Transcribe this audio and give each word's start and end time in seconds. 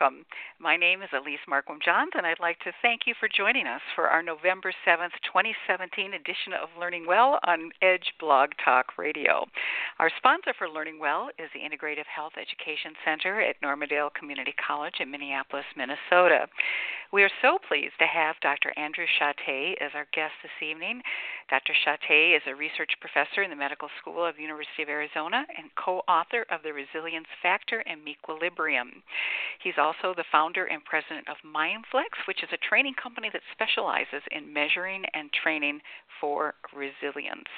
Welcome. 0.00 0.24
My 0.64 0.78
name 0.78 1.02
is 1.02 1.10
Elise 1.12 1.44
Marquam 1.46 1.76
Jahns, 1.86 2.16
and 2.16 2.24
I'd 2.24 2.40
like 2.40 2.58
to 2.60 2.72
thank 2.80 3.02
you 3.04 3.12
for 3.20 3.28
joining 3.28 3.66
us 3.66 3.82
for 3.94 4.08
our 4.08 4.22
November 4.22 4.72
7th, 4.88 5.12
2017 5.28 6.14
edition 6.14 6.56
of 6.56 6.70
Learning 6.80 7.04
Well 7.06 7.38
on 7.44 7.68
Edge 7.82 8.14
Blog 8.18 8.48
Talk 8.64 8.96
Radio. 8.96 9.44
Our 9.98 10.10
sponsor 10.16 10.54
for 10.56 10.66
Learning 10.66 10.98
Well 10.98 11.28
is 11.38 11.52
the 11.52 11.60
Integrative 11.60 12.08
Health 12.08 12.32
Education 12.40 12.96
Center 13.04 13.42
at 13.42 13.60
Normandale 13.60 14.08
Community 14.18 14.54
College 14.56 14.94
in 15.00 15.10
Minneapolis, 15.10 15.66
Minnesota. 15.76 16.48
We 17.12 17.22
are 17.22 17.30
so 17.42 17.58
pleased 17.68 17.94
to 18.00 18.06
have 18.06 18.40
Dr. 18.40 18.72
Andrew 18.76 19.04
Shatté 19.20 19.74
as 19.80 19.92
our 19.94 20.06
guest 20.14 20.32
this 20.42 20.66
evening. 20.66 21.02
Dr. 21.50 21.74
Shatté 21.86 22.34
is 22.34 22.42
a 22.48 22.56
research 22.56 22.90
professor 23.00 23.44
in 23.44 23.50
the 23.50 23.56
Medical 23.56 23.88
School 24.00 24.24
of 24.24 24.34
the 24.34 24.42
University 24.42 24.82
of 24.82 24.88
Arizona 24.88 25.44
and 25.56 25.68
co 25.76 26.02
author 26.08 26.46
of 26.50 26.64
The 26.64 26.72
Resilience 26.72 27.28
Factor 27.42 27.84
and 27.86 28.00
Mequilibrium. 28.02 29.02
He's 29.62 29.78
also 29.78 30.14
the 30.16 30.24
founder 30.32 30.53
and 30.62 30.84
president 30.84 31.26
of 31.26 31.42
MindFlex, 31.42 32.22
which 32.28 32.44
is 32.44 32.48
a 32.54 32.68
training 32.68 32.94
company 32.94 33.30
that 33.32 33.42
specializes 33.50 34.22
in 34.30 34.52
measuring 34.52 35.02
and 35.14 35.32
training 35.32 35.80
for 36.20 36.54
resilience. 36.70 37.50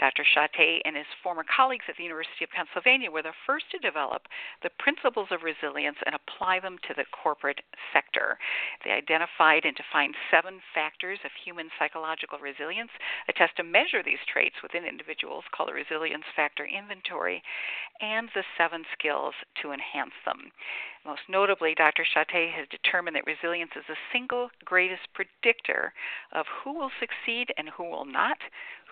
Dr. 0.00 0.24
Shatté 0.24 0.80
and 0.84 0.96
his 0.96 1.06
former 1.22 1.44
colleagues 1.44 1.84
at 1.88 1.96
the 1.96 2.02
University 2.02 2.44
of 2.44 2.50
Pennsylvania 2.56 3.10
were 3.10 3.22
the 3.22 3.36
first 3.46 3.68
to 3.70 3.78
develop 3.78 4.22
the 4.62 4.72
principles 4.78 5.28
of 5.30 5.44
resilience 5.44 5.98
and 6.06 6.16
apply 6.16 6.60
them 6.60 6.78
to 6.88 6.94
the 6.96 7.04
corporate 7.12 7.60
sector. 7.92 8.38
They 8.84 8.90
identified 8.90 9.64
and 9.68 9.76
defined 9.76 10.16
seven 10.32 10.60
factors 10.72 11.18
of 11.24 11.30
human 11.44 11.68
psychological 11.78 12.38
resilience, 12.40 12.90
a 13.28 13.32
test 13.36 13.56
to 13.60 13.62
measure 13.62 14.02
these 14.02 14.22
traits 14.32 14.56
within 14.62 14.88
individuals 14.88 15.44
called 15.52 15.68
the 15.68 15.76
Resilience 15.76 16.24
Factor 16.34 16.64
Inventory, 16.64 17.42
and 18.00 18.28
the 18.34 18.44
seven 18.56 18.84
skills 18.96 19.34
to 19.60 19.72
enhance 19.72 20.16
them. 20.24 20.50
Most 21.04 21.22
notably, 21.28 21.74
Dr. 21.74 22.06
Shatté 22.14 22.52
has 22.52 22.68
determined 22.68 23.16
that 23.16 23.26
resilience 23.26 23.72
is 23.76 23.84
the 23.88 23.96
single 24.12 24.50
greatest 24.64 25.12
predictor 25.14 25.92
of 26.32 26.46
who 26.62 26.72
will 26.72 26.90
succeed 27.00 27.52
and 27.56 27.70
who 27.70 27.84
will 27.84 28.04
not, 28.04 28.38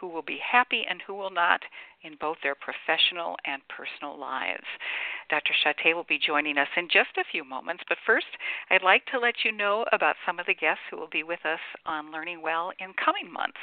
who 0.00 0.08
will 0.08 0.22
be 0.22 0.38
happy 0.38 0.84
and 0.88 1.02
who 1.02 1.14
will 1.14 1.30
not 1.30 1.62
in 2.02 2.16
both 2.20 2.36
their 2.42 2.54
professional 2.54 3.36
and 3.44 3.62
personal 3.68 4.18
lives. 4.18 4.66
Dr. 5.28 5.54
Shatté 5.54 5.94
will 5.94 6.08
be 6.08 6.18
joining 6.18 6.58
us 6.58 6.68
in 6.76 6.88
just 6.88 7.16
a 7.16 7.24
few 7.30 7.44
moments, 7.44 7.84
but 7.88 7.98
first, 8.04 8.26
I'd 8.70 8.82
like 8.82 9.06
to 9.06 9.18
let 9.18 9.44
you 9.44 9.52
know 9.52 9.86
about 9.92 10.16
some 10.26 10.38
of 10.38 10.46
the 10.46 10.54
guests 10.54 10.82
who 10.90 10.96
will 10.96 11.08
be 11.10 11.22
with 11.22 11.44
us 11.46 11.60
on 11.86 12.10
Learning 12.10 12.42
Well 12.42 12.72
in 12.80 12.92
coming 12.94 13.32
months. 13.32 13.58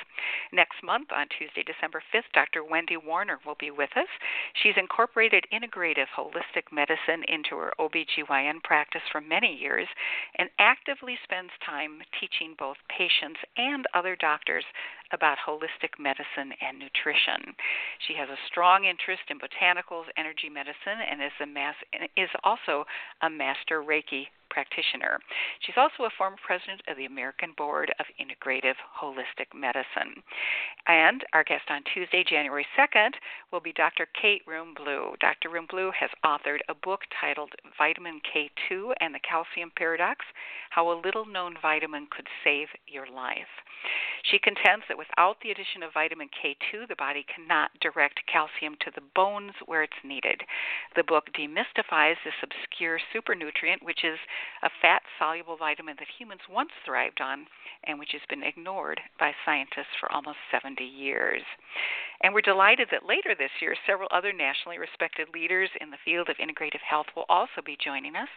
Next 0.53 0.81
month, 0.83 1.11
on 1.11 1.27
Tuesday, 1.37 1.63
December 1.63 2.01
5th, 2.13 2.31
Dr. 2.33 2.63
Wendy 2.63 2.95
Warner 2.95 3.39
will 3.45 3.57
be 3.59 3.71
with 3.71 3.91
us. 3.97 4.07
She's 4.63 4.77
incorporated 4.77 5.43
integrative 5.51 6.07
holistic 6.15 6.71
medicine 6.71 7.23
into 7.27 7.57
her 7.57 7.73
OBGYN 7.79 8.63
practice 8.63 9.03
for 9.11 9.19
many 9.19 9.53
years 9.53 9.87
and 10.37 10.49
actively 10.59 11.17
spends 11.23 11.51
time 11.65 11.99
teaching 12.19 12.55
both 12.57 12.77
patients 12.87 13.39
and 13.57 13.85
other 13.93 14.15
doctors 14.15 14.63
about 15.11 15.37
holistic 15.45 15.99
medicine 15.99 16.53
and 16.61 16.79
nutrition. 16.79 17.55
She 18.07 18.13
has 18.15 18.29
a 18.29 18.39
strong 18.47 18.85
interest 18.85 19.23
in 19.29 19.39
botanicals, 19.39 20.05
energy 20.17 20.49
medicine, 20.49 20.99
and 21.09 21.21
is, 21.21 21.31
a 21.41 21.45
mass, 21.45 21.75
is 22.15 22.29
also 22.43 22.85
a 23.21 23.29
master 23.29 23.81
Reiki 23.81 24.27
practitioner. 24.49 25.19
She's 25.61 25.77
also 25.77 26.03
a 26.03 26.15
former 26.17 26.37
president 26.45 26.81
of 26.87 26.97
the 26.97 27.05
American 27.05 27.53
Board 27.57 27.93
of 27.99 28.05
Integrative 28.19 28.75
Holistic 28.99 29.53
Medicine. 29.53 30.23
And 30.87 31.23
our 31.33 31.43
guest 31.43 31.69
on 31.69 31.83
Tuesday, 31.93 32.23
January 32.27 32.65
2nd, 32.77 33.11
will 33.51 33.59
be 33.59 33.73
Dr. 33.73 34.07
Kate 34.19 34.41
Rhéaume-Bleue. 34.47 35.19
Dr. 35.19 35.49
Rhéaume-Bleue 35.49 35.91
has 35.99 36.09
authored 36.25 36.61
a 36.69 36.75
book 36.75 37.01
titled 37.19 37.51
Vitamin 37.77 38.21
K2 38.23 38.93
and 38.99 39.13
the 39.13 39.19
Calcium 39.27 39.71
Paradox 39.75 40.25
How 40.69 40.91
a 40.91 41.01
Little 41.01 41.25
Known 41.25 41.55
Vitamin 41.61 42.07
Could 42.09 42.27
Save 42.43 42.67
Your 42.87 43.07
Life. 43.07 43.47
She 44.23 44.39
contends 44.39 44.83
that 44.87 44.97
without 44.97 45.39
the 45.39 45.51
addition 45.51 45.83
of 45.83 45.93
vitamin 45.93 46.29
K2, 46.29 46.87
the 46.87 46.95
body 46.95 47.23
cannot 47.23 47.71
direct 47.79 48.25
calcium 48.27 48.75
to 48.81 48.91
the 48.91 49.05
bones 49.15 49.53
where 49.65 49.83
it's 49.83 50.03
needed. 50.03 50.43
The 50.95 51.03
book 51.03 51.29
demystifies 51.33 52.17
this 52.23 52.33
obscure 52.43 52.99
supernutrient, 53.13 53.81
which 53.83 54.03
is 54.03 54.19
a 54.63 54.69
fat 54.81 55.01
soluble 55.19 55.57
vitamin 55.57 55.95
that 55.99 56.07
humans 56.17 56.41
once 56.49 56.71
thrived 56.85 57.21
on 57.21 57.45
and 57.85 57.99
which 57.99 58.11
has 58.11 58.21
been 58.29 58.43
ignored 58.43 58.99
by 59.19 59.31
scientists 59.45 59.95
for 59.99 60.11
almost 60.11 60.37
70 60.51 60.83
years. 60.83 61.41
And 62.21 62.33
we're 62.33 62.41
delighted 62.41 62.87
that 62.91 63.05
later 63.05 63.35
this 63.37 63.53
year, 63.61 63.75
several 63.85 64.09
other 64.11 64.33
nationally 64.33 64.79
respected 64.79 65.27
leaders 65.33 65.69
in 65.79 65.91
the 65.91 66.01
field 66.03 66.29
of 66.29 66.37
integrative 66.37 66.81
health 66.81 67.05
will 67.15 67.25
also 67.29 67.61
be 67.63 67.77
joining 67.77 68.15
us, 68.15 68.29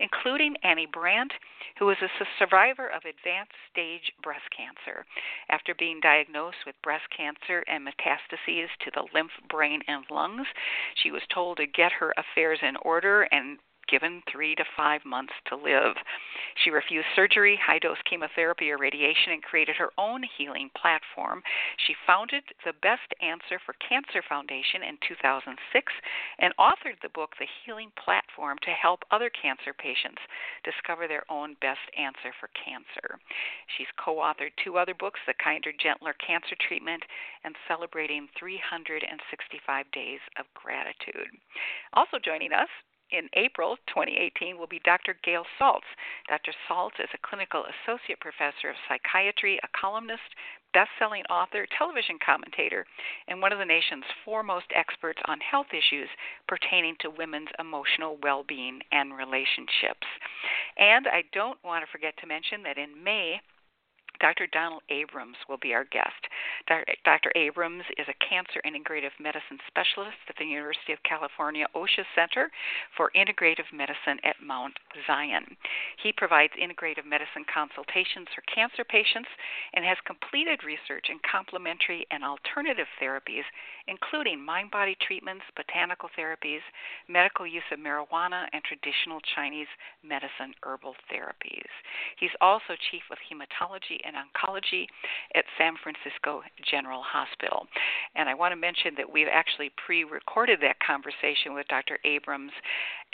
including 0.00 0.56
Annie 0.62 0.88
Brandt, 0.90 1.32
who 1.78 1.90
is 1.90 1.98
a 2.00 2.08
survivor 2.38 2.88
of 2.88 3.04
advanced 3.04 3.52
stage 3.70 4.10
breast 4.22 4.48
cancer. 4.56 5.04
After 5.50 5.74
being 5.74 6.00
diagnosed 6.00 6.64
with 6.64 6.80
breast 6.82 7.04
cancer 7.14 7.62
and 7.68 7.86
metastases 7.86 8.72
to 8.84 8.90
the 8.94 9.06
lymph, 9.12 9.32
brain, 9.50 9.82
and 9.86 10.04
lungs, 10.10 10.46
she 10.94 11.10
was 11.10 11.22
told 11.32 11.58
to 11.58 11.66
get 11.66 11.92
her 11.92 12.14
affairs 12.16 12.60
in 12.62 12.76
order 12.76 13.28
and 13.30 13.58
given 13.88 14.22
three 14.30 14.54
to 14.54 14.64
five 14.76 15.04
months 15.04 15.32
to 15.48 15.56
live. 15.56 15.94
She 16.62 16.70
refused 16.70 17.06
surgery, 17.14 17.58
high 17.60 17.78
dose 17.78 18.00
chemotherapy, 18.08 18.70
or 18.70 18.78
radiation 18.78 19.32
and 19.32 19.42
created 19.42 19.76
her 19.76 19.90
own 19.98 20.22
healing 20.36 20.70
platform. 20.76 21.42
She 21.86 21.94
founded 22.06 22.42
the 22.64 22.72
Best 22.82 23.06
Answer 23.20 23.60
for 23.64 23.74
Cancer 23.82 24.22
Foundation 24.28 24.82
in 24.82 24.98
2006 25.06 25.56
and 26.38 26.54
authored 26.58 27.00
the 27.02 27.14
book 27.14 27.32
The 27.38 27.48
Healing 27.64 27.90
Platform 28.02 28.58
to 28.62 28.70
help 28.70 29.04
other 29.10 29.30
cancer 29.30 29.72
patients 29.72 30.20
discover 30.64 31.06
their 31.06 31.24
own 31.30 31.56
best 31.60 31.84
answer 31.96 32.32
for 32.40 32.48
cancer. 32.56 33.18
She's 33.76 33.90
co 33.98 34.16
authored 34.16 34.56
two 34.62 34.78
other 34.78 34.94
books 34.94 35.20
The 35.26 35.34
Kinder, 35.42 35.72
Gentler 35.72 36.14
Cancer 36.24 36.56
Treatment 36.66 37.02
and 37.44 37.54
Celebrating 37.68 38.28
365 38.38 39.86
Days 39.92 40.20
of 40.38 40.46
Gratitude. 40.54 41.30
Also 41.92 42.18
joining 42.22 42.52
us 42.52 42.68
in 43.10 43.28
April 43.34 43.76
2018 43.88 44.58
will 44.58 44.66
be 44.66 44.80
Dr. 44.84 45.16
Gail 45.24 45.44
Saltz. 45.60 45.86
Dr. 46.28 46.52
Saltz 46.68 46.98
is 46.98 47.08
a 47.14 47.26
clinical 47.26 47.64
associate 47.64 48.20
professor 48.20 48.70
of 48.70 48.76
psychiatry, 48.88 49.58
a 49.62 49.68
columnist, 49.78 50.26
best-selling 50.72 51.22
author, 51.30 51.66
television 51.78 52.18
commentator, 52.24 52.84
and 53.28 53.40
one 53.40 53.52
of 53.52 53.58
the 53.58 53.64
nation's 53.64 54.04
foremost 54.24 54.66
experts 54.74 55.20
on 55.26 55.38
health 55.40 55.72
issues 55.72 56.08
pertaining 56.48 56.94
to 57.00 57.08
women's 57.08 57.48
emotional 57.58 58.18
well-being 58.22 58.80
and 58.92 59.16
relationships. 59.16 60.06
And 60.76 61.06
I 61.08 61.24
don't 61.32 61.58
want 61.64 61.84
to 61.84 61.90
forget 61.90 62.14
to 62.20 62.26
mention 62.26 62.62
that 62.64 62.76
in 62.76 63.02
May 63.02 63.40
Dr. 64.20 64.46
Donald 64.46 64.82
Abrams 64.90 65.36
will 65.48 65.58
be 65.60 65.74
our 65.74 65.84
guest. 65.84 66.28
Dr. 67.04 67.32
Abrams 67.34 67.84
is 67.98 68.06
a 68.08 68.24
cancer 68.24 68.60
integrative 68.64 69.14
medicine 69.20 69.58
specialist 69.66 70.18
at 70.28 70.36
the 70.38 70.44
University 70.44 70.92
of 70.92 71.02
California 71.02 71.66
Osher 71.74 72.06
Center 72.14 72.50
for 72.96 73.10
Integrative 73.14 73.68
Medicine 73.72 74.18
at 74.24 74.36
Mount 74.42 74.74
Zion. 75.06 75.44
He 76.02 76.12
provides 76.12 76.52
integrative 76.54 77.06
medicine 77.06 77.44
consultations 77.52 78.28
for 78.34 78.42
cancer 78.52 78.84
patients 78.84 79.28
and 79.74 79.84
has 79.84 79.98
completed 80.06 80.64
research 80.64 81.06
in 81.10 81.18
complementary 81.24 82.06
and 82.10 82.24
alternative 82.24 82.88
therapies, 83.00 83.46
including 83.88 84.44
mind 84.44 84.70
body 84.70 84.96
treatments, 85.00 85.44
botanical 85.56 86.08
therapies, 86.18 86.64
medical 87.08 87.46
use 87.46 87.66
of 87.72 87.78
marijuana, 87.78 88.46
and 88.52 88.62
traditional 88.64 89.20
Chinese 89.34 89.70
medicine 90.02 90.54
herbal 90.62 90.94
therapies. 91.12 91.70
He's 92.18 92.34
also 92.40 92.74
chief 92.90 93.02
of 93.10 93.18
hematology 93.26 94.00
and 94.06 94.14
Oncology 94.14 94.86
at 95.34 95.44
San 95.58 95.74
Francisco 95.82 96.42
General 96.62 97.02
Hospital. 97.02 97.66
And 98.14 98.28
I 98.28 98.34
want 98.34 98.52
to 98.52 98.56
mention 98.56 98.94
that 98.96 99.10
we've 99.10 99.30
actually 99.30 99.70
pre 99.74 100.04
recorded 100.04 100.60
that 100.62 100.78
conversation 100.80 101.54
with 101.54 101.66
Dr. 101.68 101.98
Abrams, 102.04 102.52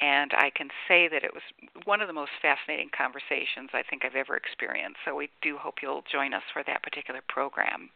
and 0.01 0.33
I 0.37 0.51
can 0.55 0.69
say 0.89 1.09
that 1.09 1.25
it 1.25 1.33
was 1.33 1.43
one 1.85 2.01
of 2.01 2.09
the 2.09 2.17
most 2.17 2.33
fascinating 2.41 2.91
conversations 2.97 3.71
I 3.73 3.83
think 3.89 4.05
I've 4.05 4.17
ever 4.17 4.37
experienced. 4.37 4.99
So 5.05 5.15
we 5.15 5.31
do 5.43 5.57
hope 5.57 5.83
you'll 5.83 6.05
join 6.11 6.35
us 6.35 6.43
for 6.53 6.63
that 6.67 6.83
particular 6.83 7.21
program. 7.29 7.91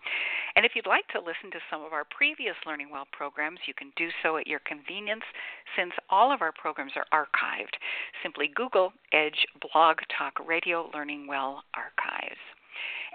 And 0.54 0.64
if 0.64 0.72
you'd 0.74 0.86
like 0.86 1.08
to 1.08 1.20
listen 1.20 1.50
to 1.52 1.60
some 1.70 1.84
of 1.84 1.92
our 1.92 2.04
previous 2.04 2.56
Learning 2.66 2.88
Well 2.90 3.06
programs, 3.12 3.60
you 3.66 3.74
can 3.74 3.92
do 3.96 4.08
so 4.22 4.36
at 4.36 4.46
your 4.46 4.60
convenience 4.60 5.24
since 5.76 5.92
all 6.10 6.32
of 6.32 6.42
our 6.42 6.52
programs 6.52 6.92
are 6.96 7.06
archived. 7.12 7.76
Simply 8.22 8.48
Google 8.54 8.92
Edge 9.12 9.46
Blog 9.60 9.98
Talk 10.16 10.34
Radio 10.46 10.90
Learning 10.94 11.26
Well 11.26 11.64
Archives. 11.74 12.40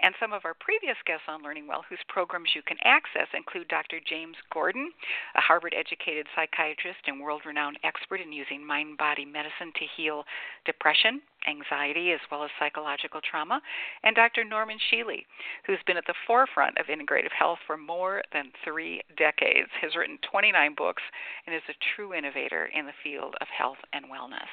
And 0.02 0.14
some 0.18 0.32
of 0.32 0.44
our 0.44 0.54
previous 0.54 0.96
guests 1.06 1.26
on 1.28 1.42
Learning 1.42 1.66
Well, 1.66 1.84
whose 1.88 2.02
programs 2.08 2.50
you 2.54 2.62
can 2.62 2.76
access, 2.84 3.28
include 3.34 3.68
Dr. 3.68 4.00
James 4.08 4.36
Gordon, 4.52 4.90
a 5.36 5.40
Harvard 5.40 5.74
educated 5.76 6.26
psychiatrist 6.34 7.00
and 7.06 7.20
world 7.20 7.42
renowned 7.46 7.78
expert 7.84 8.20
in 8.20 8.32
using 8.32 8.64
mind 8.64 8.98
body 8.98 9.24
medicine 9.24 9.72
to 9.74 9.86
heal 9.96 10.24
depression, 10.64 11.22
anxiety, 11.48 12.12
as 12.12 12.20
well 12.30 12.44
as 12.44 12.50
psychological 12.58 13.20
trauma, 13.20 13.60
and 14.02 14.16
Dr. 14.16 14.44
Norman 14.44 14.78
Shealy, 14.90 15.24
who's 15.66 15.82
been 15.86 15.96
at 15.96 16.06
the 16.06 16.14
forefront 16.26 16.78
of 16.78 16.86
integrative 16.86 17.32
health 17.36 17.58
for 17.66 17.76
more 17.76 18.22
than 18.32 18.52
three 18.64 19.02
decades, 19.16 19.68
has 19.80 19.96
written 19.96 20.18
29 20.30 20.74
books, 20.76 21.02
and 21.46 21.54
is 21.54 21.62
a 21.68 21.74
true 21.94 22.14
innovator 22.14 22.66
in 22.74 22.86
the 22.86 22.92
field 23.02 23.34
of 23.40 23.48
health 23.48 23.78
and 23.92 24.06
wellness. 24.06 24.50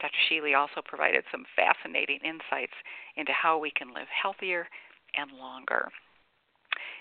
Dr. 0.00 0.18
Shealy 0.28 0.56
also 0.56 0.82
provided 0.84 1.24
some 1.30 1.44
fascinating 1.56 2.18
insights 2.24 2.74
into 3.16 3.32
how 3.32 3.58
we 3.58 3.70
can 3.70 3.94
live 3.94 4.08
healthier 4.10 4.66
and 5.16 5.30
longer. 5.32 5.90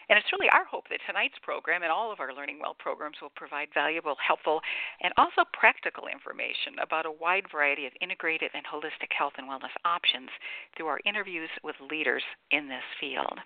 And 0.10 0.18
it's 0.18 0.32
really 0.34 0.50
our 0.50 0.66
hope 0.66 0.90
that 0.90 1.00
tonight's 1.08 1.40
program 1.42 1.84
and 1.84 1.92
all 1.92 2.12
of 2.12 2.20
our 2.20 2.34
Learning 2.34 2.60
Well 2.60 2.76
programs 2.78 3.18
will 3.22 3.32
provide 3.36 3.70
valuable, 3.74 4.16
helpful, 4.26 4.62
and 5.02 5.14
also 5.18 5.44
practical 5.54 6.08
information 6.08 6.80
about 6.82 7.06
a 7.06 7.12
wide 7.12 7.46
variety 7.52 7.86
of 7.86 7.94
integrated 8.02 8.52
and 8.54 8.66
holistic 8.66 9.12
health 9.18 9.34
and 9.38 9.48
wellness 9.48 9.74
options 9.86 10.30
through 10.76 10.88
our 10.88 11.00
interviews 11.06 11.50
with 11.64 11.76
leaders 11.90 12.24
in 12.52 12.68
this 12.68 12.84
field. 13.00 13.40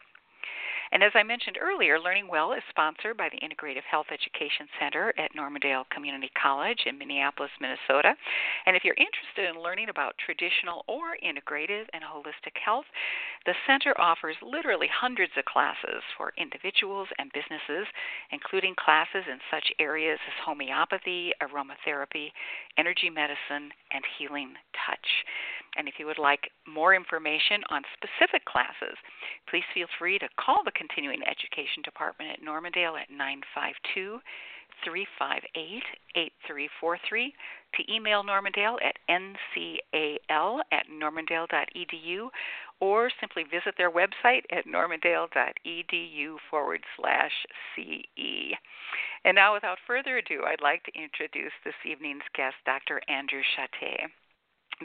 And 0.92 1.04
as 1.04 1.12
I 1.16 1.24
mentioned 1.24 1.58
earlier, 1.60 2.00
Learning 2.00 2.28
Well 2.28 2.54
is 2.54 2.64
sponsored 2.70 3.18
by 3.18 3.30
the 3.30 3.40
Integrative 3.44 3.84
Health 3.90 4.08
Education 4.12 4.68
Center 4.80 5.14
at 5.18 5.36
Normandale 5.36 5.86
Community 5.94 6.32
College 6.42 6.84
in 6.86 6.98
Minneapolis, 6.98 7.52
Minnesota. 7.60 8.16
And 8.66 8.76
if 8.76 8.84
you're 8.84 8.96
interested 8.96 9.50
in 9.50 9.62
learning 9.62 9.90
about 9.90 10.16
traditional 10.18 10.84
or 10.88 11.18
integrative 11.20 11.86
and 11.94 12.04
holistic 12.04 12.56
health, 12.64 12.86
the 13.46 13.56
center 13.66 13.94
offers 14.00 14.36
literally 14.42 14.88
hundreds 14.88 15.34
of 15.38 15.46
classes 15.46 16.04
for 16.18 16.34
individuals 16.38 17.08
and 17.20 17.32
businesses, 17.34 17.88
including 18.32 18.76
classes 18.80 19.24
in 19.30 19.40
such 19.52 19.68
areas 19.80 20.20
as 20.28 20.46
homeopathy, 20.46 21.32
aromatherapy, 21.42 22.32
energy 22.78 23.10
medicine, 23.10 23.72
and 23.92 24.04
healing 24.18 24.54
touch. 24.86 25.08
And 25.78 25.88
if 25.88 25.96
you 26.00 26.06
would 26.06 26.18
like 26.18 26.52
more 26.66 26.96
information 26.96 27.62
on 27.70 27.84
specific 27.94 28.46
classes, 28.46 28.98
please 29.50 29.64
feel 29.74 29.88
free 30.00 30.18
to 30.20 30.28
call 30.40 30.64
the 30.64 30.72
Continuing 30.72 31.22
Education 31.24 31.84
Department 31.84 32.32
at 32.32 32.44
Normandale 32.44 32.98
at 32.98 33.12
952 33.12 34.20
358 34.84 35.84
8343, 36.16 37.34
to 37.76 37.94
email 37.94 38.24
Normandale 38.24 38.78
at 38.84 38.98
ncal 39.10 40.60
at 40.72 40.86
normandale.edu, 40.90 42.30
or 42.80 43.10
simply 43.20 43.44
visit 43.44 43.76
their 43.78 43.92
website 43.92 44.44
at 44.52 44.66
normandale.edu 44.68 46.36
forward 46.50 46.82
slash 46.96 47.34
CE. 47.76 48.56
And 49.26 49.36
now, 49.36 49.54
without 49.54 49.80
further 49.86 50.18
ado, 50.18 50.44
I'd 50.46 50.62
like 50.62 50.84
to 50.84 50.92
introduce 51.00 51.54
this 51.66 51.76
evening's 51.86 52.24
guest, 52.36 52.56
Dr. 52.66 53.02
Andrew 53.10 53.42
Shatté. 53.42 54.08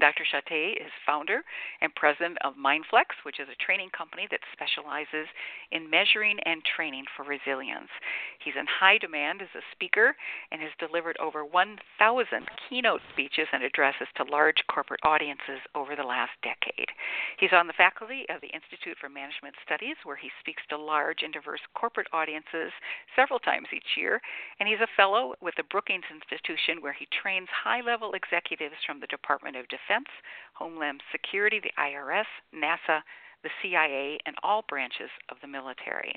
Dr. 0.00 0.24
Shatté 0.24 0.72
is 0.72 0.88
founder 1.04 1.44
and 1.82 1.94
president 1.94 2.38
of 2.40 2.54
MindFlex, 2.56 3.12
which 3.24 3.38
is 3.38 3.48
a 3.52 3.62
training 3.62 3.90
company 3.92 4.26
that 4.30 4.40
specializes 4.48 5.28
in 5.70 5.90
measuring 5.90 6.40
and 6.48 6.64
training 6.64 7.04
for 7.14 7.28
resilience. 7.28 7.92
He's 8.40 8.56
in 8.56 8.64
high 8.64 8.96
demand 8.96 9.42
as 9.42 9.52
a 9.52 9.60
speaker 9.72 10.16
and 10.50 10.62
has 10.64 10.72
delivered 10.80 11.20
over 11.20 11.44
1,000 11.44 11.76
keynote 12.68 13.02
speeches 13.12 13.48
and 13.52 13.62
addresses 13.62 14.08
to 14.16 14.24
large 14.24 14.64
corporate 14.72 15.04
audiences 15.04 15.60
over 15.76 15.92
the 15.92 16.08
last 16.08 16.32
decade. 16.40 16.88
He's 17.36 17.52
on 17.52 17.68
the 17.68 17.76
faculty 17.76 18.24
of 18.32 18.40
the 18.40 18.52
Institute 18.56 18.96
for 18.96 19.12
Management 19.12 19.60
Studies, 19.60 20.00
where 20.08 20.16
he 20.16 20.32
speaks 20.40 20.62
to 20.72 20.80
large 20.80 21.20
and 21.20 21.36
diverse 21.36 21.60
corporate 21.76 22.08
audiences 22.16 22.72
several 23.12 23.38
times 23.38 23.68
each 23.76 24.00
year, 24.00 24.24
and 24.56 24.64
he's 24.64 24.80
a 24.80 24.96
fellow 24.96 25.36
with 25.44 25.52
the 25.60 25.68
Brookings 25.68 26.08
Institution, 26.08 26.80
where 26.80 26.96
he 26.96 27.04
trains 27.12 27.52
high 27.52 27.84
level 27.84 28.16
executives 28.16 28.80
from 28.88 28.96
the 28.98 29.12
Department 29.12 29.56
of 29.56 29.68
Defense 29.68 29.81
Defense, 29.86 30.08
Homeland 30.54 31.02
Security, 31.10 31.60
the 31.60 31.72
IRS, 31.78 32.26
NASA, 32.54 33.02
the 33.42 33.50
CIA, 33.62 34.18
and 34.26 34.36
all 34.42 34.64
branches 34.68 35.10
of 35.28 35.36
the 35.40 35.48
military. 35.48 36.14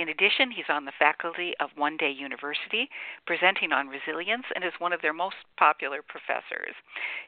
In 0.00 0.08
addition, 0.08 0.50
he's 0.50 0.72
on 0.72 0.86
the 0.86 0.96
faculty 0.98 1.52
of 1.60 1.68
One 1.76 1.98
Day 1.98 2.08
University, 2.08 2.88
presenting 3.26 3.70
on 3.70 3.92
resilience, 3.92 4.46
and 4.54 4.64
is 4.64 4.72
one 4.78 4.94
of 4.94 5.02
their 5.02 5.12
most 5.12 5.36
popular 5.58 6.00
professors. 6.00 6.72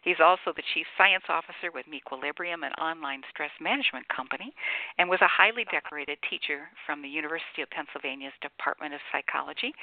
He's 0.00 0.24
also 0.24 0.56
the 0.56 0.64
chief 0.72 0.86
science 0.96 1.28
officer 1.28 1.68
with 1.68 1.84
Mequilibrium, 1.84 2.64
an 2.64 2.72
online 2.80 3.24
stress 3.28 3.52
management 3.60 4.08
company, 4.08 4.54
and 4.96 5.10
was 5.10 5.20
a 5.20 5.28
highly 5.28 5.66
decorated 5.70 6.16
teacher 6.24 6.72
from 6.86 7.02
the 7.02 7.12
University 7.12 7.60
of 7.60 7.68
Pennsylvania's 7.68 8.32
Department 8.40 8.94
of 8.94 9.04
Psychology. 9.12 9.74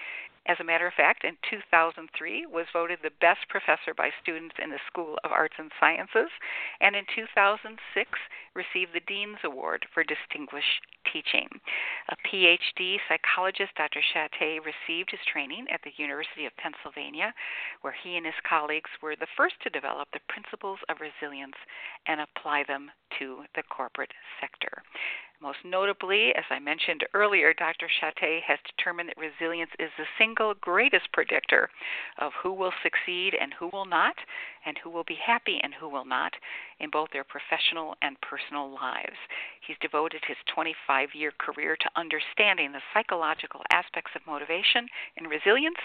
As 0.47 0.57
a 0.59 0.63
matter 0.63 0.87
of 0.87 0.97
fact, 0.97 1.25
in 1.25 1.37
2003 1.45 2.47
was 2.47 2.65
voted 2.73 2.99
the 3.03 3.13
best 3.21 3.47
professor 3.49 3.93
by 3.93 4.09
students 4.19 4.55
in 4.57 4.71
the 4.71 4.81
School 4.87 5.19
of 5.23 5.31
Arts 5.31 5.53
and 5.59 5.69
Sciences, 5.79 6.31
and 6.81 6.95
in 6.95 7.05
2006 7.13 7.77
received 8.55 8.93
the 8.93 9.05
Dean's 9.05 9.43
Award 9.43 9.85
for 9.93 10.03
Distinguished 10.03 10.87
Teaching. 11.11 11.49
A 12.09 12.15
PhD 12.25 12.78
psychologist, 13.07 13.75
Dr. 13.75 13.99
Shatté 13.99 14.59
received 14.63 15.11
his 15.11 15.19
training 15.31 15.67
at 15.71 15.81
the 15.83 15.91
University 15.97 16.45
of 16.45 16.55
Pennsylvania, 16.55 17.33
where 17.81 17.93
he 18.03 18.15
and 18.15 18.25
his 18.25 18.39
colleagues 18.47 18.89
were 19.01 19.15
the 19.15 19.27
first 19.35 19.55
to 19.63 19.69
develop 19.69 20.07
the 20.11 20.23
principles 20.29 20.79
of 20.87 20.97
resilience 21.03 21.57
and 22.07 22.21
apply 22.21 22.63
them 22.67 22.89
to 23.19 23.43
the 23.55 23.63
corporate 23.63 24.13
sector. 24.39 24.71
Most 25.41 25.59
notably, 25.63 26.35
as 26.35 26.43
I 26.49 26.59
mentioned 26.59 27.05
earlier, 27.13 27.53
Dr. 27.53 27.87
Shatté 27.87 28.41
has 28.41 28.59
determined 28.65 29.07
that 29.07 29.17
resilience 29.17 29.71
is 29.79 29.89
the 29.97 30.05
single 30.17 30.53
greatest 30.55 31.09
predictor 31.13 31.69
of 32.17 32.33
who 32.43 32.51
will 32.51 32.73
succeed 32.83 33.35
and 33.39 33.53
who 33.53 33.69
will 33.71 33.85
not, 33.85 34.15
and 34.65 34.77
who 34.77 34.89
will 34.89 35.05
be 35.05 35.15
happy 35.15 35.61
and 35.63 35.73
who 35.73 35.87
will 35.87 36.03
not 36.03 36.33
in 36.81 36.89
both 36.89 37.11
their 37.11 37.23
professional 37.23 37.95
and 38.01 38.19
personal 38.19 38.69
lives. 38.69 39.15
He's 39.65 39.77
devoted 39.79 40.23
his 40.27 40.37
25 40.53 41.15
year 41.15 41.31
career 41.37 41.77
to 41.77 41.89
understanding 41.95 42.73
the 42.73 42.83
psychological 42.93 43.61
aspects 43.71 44.11
of 44.15 44.27
motivation 44.27 44.89
and 45.15 45.29
resilience 45.29 45.79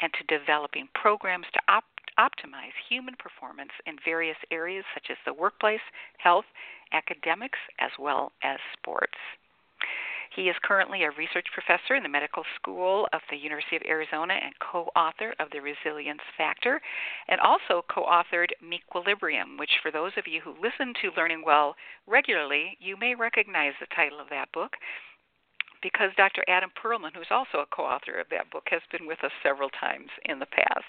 and 0.00 0.12
to 0.14 0.38
developing 0.38 0.88
programs 0.94 1.46
to 1.52 1.60
op- 1.68 1.84
optimize 2.18 2.74
human 2.88 3.14
performance 3.16 3.72
in 3.86 3.96
various 4.04 4.36
areas 4.50 4.84
such 4.94 5.06
as 5.10 5.16
the 5.24 5.34
workplace, 5.34 5.84
health, 6.18 6.46
academics, 6.92 7.58
as 7.78 7.90
well 7.98 8.32
as 8.42 8.58
sports. 8.76 9.18
He 10.34 10.48
is 10.48 10.56
currently 10.64 11.04
a 11.04 11.12
research 11.12 11.46
professor 11.52 11.94
in 11.94 12.02
the 12.02 12.08
medical 12.08 12.44
school 12.56 13.06
of 13.12 13.20
the 13.30 13.36
University 13.36 13.76
of 13.76 13.82
Arizona 13.82 14.34
and 14.34 14.52
co 14.58 14.90
author 14.96 15.32
of 15.38 15.48
The 15.50 15.60
Resilience 15.60 16.22
Factor, 16.36 16.80
and 17.28 17.40
also 17.40 17.84
co 17.88 18.02
authored 18.02 18.50
Mequilibrium, 18.60 19.56
which, 19.58 19.78
for 19.80 19.92
those 19.92 20.12
of 20.16 20.26
you 20.26 20.40
who 20.40 20.56
listen 20.60 20.92
to 21.02 21.12
Learning 21.16 21.44
Well 21.44 21.76
regularly, 22.08 22.76
you 22.80 22.96
may 22.96 23.14
recognize 23.14 23.74
the 23.78 23.86
title 23.94 24.18
of 24.18 24.28
that 24.30 24.50
book 24.50 24.76
because 25.84 26.10
Dr. 26.16 26.42
Adam 26.48 26.70
Perlman, 26.72 27.14
who's 27.14 27.30
also 27.30 27.60
a 27.60 27.68
co 27.68 27.84
author 27.84 28.18
of 28.18 28.26
that 28.32 28.50
book, 28.50 28.64
has 28.72 28.80
been 28.90 29.06
with 29.06 29.22
us 29.22 29.30
several 29.44 29.68
times 29.68 30.08
in 30.24 30.40
the 30.40 30.48
past. 30.48 30.88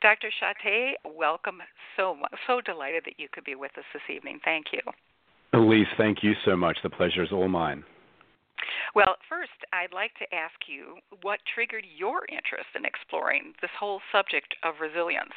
Dr. 0.00 0.30
Shatté, 0.30 0.92
welcome. 1.04 1.58
So, 1.96 2.16
so 2.46 2.62
delighted 2.62 3.02
that 3.04 3.18
you 3.18 3.26
could 3.30 3.44
be 3.44 3.56
with 3.56 3.72
us 3.76 3.84
this 3.92 4.06
evening. 4.08 4.38
Thank 4.44 4.66
you. 4.72 4.80
Elise, 5.52 5.90
thank 5.98 6.22
you 6.22 6.32
so 6.44 6.56
much. 6.56 6.78
The 6.82 6.88
pleasure 6.88 7.24
is 7.24 7.32
all 7.32 7.48
mine. 7.48 7.82
Well, 8.94 9.16
first, 9.28 9.58
I'd 9.72 9.92
like 9.92 10.14
to 10.22 10.34
ask 10.34 10.54
you 10.68 11.02
what 11.22 11.40
triggered 11.52 11.84
your 11.84 12.22
interest 12.30 12.70
in 12.76 12.84
exploring 12.84 13.52
this 13.60 13.74
whole 13.78 14.00
subject 14.12 14.54
of 14.62 14.74
resilience. 14.80 15.34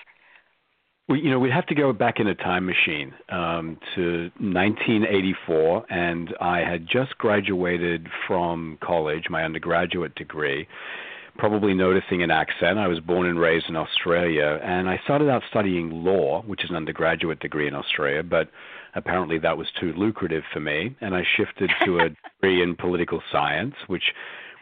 You 1.10 1.30
know, 1.32 1.40
we'd 1.40 1.52
have 1.52 1.66
to 1.66 1.76
go 1.76 1.92
back 1.92 2.22
in 2.22 2.28
a 2.28 2.36
time 2.36 2.66
machine 2.66 3.14
um, 3.28 3.78
to 3.96 4.32
1984, 4.40 5.86
and 5.90 6.34
I 6.40 6.60
had 6.60 6.88
just 6.88 7.18
graduated 7.18 8.08
from 8.26 8.78
college, 8.82 9.26
my 9.30 9.44
undergraduate 9.44 10.16
degree. 10.16 10.68
probably 11.38 11.74
noticing 11.74 12.22
an 12.24 12.32
accent. 12.32 12.78
I 12.78 12.88
was 12.88 13.00
born 13.00 13.28
and 13.28 13.40
raised 13.40 13.68
in 13.68 13.76
Australia, 13.76 14.60
and 14.64 14.88
I 14.88 15.00
started 15.04 15.30
out 15.30 15.42
studying 15.50 15.90
law, 16.04 16.44
which 16.44 16.64
is 16.64 16.70
an 16.70 16.76
undergraduate 16.76 17.40
degree 17.40 17.68
in 17.68 17.76
Australia, 17.76 18.24
but 18.24 18.50
apparently 18.96 19.40
that 19.40 19.58
was 19.58 19.68
too 19.80 19.94
lucrative 19.94 20.44
for 20.54 20.60
me, 20.60 20.96
and 21.02 21.16
I 21.16 21.24
shifted 21.36 21.72
to 21.86 21.98
a 22.00 22.10
degree 22.40 22.62
in 22.62 22.76
political 22.76 23.22
science, 23.32 23.76
which 23.88 24.14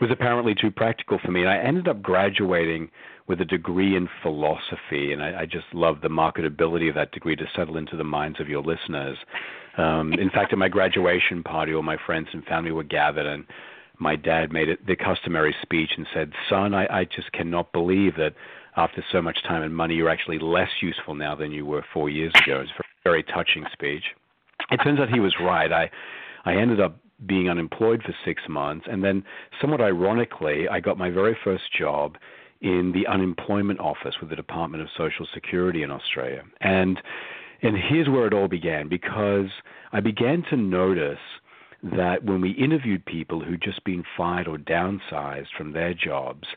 was 0.01 0.09
apparently 0.11 0.55
too 0.55 0.71
practical 0.71 1.19
for 1.23 1.31
me. 1.31 1.41
And 1.41 1.49
I 1.49 1.57
ended 1.57 1.87
up 1.87 2.01
graduating 2.01 2.89
with 3.27 3.39
a 3.39 3.45
degree 3.45 3.95
in 3.95 4.09
philosophy, 4.21 5.13
and 5.13 5.23
I, 5.23 5.41
I 5.41 5.45
just 5.45 5.67
love 5.73 6.01
the 6.01 6.09
marketability 6.09 6.89
of 6.89 6.95
that 6.95 7.11
degree 7.11 7.35
to 7.35 7.45
settle 7.55 7.77
into 7.77 7.95
the 7.95 8.03
minds 8.03 8.41
of 8.41 8.49
your 8.49 8.63
listeners. 8.63 9.17
Um, 9.77 10.13
in 10.13 10.29
fact, 10.33 10.51
at 10.51 10.59
my 10.59 10.67
graduation 10.67 11.43
party, 11.43 11.73
all 11.73 11.83
my 11.83 11.97
friends 12.05 12.27
and 12.33 12.43
family 12.45 12.71
were 12.71 12.83
gathered, 12.83 13.27
and 13.27 13.45
my 13.99 14.15
dad 14.15 14.51
made 14.51 14.67
it 14.67 14.85
the 14.87 14.95
customary 14.95 15.55
speech 15.61 15.91
and 15.95 16.07
said, 16.13 16.31
"Son, 16.49 16.73
I, 16.73 17.01
I 17.01 17.05
just 17.05 17.31
cannot 17.31 17.71
believe 17.71 18.15
that 18.17 18.33
after 18.75 19.05
so 19.11 19.21
much 19.21 19.37
time 19.43 19.61
and 19.61 19.75
money, 19.75 19.93
you're 19.93 20.09
actually 20.09 20.39
less 20.39 20.69
useful 20.81 21.13
now 21.13 21.35
than 21.35 21.51
you 21.51 21.65
were 21.65 21.85
four 21.93 22.09
years 22.09 22.33
ago." 22.43 22.61
It's 22.61 22.71
a 22.79 22.83
very 23.03 23.21
touching 23.23 23.65
speech. 23.71 24.03
It 24.71 24.77
turns 24.77 24.99
out 24.99 25.09
he 25.09 25.19
was 25.19 25.35
right. 25.39 25.71
I 25.71 25.91
I 26.43 26.55
ended 26.55 26.81
up 26.81 26.97
being 27.25 27.49
unemployed 27.49 28.01
for 28.03 28.13
six 28.25 28.41
months, 28.49 28.85
and 28.89 29.03
then, 29.03 29.23
somewhat 29.59 29.81
ironically, 29.81 30.67
I 30.69 30.79
got 30.79 30.97
my 30.97 31.09
very 31.09 31.37
first 31.43 31.63
job 31.77 32.17
in 32.61 32.91
the 32.93 33.07
unemployment 33.07 33.79
office 33.79 34.15
with 34.19 34.29
the 34.29 34.35
Department 34.35 34.83
of 34.83 34.89
Social 34.97 35.27
Security 35.33 35.83
in 35.83 35.91
Australia. 35.91 36.43
And 36.61 36.99
and 37.63 37.77
here's 37.77 38.09
where 38.09 38.25
it 38.25 38.33
all 38.33 38.47
began 38.47 38.89
because 38.89 39.49
I 39.91 39.99
began 39.99 40.43
to 40.49 40.57
notice 40.57 41.19
that 41.83 42.23
when 42.23 42.41
we 42.41 42.51
interviewed 42.51 43.05
people 43.05 43.39
who'd 43.39 43.61
just 43.61 43.83
been 43.83 44.03
fired 44.17 44.47
or 44.47 44.57
downsized 44.57 45.47
from 45.57 45.73
their 45.73 45.93
jobs 45.93 46.47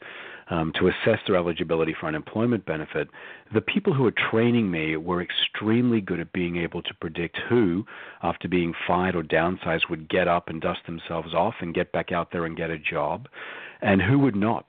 um, 0.50 0.72
to 0.78 0.88
assess 0.88 1.18
their 1.26 1.36
eligibility 1.36 1.94
for 1.98 2.06
unemployment 2.06 2.66
benefit, 2.66 3.08
the 3.52 3.60
people 3.60 3.94
who 3.94 4.02
were 4.02 4.14
training 4.30 4.70
me 4.70 4.96
were 4.96 5.22
extremely 5.22 6.00
good 6.00 6.20
at 6.20 6.32
being 6.32 6.56
able 6.56 6.82
to 6.82 6.94
predict 7.00 7.38
who, 7.48 7.84
after 8.22 8.48
being 8.48 8.74
fired 8.86 9.16
or 9.16 9.22
downsized, 9.22 9.88
would 9.88 10.08
get 10.08 10.28
up 10.28 10.48
and 10.48 10.60
dust 10.60 10.80
themselves 10.86 11.34
off 11.34 11.54
and 11.60 11.74
get 11.74 11.92
back 11.92 12.12
out 12.12 12.30
there 12.32 12.44
and 12.44 12.56
get 12.56 12.70
a 12.70 12.78
job, 12.78 13.28
and 13.80 14.02
who 14.02 14.18
would 14.18 14.36
not. 14.36 14.66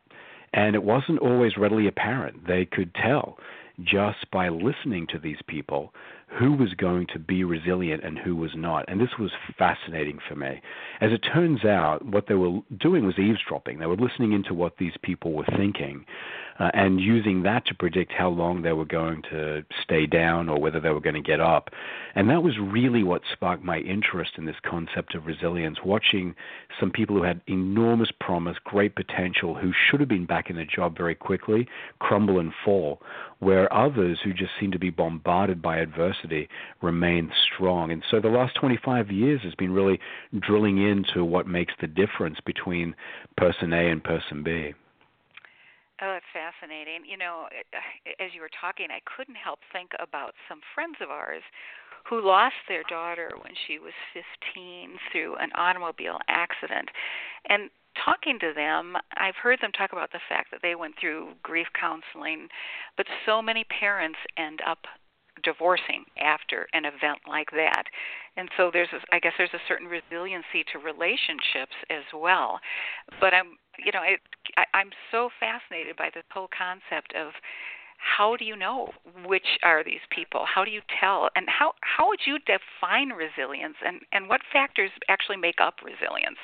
And 0.54 0.76
it 0.76 0.84
wasn't 0.84 1.20
always 1.20 1.58
readily 1.58 1.88
apparent. 1.88 2.48
They 2.48 2.66
could 2.66 2.94
tell 2.96 3.38
just 3.84 4.32
by 4.32 4.48
listening 4.48 5.08
to 5.08 5.20
these 5.20 5.40
people 5.48 5.94
who 6.28 6.54
was 6.54 6.74
going 6.74 7.08
to 7.14 7.20
be 7.20 7.44
resilient 7.44 8.04
and 8.04 8.18
who 8.18 8.36
was 8.36 8.52
not. 8.56 8.86
And 8.88 9.00
this 9.00 9.18
was 9.20 9.32
fascinating 9.58 10.20
for 10.28 10.36
me. 10.36 10.62
As 11.00 11.12
it 11.12 11.20
turns 11.20 11.64
out, 11.64 12.06
what 12.06 12.28
they 12.28 12.36
were 12.36 12.60
doing 12.78 13.06
was 13.06 13.18
eavesdropping. 13.18 13.80
They 13.80 13.86
were 13.86 13.96
listening 13.96 14.34
into 14.34 14.54
what 14.54 14.78
these 14.78 14.96
people 15.02 15.34
were 15.34 15.46
thinking 15.56 16.06
uh, 16.60 16.72
and 16.74 17.02
using 17.02 17.44
that 17.44 17.66
to 17.66 17.76
predict 17.76 18.12
how 18.12 18.30
long 18.30 18.62
they 18.62 18.72
were 18.72 18.86
going 18.86 19.22
to 19.24 19.64
stay 19.84 20.06
down 20.06 20.48
or 20.48 20.60
whether 20.60 20.80
they 20.80 20.90
were 20.90 21.02
going 21.02 21.16
to 21.16 21.22
get 21.22 21.42
up. 21.42 21.70
And 22.16 22.30
that 22.30 22.44
was 22.44 22.58
really 22.58 23.04
what 23.04 23.22
sparked 23.32 23.64
my 23.64 23.80
interest 23.80 24.32
in 24.38 24.46
this 24.46 24.56
concept 24.66 25.16
of 25.16 25.26
resilience, 25.26 25.80
watching 25.84 26.34
some 26.80 26.92
people 26.92 27.16
who 27.16 27.24
had 27.24 27.42
enormous 27.48 28.10
promise, 28.20 28.58
great 28.64 28.96
potential, 28.96 29.56
who 29.56 29.72
should 29.74 30.00
have 30.00 30.10
been 30.10 30.26
back 30.26 30.50
in 30.50 30.58
a 30.58 30.66
job 30.66 30.98
very 30.98 31.16
quickly, 31.16 31.68
crumble 32.00 32.40
and 32.40 32.54
fall, 32.64 33.02
where 33.40 33.72
others 33.74 34.20
who 34.24 34.34
just 34.34 34.52
seem 34.60 34.72
to 34.72 34.80
be 34.80 34.90
bombarded 34.90 35.62
by 35.62 35.78
adversity 35.78 36.48
remain 36.82 37.32
strong. 37.54 37.92
And 37.92 38.02
so 38.10 38.22
the 38.22 38.30
last 38.30 38.56
25 38.56 39.12
years 39.12 39.42
has 39.44 39.56
been 39.56 39.74
really 39.74 40.00
drilling 40.40 40.78
into 40.78 41.26
what 41.26 41.48
makes 41.48 41.74
the 41.82 41.88
difference 41.88 42.40
between 42.46 42.96
person 43.36 43.74
A 43.74 43.90
and 43.90 44.02
person 44.02 44.42
B. 44.42 44.74
Oh, 46.02 46.18
it's 46.20 46.28
fascinating. 46.34 47.08
You 47.08 47.18
know, 47.18 47.48
eh, 47.56 47.64
eh, 47.72 48.24
as 48.24 48.34
you 48.34 48.42
were 48.42 48.52
talking, 48.60 48.88
I 48.92 49.00
couldn't 49.08 49.40
help 49.40 49.60
think 49.72 49.92
about 50.00 50.36
some 50.50 50.60
friends 50.74 50.98
of 51.02 51.10
ours 51.10 51.44
who 52.10 52.22
lost 52.22 52.56
their 52.68 52.84
daughter 52.90 53.32
when 53.42 53.54
she 53.66 53.80
was 53.80 53.94
15 54.14 55.00
through 55.12 55.36
an 55.38 55.50
automobile 55.56 56.20
accident. 56.28 56.90
And 57.50 57.70
talking 58.04 58.38
to 58.40 58.54
them, 58.54 58.96
I've 59.18 59.36
heard 59.36 59.60
them 59.62 59.72
talk 59.72 59.94
about 59.94 60.12
the 60.12 60.20
fact 60.28 60.52
that 60.52 60.60
they 60.62 60.76
went 60.76 60.96
through 61.00 61.34
grief 61.42 61.68
counseling, 61.80 62.50
but 62.98 63.08
so 63.26 63.42
many 63.42 63.64
parents 63.80 64.20
end 64.38 64.60
up 64.68 64.80
divorcing 65.44 66.06
after 66.20 66.68
an 66.74 66.86
event 66.86 67.20
like 67.28 67.52
that. 67.52 67.84
And 68.38 68.50
so 68.58 68.70
there's 68.72 68.90
a, 68.94 69.16
I 69.16 69.20
guess 69.20 69.34
there's 69.38 69.54
a 69.54 69.68
certain 69.68 69.88
resiliency 69.88 70.64
to 70.72 70.80
relationships 70.80 71.76
as 71.90 72.04
well. 72.14 72.60
But 73.20 73.34
I'm 73.34 73.58
you 73.84 73.92
know, 73.92 74.04
it, 74.04 74.20
I, 74.58 74.66
I'm 74.74 74.92
so 75.12 75.30
fascinated 75.40 75.96
by 75.98 76.10
this 76.14 76.24
whole 76.32 76.50
concept 76.56 77.14
of 77.16 77.34
how 77.98 78.36
do 78.36 78.46
you 78.46 78.56
know 78.56 78.92
which 79.26 79.58
are 79.64 79.84
these 79.84 80.04
people? 80.10 80.46
How 80.46 80.64
do 80.64 80.72
you 80.72 80.82
tell? 81.00 81.30
And 81.36 81.48
how 81.50 81.74
how 81.82 82.08
would 82.10 82.22
you 82.26 82.38
define 82.40 83.10
resilience? 83.10 83.76
And 83.86 84.02
and 84.12 84.30
what 84.30 84.42
factors 84.52 84.92
actually 85.10 85.38
make 85.38 85.60
up 85.60 85.76
resilience? 85.84 86.38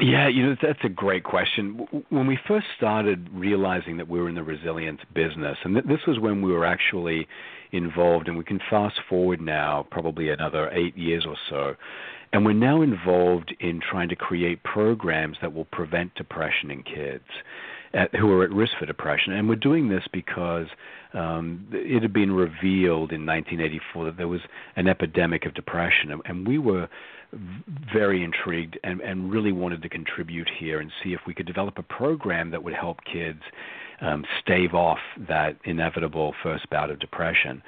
Yeah, 0.00 0.26
you 0.26 0.44
know 0.44 0.56
that's 0.60 0.82
a 0.82 0.88
great 0.88 1.22
question. 1.22 1.86
When 2.08 2.26
we 2.26 2.36
first 2.48 2.66
started 2.76 3.28
realizing 3.32 3.96
that 3.98 4.08
we 4.08 4.20
were 4.20 4.28
in 4.28 4.34
the 4.34 4.42
resilience 4.42 5.00
business, 5.14 5.56
and 5.62 5.74
th- 5.74 5.86
this 5.86 6.00
was 6.06 6.18
when 6.18 6.42
we 6.42 6.52
were 6.52 6.64
actually 6.66 7.28
involved, 7.70 8.26
and 8.26 8.36
we 8.36 8.42
can 8.42 8.60
fast 8.68 8.96
forward 9.08 9.40
now 9.40 9.86
probably 9.92 10.30
another 10.30 10.68
eight 10.72 10.96
years 10.96 11.24
or 11.24 11.36
so, 11.48 11.76
and 12.34 12.44
we're 12.44 12.52
now 12.52 12.82
involved 12.82 13.54
in 13.60 13.80
trying 13.80 14.08
to 14.08 14.16
create 14.16 14.60
programs 14.64 15.36
that 15.40 15.54
will 15.54 15.66
prevent 15.66 16.12
depression 16.16 16.68
in 16.68 16.82
kids 16.82 17.22
at, 17.94 18.12
who 18.16 18.28
are 18.32 18.42
at 18.42 18.50
risk 18.50 18.72
for 18.76 18.86
depression. 18.86 19.32
And 19.32 19.48
we're 19.48 19.54
doing 19.54 19.88
this 19.88 20.02
because 20.12 20.66
um, 21.12 21.64
it 21.70 22.02
had 22.02 22.12
been 22.12 22.32
revealed 22.32 23.12
in 23.12 23.24
1984 23.24 24.06
that 24.06 24.16
there 24.16 24.26
was 24.26 24.40
an 24.74 24.88
epidemic 24.88 25.46
of 25.46 25.54
depression. 25.54 26.10
And, 26.10 26.22
and 26.24 26.48
we 26.48 26.58
were 26.58 26.88
very 27.92 28.24
intrigued 28.24 28.80
and, 28.82 29.00
and 29.00 29.30
really 29.30 29.52
wanted 29.52 29.80
to 29.82 29.88
contribute 29.88 30.50
here 30.58 30.80
and 30.80 30.90
see 31.04 31.12
if 31.12 31.20
we 31.28 31.34
could 31.34 31.46
develop 31.46 31.78
a 31.78 31.84
program 31.84 32.50
that 32.50 32.64
would 32.64 32.74
help 32.74 32.98
kids 33.04 33.42
um, 34.00 34.24
stave 34.42 34.74
off 34.74 34.98
that 35.28 35.56
inevitable 35.64 36.34
first 36.42 36.68
bout 36.68 36.90
of 36.90 36.98
depression. 36.98 37.62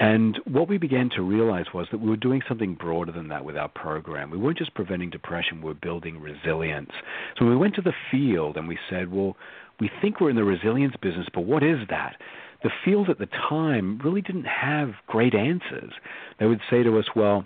And 0.00 0.38
what 0.44 0.68
we 0.68 0.78
began 0.78 1.08
to 1.10 1.22
realize 1.22 1.66
was 1.72 1.86
that 1.92 1.98
we 1.98 2.10
were 2.10 2.16
doing 2.16 2.42
something 2.48 2.74
broader 2.74 3.12
than 3.12 3.28
that 3.28 3.44
with 3.44 3.56
our 3.56 3.68
program. 3.68 4.30
We 4.30 4.38
weren't 4.38 4.58
just 4.58 4.74
preventing 4.74 5.10
depression, 5.10 5.60
we 5.60 5.68
were 5.68 5.74
building 5.74 6.20
resilience. 6.20 6.90
So 7.38 7.46
we 7.46 7.56
went 7.56 7.76
to 7.76 7.82
the 7.82 7.94
field 8.10 8.56
and 8.56 8.66
we 8.66 8.78
said, 8.90 9.12
well, 9.12 9.36
we 9.80 9.90
think 10.00 10.20
we're 10.20 10.30
in 10.30 10.36
the 10.36 10.44
resilience 10.44 10.94
business, 11.00 11.26
but 11.32 11.42
what 11.42 11.62
is 11.62 11.78
that? 11.90 12.16
The 12.62 12.70
field 12.84 13.10
at 13.10 13.18
the 13.18 13.26
time 13.26 14.00
really 14.02 14.22
didn't 14.22 14.46
have 14.46 14.94
great 15.06 15.34
answers. 15.34 15.92
They 16.40 16.46
would 16.46 16.60
say 16.70 16.82
to 16.82 16.98
us, 16.98 17.06
well, 17.14 17.44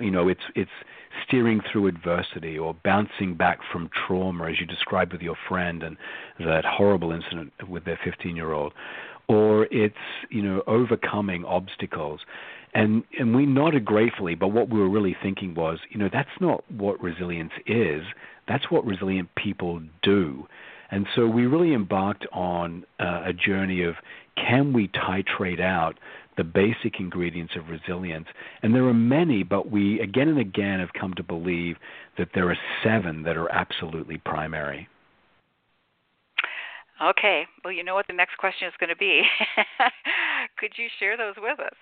you 0.00 0.10
know, 0.10 0.28
it's 0.28 0.40
it's 0.54 0.70
steering 1.26 1.60
through 1.70 1.86
adversity 1.86 2.58
or 2.58 2.74
bouncing 2.84 3.34
back 3.34 3.58
from 3.70 3.90
trauma, 4.06 4.50
as 4.50 4.60
you 4.60 4.66
described 4.66 5.12
with 5.12 5.20
your 5.20 5.36
friend 5.48 5.82
and 5.82 5.96
that 6.38 6.64
horrible 6.64 7.12
incident 7.12 7.52
with 7.68 7.84
their 7.84 7.98
15-year-old 8.04 8.72
or 9.28 9.66
it's 9.70 9.94
you 10.30 10.42
know 10.42 10.62
overcoming 10.66 11.44
obstacles. 11.44 12.20
And 12.74 13.04
and 13.18 13.34
we 13.36 13.44
nodded 13.46 13.84
gratefully 13.84 14.34
but 14.34 14.48
what 14.48 14.70
we 14.70 14.78
were 14.78 14.88
really 14.88 15.16
thinking 15.22 15.54
was 15.54 15.78
you 15.90 15.98
know 15.98 16.08
that's 16.12 16.40
not 16.40 16.64
what 16.70 17.02
resilience 17.02 17.52
is. 17.66 18.02
That's 18.48 18.70
what 18.70 18.84
resilient 18.84 19.34
people 19.36 19.80
do. 20.02 20.46
And 20.90 21.06
so 21.14 21.26
we 21.26 21.46
really 21.46 21.72
embarked 21.72 22.26
on 22.32 22.84
uh, 23.00 23.22
a 23.24 23.32
journey 23.32 23.82
of 23.82 23.94
can 24.36 24.72
we 24.72 24.88
titrate 24.88 25.60
out 25.60 25.98
the 26.36 26.44
basic 26.44 26.98
ingredients 26.98 27.54
of 27.56 27.68
resilience? 27.68 28.26
And 28.62 28.74
there 28.74 28.84
are 28.84 28.94
many 28.94 29.42
but 29.42 29.70
we 29.70 30.00
again 30.00 30.28
and 30.28 30.38
again 30.38 30.80
have 30.80 30.92
come 30.98 31.14
to 31.14 31.22
believe 31.22 31.76
that 32.18 32.28
there 32.34 32.50
are 32.50 32.58
seven 32.82 33.22
that 33.24 33.36
are 33.36 33.50
absolutely 33.50 34.18
primary 34.18 34.88
Okay. 37.00 37.46
Well, 37.64 37.72
you 37.72 37.84
know 37.84 37.94
what 37.94 38.06
the 38.06 38.12
next 38.12 38.36
question 38.38 38.68
is 38.68 38.74
going 38.78 38.90
to 38.90 38.96
be. 38.96 39.22
Could 40.58 40.72
you 40.76 40.88
share 40.98 41.16
those 41.16 41.34
with 41.38 41.58
us? 41.60 41.76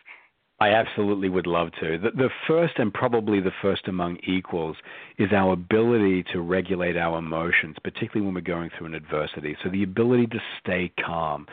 I 0.60 0.74
absolutely 0.74 1.30
would 1.30 1.46
love 1.46 1.70
to. 1.80 1.96
The, 1.96 2.10
the, 2.10 2.28
first, 2.46 2.74
and 2.76 2.92
probably 2.92 3.40
the 3.40 3.50
first 3.62 3.88
among 3.88 4.18
equals, 4.26 4.76
is 5.18 5.32
our 5.32 5.54
ability 5.54 6.24
to 6.34 6.40
regulate 6.40 6.98
our 6.98 7.18
emotions, 7.18 7.76
particularly 7.82 8.26
when 8.26 8.34
we're 8.34 8.42
going 8.42 8.68
through 8.76 8.88
an 8.88 8.94
adversity. 8.94 9.56
So, 9.64 9.70
the 9.70 9.82
ability 9.82 10.26
to 10.26 10.38
stay 10.62 10.92
calm. 11.02 11.46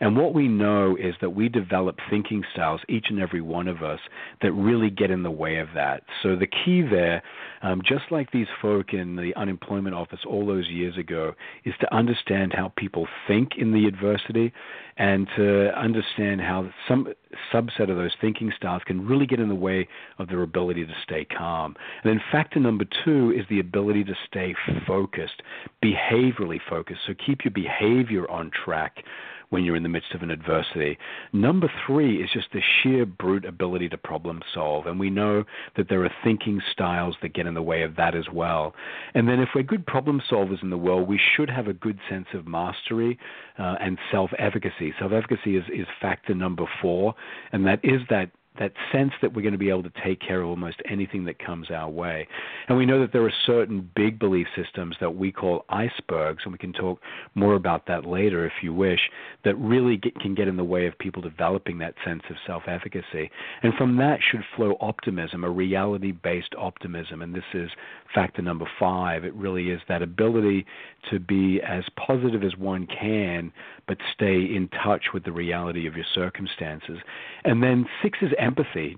And 0.00 0.16
what 0.16 0.32
we 0.32 0.48
know 0.48 0.96
is 0.98 1.14
that 1.20 1.30
we 1.30 1.50
develop 1.50 1.98
thinking 2.08 2.42
styles, 2.52 2.80
each 2.88 3.06
and 3.10 3.20
every 3.20 3.42
one 3.42 3.68
of 3.68 3.82
us, 3.82 4.00
that 4.40 4.52
really 4.52 4.88
get 4.88 5.10
in 5.10 5.22
the 5.22 5.30
way 5.30 5.58
of 5.58 5.68
that. 5.74 6.02
So 6.22 6.36
the 6.36 6.46
key 6.46 6.80
there, 6.80 7.22
um, 7.62 7.82
just 7.86 8.04
like 8.10 8.30
these 8.30 8.46
folk 8.62 8.94
in 8.94 9.16
the 9.16 9.32
unemployment 9.36 9.94
office 9.94 10.20
all 10.26 10.46
those 10.46 10.68
years 10.68 10.96
ago, 10.96 11.34
is 11.66 11.74
to 11.80 11.94
understand 11.94 12.54
how 12.54 12.72
people 12.76 13.06
think 13.28 13.50
in 13.58 13.72
the 13.72 13.86
adversity 13.86 14.52
and 14.96 15.28
to 15.36 15.70
understand 15.78 16.40
how 16.40 16.70
some 16.88 17.08
subset 17.52 17.90
of 17.90 17.96
those 17.96 18.14
thinking 18.20 18.52
styles 18.56 18.82
can 18.86 19.06
really 19.06 19.26
get 19.26 19.40
in 19.40 19.48
the 19.48 19.54
way 19.54 19.88
of 20.18 20.28
their 20.28 20.42
ability 20.42 20.84
to 20.86 20.92
stay 21.02 21.24
calm. 21.24 21.76
And 22.02 22.10
then 22.10 22.20
factor 22.32 22.60
number 22.60 22.84
two 23.04 23.32
is 23.36 23.44
the 23.48 23.60
ability 23.60 24.04
to 24.04 24.14
stay 24.26 24.54
focused, 24.86 25.42
behaviorally 25.84 26.60
focused. 26.68 27.00
So 27.06 27.14
keep 27.24 27.44
your 27.44 27.52
behavior 27.52 28.30
on 28.30 28.50
track 28.64 29.04
when 29.50 29.64
you're 29.64 29.76
in 29.76 29.82
the 29.82 29.88
midst 29.88 30.14
of 30.14 30.22
an 30.22 30.30
adversity. 30.30 30.96
Number 31.32 31.70
three 31.86 32.22
is 32.22 32.30
just 32.32 32.46
the 32.52 32.62
sheer 32.82 33.04
brute 33.04 33.44
ability 33.44 33.88
to 33.90 33.98
problem 33.98 34.40
solve. 34.54 34.86
And 34.86 34.98
we 34.98 35.10
know 35.10 35.44
that 35.76 35.88
there 35.88 36.04
are 36.04 36.14
thinking 36.24 36.60
styles 36.72 37.16
that 37.22 37.34
get 37.34 37.46
in 37.46 37.54
the 37.54 37.62
way 37.62 37.82
of 37.82 37.96
that 37.96 38.14
as 38.14 38.26
well. 38.32 38.74
And 39.14 39.28
then 39.28 39.40
if 39.40 39.50
we're 39.54 39.62
good 39.62 39.86
problem 39.86 40.22
solvers 40.30 40.62
in 40.62 40.70
the 40.70 40.78
world, 40.78 41.08
we 41.08 41.20
should 41.36 41.50
have 41.50 41.66
a 41.66 41.72
good 41.72 41.98
sense 42.08 42.26
of 42.32 42.46
mastery 42.46 43.18
uh, 43.58 43.74
and 43.80 43.98
self 44.10 44.30
efficacy. 44.38 44.94
Self 44.98 45.12
efficacy 45.12 45.56
is, 45.56 45.64
is 45.72 45.86
factor 46.00 46.34
number 46.34 46.64
four, 46.80 47.14
and 47.52 47.66
that 47.66 47.80
is 47.82 48.00
that 48.08 48.30
that 48.60 48.72
sense 48.92 49.12
that 49.22 49.32
we're 49.34 49.42
going 49.42 49.52
to 49.52 49.58
be 49.58 49.70
able 49.70 49.82
to 49.82 49.92
take 50.04 50.20
care 50.20 50.42
of 50.42 50.48
almost 50.48 50.76
anything 50.88 51.24
that 51.24 51.44
comes 51.44 51.70
our 51.70 51.88
way. 51.88 52.28
And 52.68 52.76
we 52.76 52.84
know 52.84 53.00
that 53.00 53.12
there 53.12 53.24
are 53.24 53.32
certain 53.46 53.90
big 53.96 54.18
belief 54.18 54.46
systems 54.54 54.96
that 55.00 55.16
we 55.16 55.32
call 55.32 55.64
icebergs, 55.70 56.42
and 56.44 56.52
we 56.52 56.58
can 56.58 56.74
talk 56.74 57.00
more 57.34 57.54
about 57.54 57.86
that 57.86 58.04
later 58.04 58.46
if 58.46 58.52
you 58.62 58.74
wish, 58.74 59.00
that 59.44 59.56
really 59.56 59.96
get, 59.96 60.14
can 60.20 60.34
get 60.34 60.46
in 60.46 60.58
the 60.58 60.64
way 60.64 60.86
of 60.86 60.96
people 60.98 61.22
developing 61.22 61.78
that 61.78 61.94
sense 62.04 62.22
of 62.28 62.36
self 62.46 62.64
efficacy. 62.68 63.30
And 63.62 63.72
from 63.74 63.96
that 63.96 64.20
should 64.30 64.44
flow 64.54 64.76
optimism, 64.80 65.42
a 65.42 65.50
reality 65.50 66.12
based 66.12 66.54
optimism. 66.58 67.22
And 67.22 67.34
this 67.34 67.42
is 67.54 67.70
factor 68.14 68.42
number 68.42 68.68
five. 68.78 69.24
It 69.24 69.34
really 69.34 69.70
is 69.70 69.80
that 69.88 70.02
ability 70.02 70.66
to 71.10 71.18
be 71.18 71.60
as 71.66 71.84
positive 71.96 72.42
as 72.42 72.56
one 72.56 72.86
can, 72.86 73.52
but 73.88 73.96
stay 74.12 74.42
in 74.42 74.68
touch 74.84 75.06
with 75.14 75.24
the 75.24 75.32
reality 75.32 75.86
of 75.86 75.96
your 75.96 76.04
circumstances. 76.14 76.98
And 77.44 77.62
then 77.62 77.86
six 78.02 78.18
is 78.20 78.32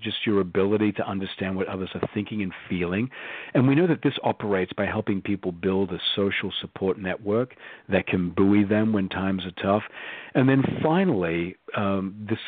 just 0.01 0.25
your 0.25 0.39
ability 0.39 0.91
to 0.93 1.07
understand 1.07 1.55
what 1.55 1.67
others 1.67 1.89
are 1.95 2.07
thinking 2.13 2.41
and 2.41 2.51
feeling. 2.69 3.09
And 3.53 3.67
we 3.67 3.75
know 3.75 3.87
that 3.87 4.01
this 4.03 4.13
operates 4.23 4.73
by 4.73 4.85
helping 4.85 5.21
people 5.21 5.51
build 5.51 5.91
a 5.91 5.99
social 6.15 6.51
support 6.61 6.97
network 6.97 7.55
that 7.89 8.07
can 8.07 8.29
buoy 8.29 8.63
them 8.63 8.93
when 8.93 9.09
times 9.09 9.43
are 9.45 9.61
tough. 9.61 9.83
And 10.35 10.47
then 10.47 10.63
finally, 10.81 11.55
um, 11.75 12.15
this, 12.29 12.39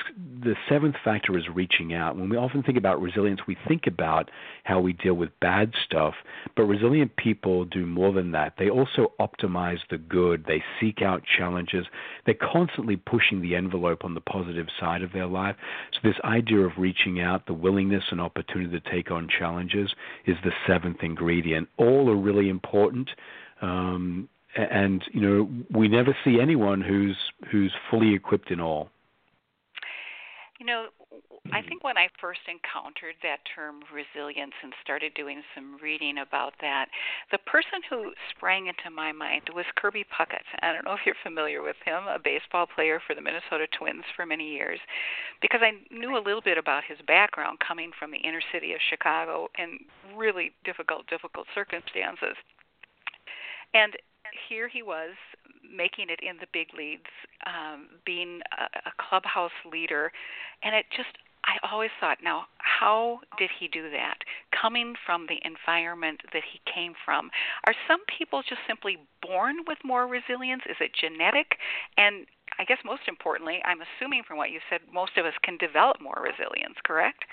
the 0.44 0.55
seventh 0.70 0.96
factor 1.03 1.38
is 1.38 1.46
reaching 1.53 1.94
out. 1.94 2.15
When 2.15 2.29
we 2.29 2.38
often 2.38 2.63
think 2.63 2.77
about 2.77 3.01
resilience, 3.01 3.41
we 3.48 3.58
think 3.67 3.88
about 3.88 4.29
how 4.63 4.79
we 4.79 4.94
deal 4.94 5.15
with 5.15 5.29
bad 5.39 5.74
stuff, 5.86 6.13
but 6.55 6.63
resilient 6.63 7.15
people 7.15 7.65
do 7.65 7.86
more 7.86 8.13
than 8.13 8.32
that. 8.32 8.53
They 8.58 8.70
also 8.70 9.13
optimize 9.20 9.79
the 9.89 9.98
good. 9.98 10.46
They 10.48 10.63
seek 10.79 11.01
out 11.01 11.24
challenges. 11.38 11.86
They're 12.25 12.36
constantly 12.36 12.96
pushing 12.96 13.41
the 13.41 13.55
envelope 13.55 14.03
on 14.03 14.13
the 14.13 14.22
positive 14.22 14.67
side 14.79 15.01
of 15.01 15.12
their 15.12 15.27
life. 15.27 15.55
So, 15.94 16.00
this 16.03 16.17
idea 16.24 16.60
of 16.60 16.74
reaching 16.77 17.20
out, 17.20 17.48
the 17.48 17.53
willingness 17.53 18.03
and 18.12 18.22
opportunity 18.22 18.79
to 18.79 18.91
take 18.91 19.12
on 19.12 19.27
challenges, 19.27 19.94
is 20.25 20.36
the 20.44 20.51
seventh 20.67 20.98
ingredient. 21.01 21.67
All 21.77 22.10
are 22.10 22.17
really 22.17 22.50
important. 22.50 23.10
Um, 23.62 24.29
and 24.55 25.03
you 25.12 25.20
know 25.20 25.50
we 25.70 25.88
never 25.88 26.15
see 26.24 26.39
anyone 26.39 26.79
who's 26.79 27.17
who's 27.51 27.74
fully 27.89 28.13
equipped 28.13 28.51
in 28.51 28.62
all. 28.62 28.89
You 30.59 30.65
know, 30.65 30.88
I 31.51 31.59
hmm. 31.59 31.67
think 31.67 31.83
when 31.83 31.97
I 31.97 32.07
first 32.19 32.39
encountered 32.47 33.15
that 33.24 33.43
term 33.53 33.83
resilience 33.91 34.53
and 34.63 34.71
started 34.81 35.13
doing 35.13 35.43
some 35.53 35.77
reading 35.83 36.19
about 36.19 36.53
that, 36.62 36.88
the 37.31 37.39
person 37.39 37.83
who 37.89 38.13
sprang 38.31 38.67
into 38.67 38.89
my 38.89 39.12
mind 39.12 39.50
was 39.53 39.65
Kirby 39.75 40.05
Puckett. 40.07 40.47
I 40.62 40.71
don't 40.71 40.85
know 40.85 40.93
if 40.93 41.03
you're 41.05 41.19
familiar 41.24 41.62
with 41.62 41.75
him, 41.83 42.07
a 42.07 42.19
baseball 42.24 42.67
player 42.67 43.01
for 43.05 43.15
the 43.15 43.21
Minnesota 43.21 43.67
Twins 43.77 44.05
for 44.15 44.25
many 44.25 44.47
years, 44.47 44.79
because 45.41 45.59
I 45.62 45.75
knew 45.93 46.15
a 46.15 46.24
little 46.24 46.41
bit 46.41 46.57
about 46.57 46.83
his 46.88 47.00
background 47.05 47.59
coming 47.59 47.91
from 47.97 48.12
the 48.12 48.24
inner 48.24 48.41
city 48.53 48.71
of 48.74 48.79
Chicago 48.79 49.50
in 49.59 49.79
really 50.15 50.53
difficult, 50.63 51.07
difficult 51.07 51.47
circumstances. 51.53 52.39
And 53.74 53.93
here 54.50 54.67
he 54.67 54.82
was 54.84 55.12
making 55.63 56.08
it 56.10 56.20
in 56.22 56.38
the 56.38 56.48
big 56.53 56.67
leagues, 56.77 57.12
um, 57.46 57.88
being 58.05 58.41
a, 58.58 58.89
a 58.89 58.94
clubhouse 58.98 59.55
leader, 59.72 60.12
and 60.63 60.75
it 60.75 60.86
just 60.96 61.17
I 61.46 61.58
always 61.72 61.91
thought, 62.00 62.17
now, 62.24 62.46
how 62.58 63.20
did 63.38 63.51
he 63.60 63.67
do 63.67 63.89
that? 63.91 64.17
Coming 64.50 64.96
from 65.05 65.27
the 65.27 65.38
environment 65.46 66.22
that 66.34 66.41
he 66.41 66.60
came 66.65 66.94
from, 67.05 67.29
are 67.67 67.75
some 67.88 68.00
people 68.17 68.41
just 68.41 68.62
simply 68.67 68.98
born 69.22 69.58
with 69.67 69.77
more 69.84 70.08
resilience? 70.08 70.63
Is 70.67 70.77
it 70.79 70.91
genetic? 71.00 71.58
And 71.98 72.25
I 72.58 72.65
guess 72.65 72.79
most 72.84 73.03
importantly, 73.08 73.60
I'm 73.63 73.79
assuming 73.82 74.24
from 74.27 74.38
what 74.38 74.50
you 74.50 74.60
said, 74.70 74.82
most 74.91 75.17
of 75.17 75.25
us 75.25 75.34
can 75.44 75.58
develop 75.58 76.01
more 76.01 76.17
resilience, 76.17 76.75
correct? 76.84 77.25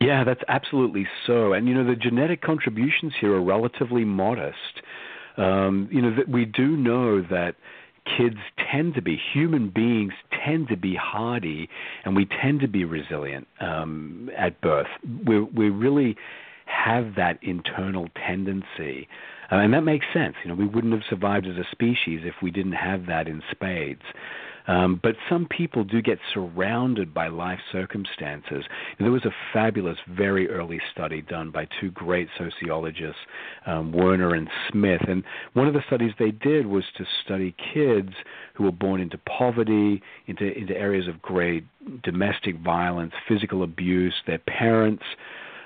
Yeah, 0.00 0.22
that's 0.22 0.42
absolutely 0.46 1.08
so. 1.26 1.52
And 1.52 1.66
you 1.66 1.74
know, 1.74 1.84
the 1.84 1.96
genetic 1.96 2.42
contributions 2.42 3.14
here 3.20 3.34
are 3.34 3.42
relatively 3.42 4.04
modest. 4.04 4.82
Um, 5.38 5.88
you 5.90 6.02
know, 6.02 6.14
that 6.16 6.28
we 6.28 6.44
do 6.44 6.76
know 6.76 7.22
that 7.22 7.54
kids 8.16 8.36
tend 8.70 8.94
to 8.94 9.02
be, 9.02 9.20
human 9.32 9.70
beings 9.70 10.12
tend 10.44 10.68
to 10.68 10.76
be 10.76 10.96
hardy, 10.96 11.68
and 12.04 12.16
we 12.16 12.26
tend 12.42 12.60
to 12.60 12.68
be 12.68 12.84
resilient 12.84 13.46
um, 13.60 14.30
at 14.36 14.60
birth. 14.60 14.88
We 15.26 15.40
we 15.40 15.70
really 15.70 16.16
have 16.66 17.14
that 17.16 17.38
internal 17.42 18.08
tendency, 18.26 19.08
uh, 19.50 19.56
and 19.56 19.72
that 19.74 19.82
makes 19.82 20.06
sense. 20.12 20.34
You 20.44 20.50
know, 20.50 20.56
we 20.56 20.66
wouldn't 20.66 20.92
have 20.92 21.02
survived 21.08 21.46
as 21.46 21.56
a 21.56 21.64
species 21.70 22.20
if 22.24 22.34
we 22.42 22.50
didn't 22.50 22.72
have 22.72 23.06
that 23.06 23.28
in 23.28 23.42
spades. 23.50 24.02
Um, 24.68 25.00
but 25.02 25.16
some 25.28 25.46
people 25.46 25.82
do 25.82 26.02
get 26.02 26.18
surrounded 26.32 27.12
by 27.12 27.28
life 27.28 27.58
circumstances. 27.72 28.64
There 28.98 29.10
was 29.10 29.24
a 29.24 29.32
fabulous, 29.52 29.96
very 30.08 30.48
early 30.48 30.78
study 30.92 31.22
done 31.22 31.50
by 31.50 31.66
two 31.80 31.90
great 31.90 32.28
sociologists, 32.36 33.20
um, 33.66 33.92
Werner 33.92 34.34
and 34.34 34.48
Smith. 34.70 35.00
And 35.08 35.24
one 35.54 35.66
of 35.66 35.74
the 35.74 35.82
studies 35.86 36.12
they 36.18 36.30
did 36.30 36.66
was 36.66 36.84
to 36.98 37.04
study 37.24 37.56
kids 37.74 38.12
who 38.54 38.64
were 38.64 38.72
born 38.72 39.00
into 39.00 39.18
poverty, 39.18 40.02
into, 40.26 40.56
into 40.56 40.76
areas 40.76 41.08
of 41.08 41.22
great 41.22 41.64
domestic 42.02 42.58
violence, 42.58 43.12
physical 43.26 43.62
abuse, 43.62 44.14
their 44.26 44.38
parents 44.38 45.02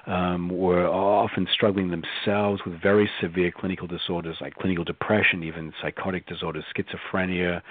um, 0.06 0.48
were 0.48 0.86
often 0.86 1.46
struggling 1.52 1.90
themselves 1.90 2.62
with 2.66 2.80
very 2.82 3.08
severe 3.20 3.52
clinical 3.52 3.86
disorders 3.86 4.36
like 4.40 4.54
clinical 4.56 4.84
depression, 4.84 5.44
even 5.44 5.72
psychotic 5.80 6.26
disorders, 6.26 6.64
schizophrenia. 6.76 7.62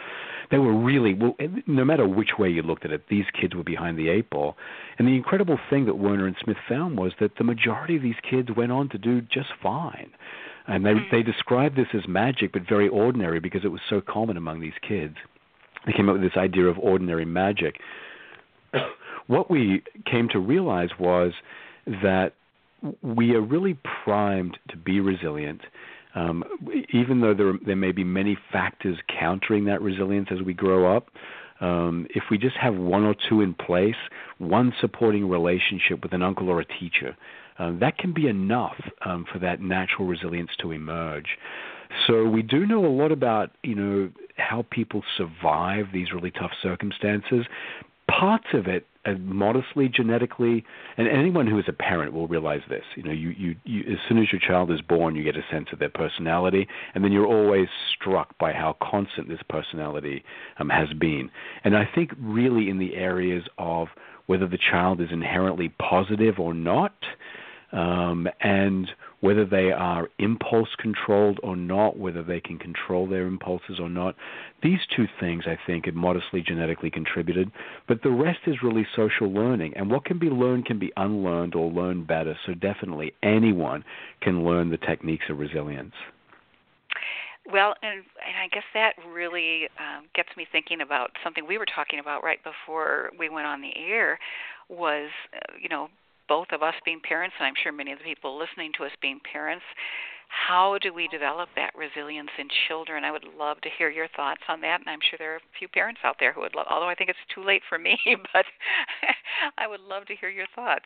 They 0.50 0.58
were 0.58 0.74
really, 0.74 1.14
well, 1.14 1.36
no 1.68 1.84
matter 1.84 2.08
which 2.08 2.32
way 2.40 2.50
you 2.50 2.62
looked 2.62 2.86
at 2.86 2.92
it, 2.92 3.08
these 3.10 3.26
kids 3.40 3.54
were 3.54 3.64
behind 3.64 3.98
the 3.98 4.10
eight 4.10 4.30
ball. 4.30 4.56
And 4.98 5.08
the 5.08 5.16
incredible 5.16 5.60
thing 5.70 5.86
that 5.86 5.96
Werner 5.96 6.28
and 6.28 6.36
Smith 6.42 6.58
found 6.70 6.98
was 6.98 7.12
that 7.20 7.36
the 7.38 7.44
majority 7.44 7.98
of 7.98 8.02
these 8.02 8.16
kids 8.30 8.50
went 8.56 8.72
on 8.72 8.90
to 8.90 8.98
do 8.98 9.22
just 9.22 9.50
fine. 9.62 10.12
And 10.68 10.86
they, 10.86 10.94
they 11.12 11.24
described 11.24 11.76
this 11.76 11.88
as 11.94 12.08
magic, 12.08 12.54
but 12.54 12.62
very 12.68 12.88
ordinary 12.88 13.40
because 13.40 13.66
it 13.66 13.70
was 13.70 13.82
so 13.90 14.00
common 14.00 14.38
among 14.38 14.62
these 14.62 14.74
kids. 14.88 15.16
They 15.86 15.92
came 15.92 16.08
up 16.08 16.14
with 16.14 16.22
this 16.22 16.38
idea 16.38 16.66
of 16.66 16.78
ordinary 16.78 17.26
magic. 17.26 17.80
what 19.28 19.50
we 19.50 19.84
came 20.10 20.30
to 20.30 20.40
realize 20.40 20.90
was 21.00 21.34
that 21.86 22.34
we 23.02 23.36
are 23.36 23.42
really 23.42 23.78
primed 24.04 24.58
to 24.70 24.78
be 24.78 25.00
resilient. 25.00 25.62
Um, 26.14 26.44
even 26.94 27.22
though 27.22 27.34
there, 27.34 27.54
there 27.66 27.76
may 27.76 27.92
be 27.92 28.04
many 28.04 28.38
factors 28.52 28.98
countering 29.08 29.66
that 29.66 29.82
resilience 29.82 30.28
as 30.32 30.42
we 30.42 30.54
grow 30.54 30.96
up, 30.96 31.08
um, 31.62 32.08
if 32.10 32.24
we 32.30 32.38
just 32.38 32.58
have 32.58 32.76
one 32.76 33.04
or 33.04 33.16
two 33.30 33.42
in 33.42 33.54
place, 33.54 33.96
one 34.40 34.74
supporting 34.82 35.30
relationship 35.30 36.02
with 36.04 36.12
an 36.12 36.24
uncle 36.24 36.50
or 36.50 36.60
a 36.60 36.66
teacher, 36.66 37.16
uh, 37.60 37.72
that 37.80 37.98
can 37.98 38.14
be 38.14 38.28
enough 38.28 38.78
um, 39.06 39.26
for 39.32 39.40
that 39.40 39.62
natural 39.62 40.08
resilience 40.08 40.50
to 40.60 40.72
emerge. 40.72 41.38
So 42.08 42.26
we 42.26 42.42
do 42.42 42.66
know 42.66 42.86
a 42.86 42.88
lot 42.88 43.12
about 43.12 43.52
you 43.64 43.76
know 43.76 44.10
how 44.38 44.66
people 44.72 45.04
survive 45.18 45.88
these 45.94 46.12
really 46.12 46.32
tough 46.32 46.52
circumstances. 46.64 47.46
Parts 48.08 48.48
of 48.54 48.68
it 48.68 48.88
modestly 49.20 49.90
genetically, 49.90 50.64
and 50.98 51.08
anyone 51.08 51.48
who 51.48 51.58
is 51.58 51.66
a 51.68 51.74
parent 51.74 52.14
will 52.14 52.28
realize 52.28 52.62
this. 52.70 52.84
You 52.96 53.04
know, 53.04 53.12
you, 53.12 53.30
you, 53.30 53.56
you 53.64 53.82
as 53.92 53.98
soon 54.08 54.20
as 54.20 54.32
your 54.32 54.40
child 54.40 54.72
is 54.72 54.82
born, 54.82 55.16
you 55.16 55.24
get 55.24 55.36
a 55.36 55.46
sense 55.52 55.68
of 55.74 55.80
their 55.80 55.90
personality, 55.90 56.68
and 56.94 57.04
then 57.04 57.12
you're 57.12 57.26
always 57.26 57.68
struck 57.96 58.38
by 58.38 58.54
how 58.54 58.78
constant 58.82 59.28
this 59.28 59.42
personality 59.50 60.24
um, 60.60 60.70
has 60.70 60.90
been. 60.94 61.30
And 61.64 61.76
I 61.76 61.88
think 61.94 62.12
really 62.20 62.70
in 62.70 62.78
the 62.78 62.96
areas 62.96 63.44
of 63.58 63.88
whether 64.28 64.48
the 64.48 64.60
child 64.72 65.02
is 65.02 65.10
inherently 65.12 65.70
positive 65.70 66.40
or 66.40 66.54
not, 66.54 66.96
um, 67.72 68.28
and 68.42 68.90
whether 69.22 69.46
they 69.46 69.72
are 69.72 70.10
impulse 70.20 70.70
controlled 70.78 71.40
or 71.44 71.56
not, 71.56 71.98
whether 71.98 72.24
they 72.24 72.40
can 72.40 72.58
control 72.58 73.08
their 73.08 73.28
impulses 73.28 73.80
or 73.80 73.90
not. 73.90 74.16
These 74.62 74.80
two 74.96 75.08
things, 75.20 75.44
I 75.48 75.58
think, 75.66 75.88
are 75.88 75.94
modestly 75.94 76.42
genetically 76.42 76.90
contributed, 76.90 77.52
but 77.88 78.04
the 78.04 78.12
rest 78.12 78.40
is 78.48 78.64
really 78.64 78.86
social 78.96 79.32
learning. 79.32 79.74
And 79.76 79.90
what 79.90 80.06
can 80.06 80.20
be 80.20 80.30
learned 80.30 80.66
can 80.66 80.80
be 80.80 80.92
unlearned 80.98 81.56
or 81.56 81.72
learned 81.72 82.08
better. 82.08 82.36
So 82.46 82.54
definitely 82.54 83.14
anyone 83.24 83.84
can 84.22 84.44
learn 84.44 84.70
the 84.70 84.78
techniques 84.78 85.26
of 85.30 85.40
resilience. 85.40 85.94
Well, 87.52 87.74
and, 87.82 87.98
and 88.00 88.38
I 88.42 88.48
guess 88.54 88.64
that 88.74 88.94
really 89.12 89.68
um, 89.80 90.06
gets 90.14 90.30
me 90.38 90.46
thinking 90.52 90.82
about 90.82 91.12
something 91.24 91.46
we 91.48 91.58
were 91.58 91.66
talking 91.66 92.00
about 92.00 92.24
right 92.24 92.40
before 92.44 93.12
we 93.18 93.30
went 93.30 93.48
on 93.48 93.62
the 93.62 93.72
air, 93.76 94.20
was, 94.70 95.10
uh, 95.36 95.54
you 95.60 95.68
know, 95.68 95.90
both 96.32 96.48
of 96.54 96.64
us 96.64 96.74
being 96.86 97.02
parents, 97.04 97.36
and 97.38 97.46
I'm 97.46 97.60
sure 97.62 97.74
many 97.74 97.92
of 97.92 98.00
the 98.00 98.06
people 98.06 98.40
listening 98.40 98.72
to 98.78 98.86
us 98.86 98.92
being 99.02 99.20
parents, 99.34 99.66
how 100.48 100.78
do 100.82 100.94
we 100.94 101.10
develop 101.10 101.50
that 101.58 101.76
resilience 101.76 102.30
in 102.40 102.48
children? 102.70 103.04
I 103.04 103.12
would 103.12 103.26
love 103.38 103.60
to 103.64 103.70
hear 103.78 103.90
your 103.90 104.08
thoughts 104.16 104.40
on 104.48 104.62
that, 104.62 104.80
and 104.80 104.88
I'm 104.88 105.04
sure 105.10 105.20
there 105.20 105.34
are 105.34 105.44
a 105.44 105.58
few 105.60 105.68
parents 105.68 106.00
out 106.06 106.16
there 106.22 106.32
who 106.32 106.40
would 106.40 106.56
love. 106.56 106.68
Although 106.70 106.88
I 106.88 106.96
think 106.96 107.10
it's 107.10 107.20
too 107.36 107.44
late 107.44 107.62
for 107.68 107.78
me, 107.78 108.00
but 108.34 108.46
I 109.58 109.68
would 109.68 109.82
love 109.82 110.06
to 110.06 110.16
hear 110.16 110.30
your 110.30 110.48
thoughts. 110.56 110.86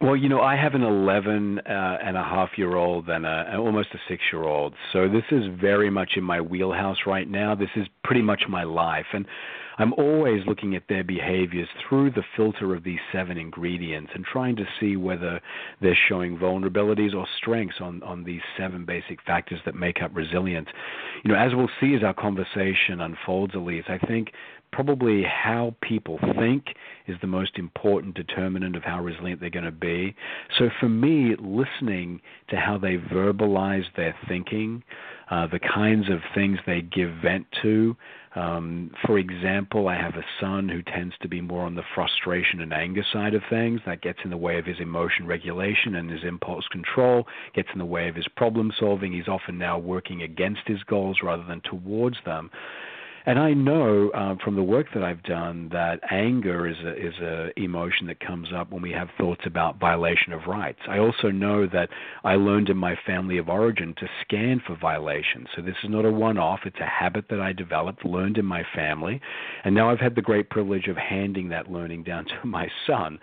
Well, 0.00 0.16
you 0.16 0.28
know, 0.28 0.40
I 0.40 0.56
have 0.56 0.74
an 0.74 0.82
11 0.82 1.60
uh, 1.60 1.62
and 2.02 2.16
a 2.16 2.24
half 2.24 2.48
year 2.56 2.74
old 2.74 3.08
and 3.08 3.24
a, 3.24 3.54
almost 3.56 3.90
a 3.94 3.98
six 4.08 4.20
year 4.32 4.42
old. 4.42 4.74
So 4.92 5.08
this 5.08 5.22
is 5.30 5.44
very 5.60 5.90
much 5.90 6.14
in 6.16 6.24
my 6.24 6.40
wheelhouse 6.40 6.98
right 7.06 7.30
now. 7.30 7.54
This 7.54 7.70
is 7.76 7.86
pretty 8.02 8.22
much 8.22 8.42
my 8.48 8.64
life. 8.64 9.06
And 9.12 9.26
I'm 9.82 9.92
always 9.94 10.46
looking 10.46 10.76
at 10.76 10.84
their 10.88 11.02
behaviors 11.02 11.68
through 11.88 12.12
the 12.12 12.22
filter 12.36 12.72
of 12.72 12.84
these 12.84 13.00
seven 13.12 13.36
ingredients 13.36 14.12
and 14.14 14.24
trying 14.24 14.54
to 14.56 14.64
see 14.78 14.96
whether 14.96 15.40
they're 15.80 15.98
showing 16.08 16.38
vulnerabilities 16.38 17.14
or 17.14 17.26
strengths 17.36 17.80
on, 17.80 18.00
on 18.04 18.22
these 18.22 18.42
seven 18.56 18.84
basic 18.84 19.20
factors 19.22 19.58
that 19.64 19.74
make 19.74 20.00
up 20.00 20.12
resilience. 20.14 20.68
You 21.24 21.32
know, 21.32 21.38
as 21.38 21.52
we'll 21.54 21.68
see 21.80 21.96
as 21.96 22.04
our 22.04 22.14
conversation 22.14 23.00
unfolds, 23.00 23.54
Elise, 23.56 23.84
I 23.88 23.98
think 23.98 24.28
probably 24.72 25.24
how 25.24 25.74
people 25.82 26.18
think 26.38 26.64
is 27.06 27.16
the 27.20 27.26
most 27.26 27.58
important 27.58 28.14
determinant 28.14 28.76
of 28.76 28.84
how 28.84 29.02
resilient 29.02 29.40
they're 29.40 29.50
going 29.50 29.64
to 29.64 29.72
be. 29.72 30.14
So 30.58 30.70
for 30.80 30.88
me, 30.88 31.34
listening 31.40 32.20
to 32.50 32.56
how 32.56 32.78
they 32.78 32.96
verbalize 32.96 33.84
their 33.96 34.14
thinking, 34.28 34.82
uh, 35.32 35.46
the 35.46 35.58
kinds 35.58 36.10
of 36.10 36.18
things 36.34 36.58
they 36.66 36.82
give 36.82 37.08
vent 37.22 37.46
to. 37.62 37.96
Um, 38.34 38.90
for 39.06 39.18
example, 39.18 39.88
I 39.88 39.94
have 39.96 40.14
a 40.14 40.24
son 40.38 40.68
who 40.68 40.82
tends 40.82 41.14
to 41.22 41.28
be 41.28 41.40
more 41.40 41.64
on 41.64 41.74
the 41.74 41.82
frustration 41.94 42.60
and 42.60 42.70
anger 42.70 43.02
side 43.14 43.32
of 43.32 43.40
things. 43.48 43.80
That 43.86 44.02
gets 44.02 44.18
in 44.24 44.30
the 44.30 44.36
way 44.36 44.58
of 44.58 44.66
his 44.66 44.76
emotion 44.78 45.26
regulation 45.26 45.94
and 45.94 46.10
his 46.10 46.22
impulse 46.22 46.66
control, 46.70 47.26
gets 47.54 47.68
in 47.72 47.78
the 47.78 47.86
way 47.86 48.08
of 48.08 48.14
his 48.14 48.28
problem 48.36 48.72
solving. 48.78 49.10
He's 49.10 49.28
often 49.28 49.56
now 49.56 49.78
working 49.78 50.20
against 50.20 50.60
his 50.66 50.82
goals 50.82 51.20
rather 51.22 51.44
than 51.44 51.62
towards 51.62 52.18
them. 52.26 52.50
And 53.24 53.38
I 53.38 53.52
know 53.52 54.10
uh, 54.10 54.34
from 54.44 54.56
the 54.56 54.62
work 54.62 54.86
that 54.94 55.02
I've 55.02 55.22
done 55.22 55.68
that 55.72 56.00
anger 56.10 56.66
is 56.66 56.76
a, 56.84 56.94
is 56.94 57.14
a 57.20 57.50
emotion 57.60 58.06
that 58.08 58.20
comes 58.20 58.48
up 58.54 58.72
when 58.72 58.82
we 58.82 58.90
have 58.92 59.08
thoughts 59.16 59.42
about 59.46 59.78
violation 59.78 60.32
of 60.32 60.46
rights. 60.46 60.80
I 60.88 60.98
also 60.98 61.30
know 61.30 61.66
that 61.68 61.88
I 62.24 62.34
learned 62.34 62.68
in 62.68 62.76
my 62.76 62.96
family 63.06 63.38
of 63.38 63.48
origin 63.48 63.94
to 63.98 64.06
scan 64.22 64.60
for 64.66 64.76
violations. 64.76 65.48
So 65.54 65.62
this 65.62 65.76
is 65.84 65.90
not 65.90 66.04
a 66.04 66.10
one-off. 66.10 66.60
It's 66.64 66.80
a 66.80 66.86
habit 66.86 67.26
that 67.30 67.40
I 67.40 67.52
developed, 67.52 68.04
learned 68.04 68.38
in 68.38 68.44
my 68.44 68.64
family, 68.74 69.20
and 69.64 69.74
now 69.74 69.90
I've 69.90 70.00
had 70.00 70.16
the 70.16 70.22
great 70.22 70.50
privilege 70.50 70.88
of 70.88 70.96
handing 70.96 71.48
that 71.50 71.70
learning 71.70 72.04
down 72.04 72.24
to 72.42 72.46
my 72.46 72.68
son. 72.86 73.18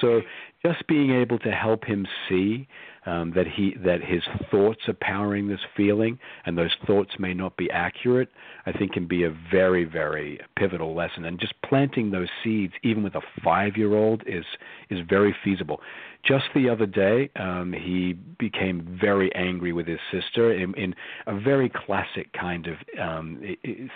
So 0.00 0.20
just 0.64 0.86
being 0.88 1.12
able 1.12 1.38
to 1.40 1.50
help 1.50 1.84
him 1.84 2.06
see 2.28 2.66
um, 3.06 3.32
that 3.34 3.46
he 3.46 3.74
that 3.84 4.02
his 4.02 4.22
thoughts 4.50 4.80
are 4.88 4.96
powering 5.00 5.48
this 5.48 5.60
feeling, 5.76 6.18
and 6.46 6.56
those 6.56 6.74
thoughts 6.86 7.10
may 7.18 7.34
not 7.34 7.56
be 7.56 7.70
accurate, 7.70 8.30
I 8.66 8.72
think 8.72 8.92
can 8.92 9.06
be 9.06 9.24
a 9.24 9.36
very 9.50 9.84
very 9.84 10.40
pivotal 10.56 10.94
lesson. 10.94 11.24
And 11.24 11.38
just 11.38 11.54
planting 11.62 12.10
those 12.10 12.28
seeds, 12.42 12.72
even 12.82 13.02
with 13.02 13.14
a 13.14 13.22
five 13.42 13.76
year 13.76 13.94
old, 13.94 14.22
is 14.26 14.44
is 14.90 15.00
very 15.08 15.34
feasible. 15.44 15.80
Just 16.26 16.44
the 16.54 16.70
other 16.70 16.86
day, 16.86 17.28
um, 17.36 17.74
he 17.74 18.14
became 18.38 18.98
very 18.98 19.34
angry 19.34 19.72
with 19.74 19.86
his 19.86 19.98
sister 20.10 20.52
in, 20.52 20.72
in 20.74 20.94
a 21.26 21.38
very 21.38 21.68
classic 21.68 22.32
kind 22.32 22.66
of 22.66 22.76
um, 22.98 23.42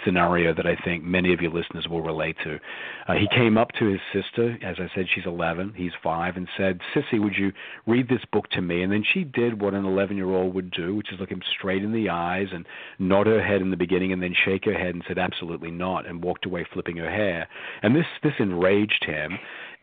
scenario 0.05 0.53
that 0.55 0.67
I 0.67 0.77
think 0.85 1.05
many 1.05 1.33
of 1.33 1.41
your 1.41 1.53
listeners 1.53 1.87
will 1.89 2.03
relate 2.03 2.37
to. 2.45 2.59
Uh, 3.07 3.15
he 3.15 3.27
came 3.35 3.57
up 3.57 3.71
to 3.79 3.87
his 3.87 4.01
sister, 4.13 4.59
as 4.63 4.77
I 4.79 4.89
said, 4.95 5.07
she's 5.15 5.25
11, 5.25 5.73
he's 5.75 5.93
five, 6.03 6.37
and 6.37 6.47
said, 6.57 6.81
"Sissy, 6.95 7.19
would 7.19 7.35
you 7.37 7.53
read 7.87 8.09
this 8.09 8.25
book 8.31 8.51
to 8.51 8.61
me?" 8.61 8.83
And 8.83 8.93
then 8.93 9.05
she 9.15 9.25
did 9.25 9.63
what 9.63 9.73
an 9.73 9.85
11-year-old 9.85 10.55
would 10.55 10.71
do, 10.71 10.95
which 10.95 11.11
is 11.13 11.21
look 11.21 11.31
him 11.31 11.43
straight 11.59 11.83
in 11.83 11.93
the 11.93 12.11
eyes 12.11 12.49
and 12.53 12.67
nod 12.99 13.27
her 13.27 13.43
head 13.43 13.63
in 13.63 13.71
the 13.71 13.77
beginning, 13.77 14.13
and 14.13 14.23
then 14.23 14.35
shake 14.45 14.67
her 14.67 14.75
head 14.75 14.95
and 14.95 15.03
said, 15.09 15.19
"Absolutely 15.19 15.71
not," 15.71 16.07
and 16.07 16.23
walked 16.23 16.45
away 16.45 16.67
flipping 16.73 16.99
her 16.99 17.11
hair. 17.11 17.49
And 17.83 17.97
this 17.97 18.07
this 18.23 18.35
enraged 18.39 19.05
him. 19.05 19.39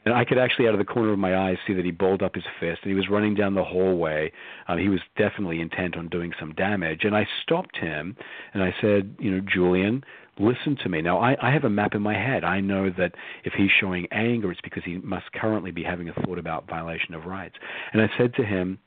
And 0.06 0.14
I 0.14 0.24
could 0.24 0.38
actually, 0.38 0.68
out 0.68 0.74
of 0.74 0.80
the 0.80 0.86
corner 0.86 1.12
of 1.12 1.20
my 1.20 1.36
eyes, 1.36 1.58
see 1.66 1.74
that 1.74 1.84
he 1.84 1.92
balled 1.92 2.22
up 2.22 2.36
his 2.36 2.44
fist 2.60 2.82
and 2.84 2.92
he 2.92 2.96
was 2.96 3.10
running 3.10 3.34
down 3.34 3.56
the 3.56 3.64
hallway. 3.64 4.32
Uh, 4.68 4.78
he 4.78 4.88
was 4.88 5.00
definitely 5.18 5.60
intent 5.60 5.98
on 5.98 6.10
doing 6.10 6.32
some 6.40 6.54
damage. 6.54 7.04
And 7.04 7.16
I 7.16 7.28
stopped 7.42 7.78
him 7.78 8.16
and 8.54 8.62
I 8.62 8.74
said, 8.80 9.16
You 9.20 9.32
know, 9.32 9.42
Julian, 9.42 10.04
listen 10.40 10.78
to 10.84 10.90
me. 10.90 11.02
Now, 11.02 11.18
I, 11.18 11.36
I 11.42 11.52
have 11.52 11.64
a 11.64 11.70
map 11.70 11.96
in 11.96 12.02
my 12.02 12.14
head. 12.14 12.44
I 12.44 12.60
know 12.60 12.92
that 12.98 13.14
if 13.44 13.54
he's 13.54 13.72
showing 13.80 14.08
anger, 14.12 14.52
it's 14.52 14.62
because 14.62 14.84
he 14.84 14.98
must 15.00 15.32
currently 15.34 15.72
be 15.72 15.84
having 15.84 16.10
a 16.10 16.14
thought 16.14 16.38
about 16.38 16.68
violation 16.68 17.14
of 17.16 17.26
rights. 17.26 17.56
And 17.94 18.02
I 18.02 18.10
said 18.18 18.34
to 18.36 18.44
him, 18.44 18.78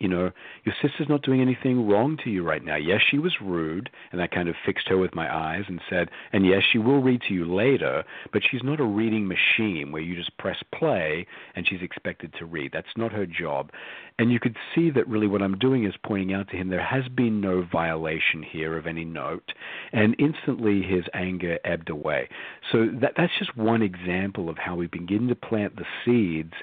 you 0.00 0.08
know, 0.08 0.32
your 0.64 0.74
sister's 0.82 1.08
not 1.08 1.22
doing 1.22 1.40
anything 1.40 1.86
wrong 1.86 2.18
to 2.24 2.30
you 2.30 2.42
right 2.42 2.64
now. 2.64 2.74
Yes, 2.74 3.00
she 3.08 3.18
was 3.18 3.32
rude, 3.40 3.90
and 4.10 4.20
I 4.20 4.26
kind 4.26 4.48
of 4.48 4.56
fixed 4.66 4.88
her 4.88 4.98
with 4.98 5.14
my 5.14 5.32
eyes 5.32 5.64
and 5.68 5.80
said, 5.88 6.08
and 6.32 6.44
yes, 6.44 6.62
she 6.72 6.78
will 6.78 7.00
read 7.00 7.22
to 7.28 7.34
you 7.34 7.44
later, 7.44 8.02
but 8.32 8.42
she's 8.50 8.64
not 8.64 8.80
a 8.80 8.84
reading 8.84 9.28
machine 9.28 9.92
where 9.92 10.02
you 10.02 10.16
just 10.16 10.36
press 10.36 10.56
play 10.74 11.26
and 11.54 11.66
she's 11.68 11.80
expected 11.80 12.34
to 12.38 12.44
read. 12.44 12.72
That's 12.72 12.88
not 12.96 13.12
her 13.12 13.24
job. 13.24 13.70
And 14.18 14.32
you 14.32 14.40
could 14.40 14.56
see 14.74 14.90
that 14.90 15.08
really 15.08 15.28
what 15.28 15.42
I'm 15.42 15.58
doing 15.58 15.84
is 15.84 15.94
pointing 16.04 16.34
out 16.34 16.48
to 16.50 16.56
him 16.56 16.70
there 16.70 16.84
has 16.84 17.06
been 17.08 17.40
no 17.40 17.62
violation 17.70 18.42
here 18.42 18.76
of 18.76 18.88
any 18.88 19.04
note, 19.04 19.52
and 19.92 20.16
instantly 20.18 20.82
his 20.82 21.04
anger 21.14 21.60
ebbed 21.64 21.88
away. 21.88 22.28
So 22.72 22.88
that, 23.00 23.12
that's 23.16 23.32
just 23.38 23.56
one 23.56 23.82
example 23.82 24.48
of 24.48 24.58
how 24.58 24.74
we 24.74 24.88
begin 24.88 25.28
to 25.28 25.36
plant 25.36 25.76
the 25.76 25.84
seeds 26.04 26.54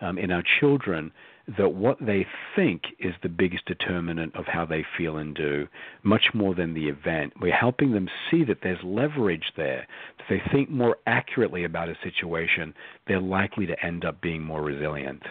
um, 0.00 0.16
in 0.16 0.30
our 0.30 0.42
children 0.60 1.12
that 1.56 1.70
what 1.70 1.96
they 2.00 2.26
think 2.54 2.82
is 2.98 3.14
the 3.22 3.28
biggest 3.28 3.64
determinant 3.64 4.36
of 4.36 4.44
how 4.46 4.66
they 4.66 4.84
feel 4.96 5.16
and 5.16 5.34
do, 5.34 5.66
much 6.02 6.26
more 6.34 6.54
than 6.54 6.74
the 6.74 6.88
event. 6.88 7.32
We're 7.40 7.54
helping 7.54 7.92
them 7.92 8.08
see 8.30 8.44
that 8.44 8.58
there's 8.62 8.82
leverage 8.84 9.52
there. 9.56 9.86
If 10.18 10.26
they 10.28 10.42
think 10.52 10.68
more 10.68 10.98
accurately 11.06 11.64
about 11.64 11.88
a 11.88 11.96
situation, 12.02 12.74
they're 13.06 13.20
likely 13.20 13.66
to 13.66 13.84
end 13.84 14.04
up 14.04 14.20
being 14.20 14.42
more 14.42 14.62
resilient. 14.62 15.22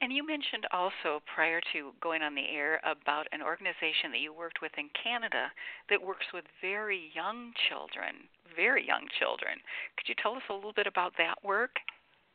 And 0.00 0.12
you 0.12 0.26
mentioned 0.26 0.66
also 0.72 1.22
prior 1.32 1.60
to 1.72 1.92
going 2.02 2.22
on 2.22 2.34
the 2.34 2.50
air 2.52 2.80
about 2.82 3.28
an 3.30 3.40
organization 3.40 4.10
that 4.10 4.18
you 4.18 4.34
worked 4.34 4.60
with 4.60 4.72
in 4.76 4.90
Canada 4.98 5.46
that 5.90 6.02
works 6.02 6.26
with 6.34 6.42
very 6.60 7.12
young 7.14 7.52
children, 7.70 8.26
very 8.56 8.84
young 8.84 9.06
children. 9.20 9.62
Could 9.96 10.08
you 10.08 10.16
tell 10.20 10.34
us 10.34 10.42
a 10.50 10.54
little 10.54 10.72
bit 10.74 10.88
about 10.88 11.12
that 11.18 11.38
work? 11.44 11.78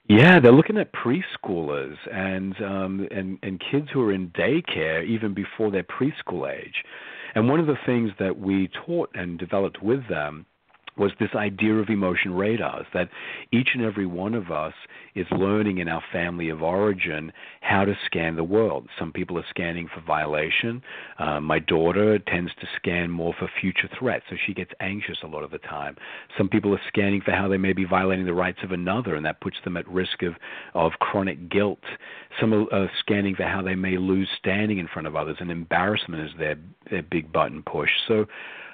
Yeah, 0.09 0.39
they're 0.39 0.53
looking 0.53 0.77
at 0.77 0.93
preschoolers 0.93 1.97
and 2.13 2.55
um, 2.61 3.07
and 3.11 3.37
and 3.43 3.61
kids 3.71 3.87
who 3.91 4.01
are 4.03 4.13
in 4.13 4.29
daycare 4.29 5.05
even 5.05 5.33
before 5.33 5.69
their 5.69 5.83
preschool 5.83 6.49
age. 6.49 6.83
And 7.35 7.49
one 7.49 7.59
of 7.59 7.67
the 7.67 7.77
things 7.85 8.11
that 8.19 8.39
we 8.39 8.69
taught 8.85 9.09
and 9.13 9.37
developed 9.37 9.83
with 9.83 10.07
them 10.07 10.45
was 10.97 11.11
this 11.19 11.29
idea 11.35 11.73
of 11.75 11.89
emotion 11.89 12.33
radars 12.33 12.85
that 12.93 13.09
each 13.51 13.69
and 13.73 13.83
every 13.83 14.05
one 14.05 14.33
of 14.33 14.51
us 14.51 14.73
is 15.15 15.25
learning 15.31 15.79
in 15.79 15.87
our 15.87 16.03
family 16.11 16.49
of 16.49 16.61
origin 16.61 17.31
how 17.61 17.85
to 17.85 17.93
scan 18.05 18.35
the 18.35 18.43
world. 18.43 18.87
Some 18.97 19.11
people 19.11 19.37
are 19.37 19.45
scanning 19.49 19.89
for 19.93 20.01
violation. 20.01 20.81
Uh, 21.19 21.39
my 21.39 21.59
daughter 21.59 22.19
tends 22.19 22.51
to 22.61 22.67
scan 22.75 23.09
more 23.09 23.33
for 23.37 23.49
future 23.59 23.89
threats, 23.97 24.25
so 24.29 24.35
she 24.45 24.53
gets 24.53 24.71
anxious 24.79 25.17
a 25.23 25.27
lot 25.27 25.43
of 25.43 25.51
the 25.51 25.57
time. 25.59 25.95
Some 26.37 26.49
people 26.49 26.73
are 26.73 26.81
scanning 26.87 27.21
for 27.21 27.31
how 27.31 27.47
they 27.47 27.57
may 27.57 27.73
be 27.73 27.85
violating 27.85 28.25
the 28.25 28.33
rights 28.33 28.59
of 28.63 28.71
another, 28.71 29.15
and 29.15 29.25
that 29.25 29.41
puts 29.41 29.57
them 29.63 29.77
at 29.77 29.87
risk 29.87 30.23
of, 30.23 30.33
of 30.73 30.93
chronic 30.99 31.49
guilt. 31.49 31.83
Some 32.39 32.53
are, 32.53 32.91
scanning 32.99 33.35
for 33.35 33.43
how 33.43 33.61
they 33.61 33.75
may 33.75 33.97
lose 33.97 34.27
standing 34.37 34.77
in 34.77 34.87
front 34.87 35.07
of 35.07 35.15
others, 35.15 35.37
and 35.39 35.51
embarrassment 35.51 36.23
is 36.23 36.31
their, 36.37 36.55
their 36.89 37.03
big 37.03 37.31
button 37.31 37.63
push. 37.63 37.89
So 38.07 38.25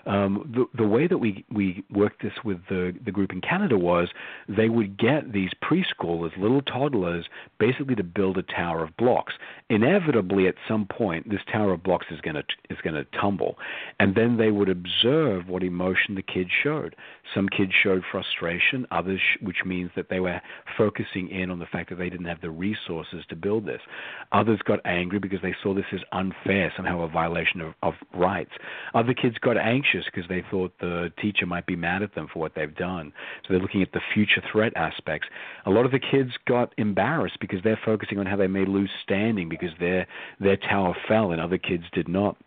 um, 0.05 0.51
the, 0.53 0.65
the 0.77 0.87
way 0.87 1.07
that 1.07 1.17
we, 1.17 1.45
we 1.51 1.83
worked 1.89 2.21
this 2.21 2.33
with 2.43 2.59
the, 2.69 2.93
the 3.05 3.11
group 3.11 3.31
in 3.31 3.41
Canada 3.41 3.77
was 3.77 4.09
they 4.49 4.69
would 4.69 4.97
get 4.97 5.31
these 5.31 5.51
preschoolers, 5.63 6.35
little 6.37 6.61
toddlers, 6.61 7.25
basically 7.59 7.95
to 7.95 8.03
build 8.03 8.37
a 8.37 8.43
tower 8.43 8.83
of 8.83 8.95
blocks. 8.97 9.33
Inevitably, 9.73 10.47
at 10.47 10.53
some 10.67 10.85
point, 10.85 11.27
this 11.31 11.39
tower 11.51 11.73
of 11.73 11.81
blocks 11.81 12.05
is 12.11 12.21
going 12.21 12.35
to 12.35 12.43
is 12.69 12.77
going 12.83 12.93
to 12.93 13.05
tumble, 13.19 13.57
and 13.99 14.13
then 14.13 14.37
they 14.37 14.51
would 14.51 14.69
observe 14.69 15.47
what 15.47 15.63
emotion 15.63 16.13
the 16.13 16.21
kids 16.21 16.51
showed. 16.61 16.95
Some 17.33 17.49
kids 17.49 17.71
showed 17.81 18.03
frustration, 18.11 18.85
others, 18.91 19.19
which 19.41 19.65
means 19.65 19.89
that 19.95 20.09
they 20.09 20.19
were 20.19 20.39
focusing 20.77 21.27
in 21.29 21.49
on 21.49 21.57
the 21.57 21.65
fact 21.65 21.89
that 21.89 21.95
they 21.95 22.11
didn't 22.11 22.27
have 22.27 22.41
the 22.41 22.51
resources 22.51 23.23
to 23.29 23.35
build 23.35 23.65
this. 23.65 23.81
Others 24.31 24.59
got 24.63 24.79
angry 24.85 25.17
because 25.17 25.41
they 25.41 25.55
saw 25.63 25.73
this 25.73 25.85
as 25.91 26.01
unfair, 26.11 26.71
somehow 26.75 27.01
a 27.01 27.07
violation 27.07 27.59
of, 27.59 27.73
of 27.81 27.93
rights. 28.13 28.51
Other 28.93 29.15
kids 29.15 29.37
got 29.39 29.57
anxious 29.57 30.05
because 30.05 30.29
they 30.29 30.43
thought 30.51 30.71
the 30.81 31.11
teacher 31.19 31.47
might 31.47 31.65
be 31.65 31.75
mad 31.75 32.03
at 32.03 32.13
them 32.13 32.27
for 32.31 32.37
what 32.37 32.53
they've 32.55 32.75
done. 32.75 33.11
So 33.41 33.53
they're 33.53 33.61
looking 33.61 33.81
at 33.81 33.93
the 33.93 34.01
future 34.13 34.43
threat 34.51 34.73
aspects. 34.75 35.29
A 35.65 35.71
lot 35.71 35.85
of 35.85 35.91
the 35.91 35.99
kids 35.99 36.31
got 36.47 36.73
embarrassed 36.77 37.37
because 37.41 37.63
they're 37.63 37.79
focusing 37.83 38.19
on 38.19 38.27
how 38.27 38.35
they 38.35 38.45
may 38.45 38.65
lose 38.65 38.91
standing 39.03 39.49
because 39.49 39.62
their 39.79 40.07
their 40.39 40.57
tower 40.57 40.95
fell 41.07 41.31
and 41.31 41.41
other 41.41 41.57
kids 41.57 41.83
did 41.93 42.07
not. 42.07 42.37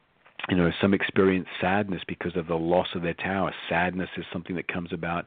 you 0.48 0.56
know, 0.56 0.70
some 0.80 0.94
experience 0.94 1.48
sadness 1.60 2.02
because 2.06 2.36
of 2.36 2.46
the 2.46 2.54
loss 2.54 2.88
of 2.94 3.02
their 3.02 3.14
tower. 3.14 3.52
Sadness 3.68 4.10
is 4.16 4.24
something 4.32 4.54
that 4.56 4.68
comes 4.68 4.92
about 4.92 5.26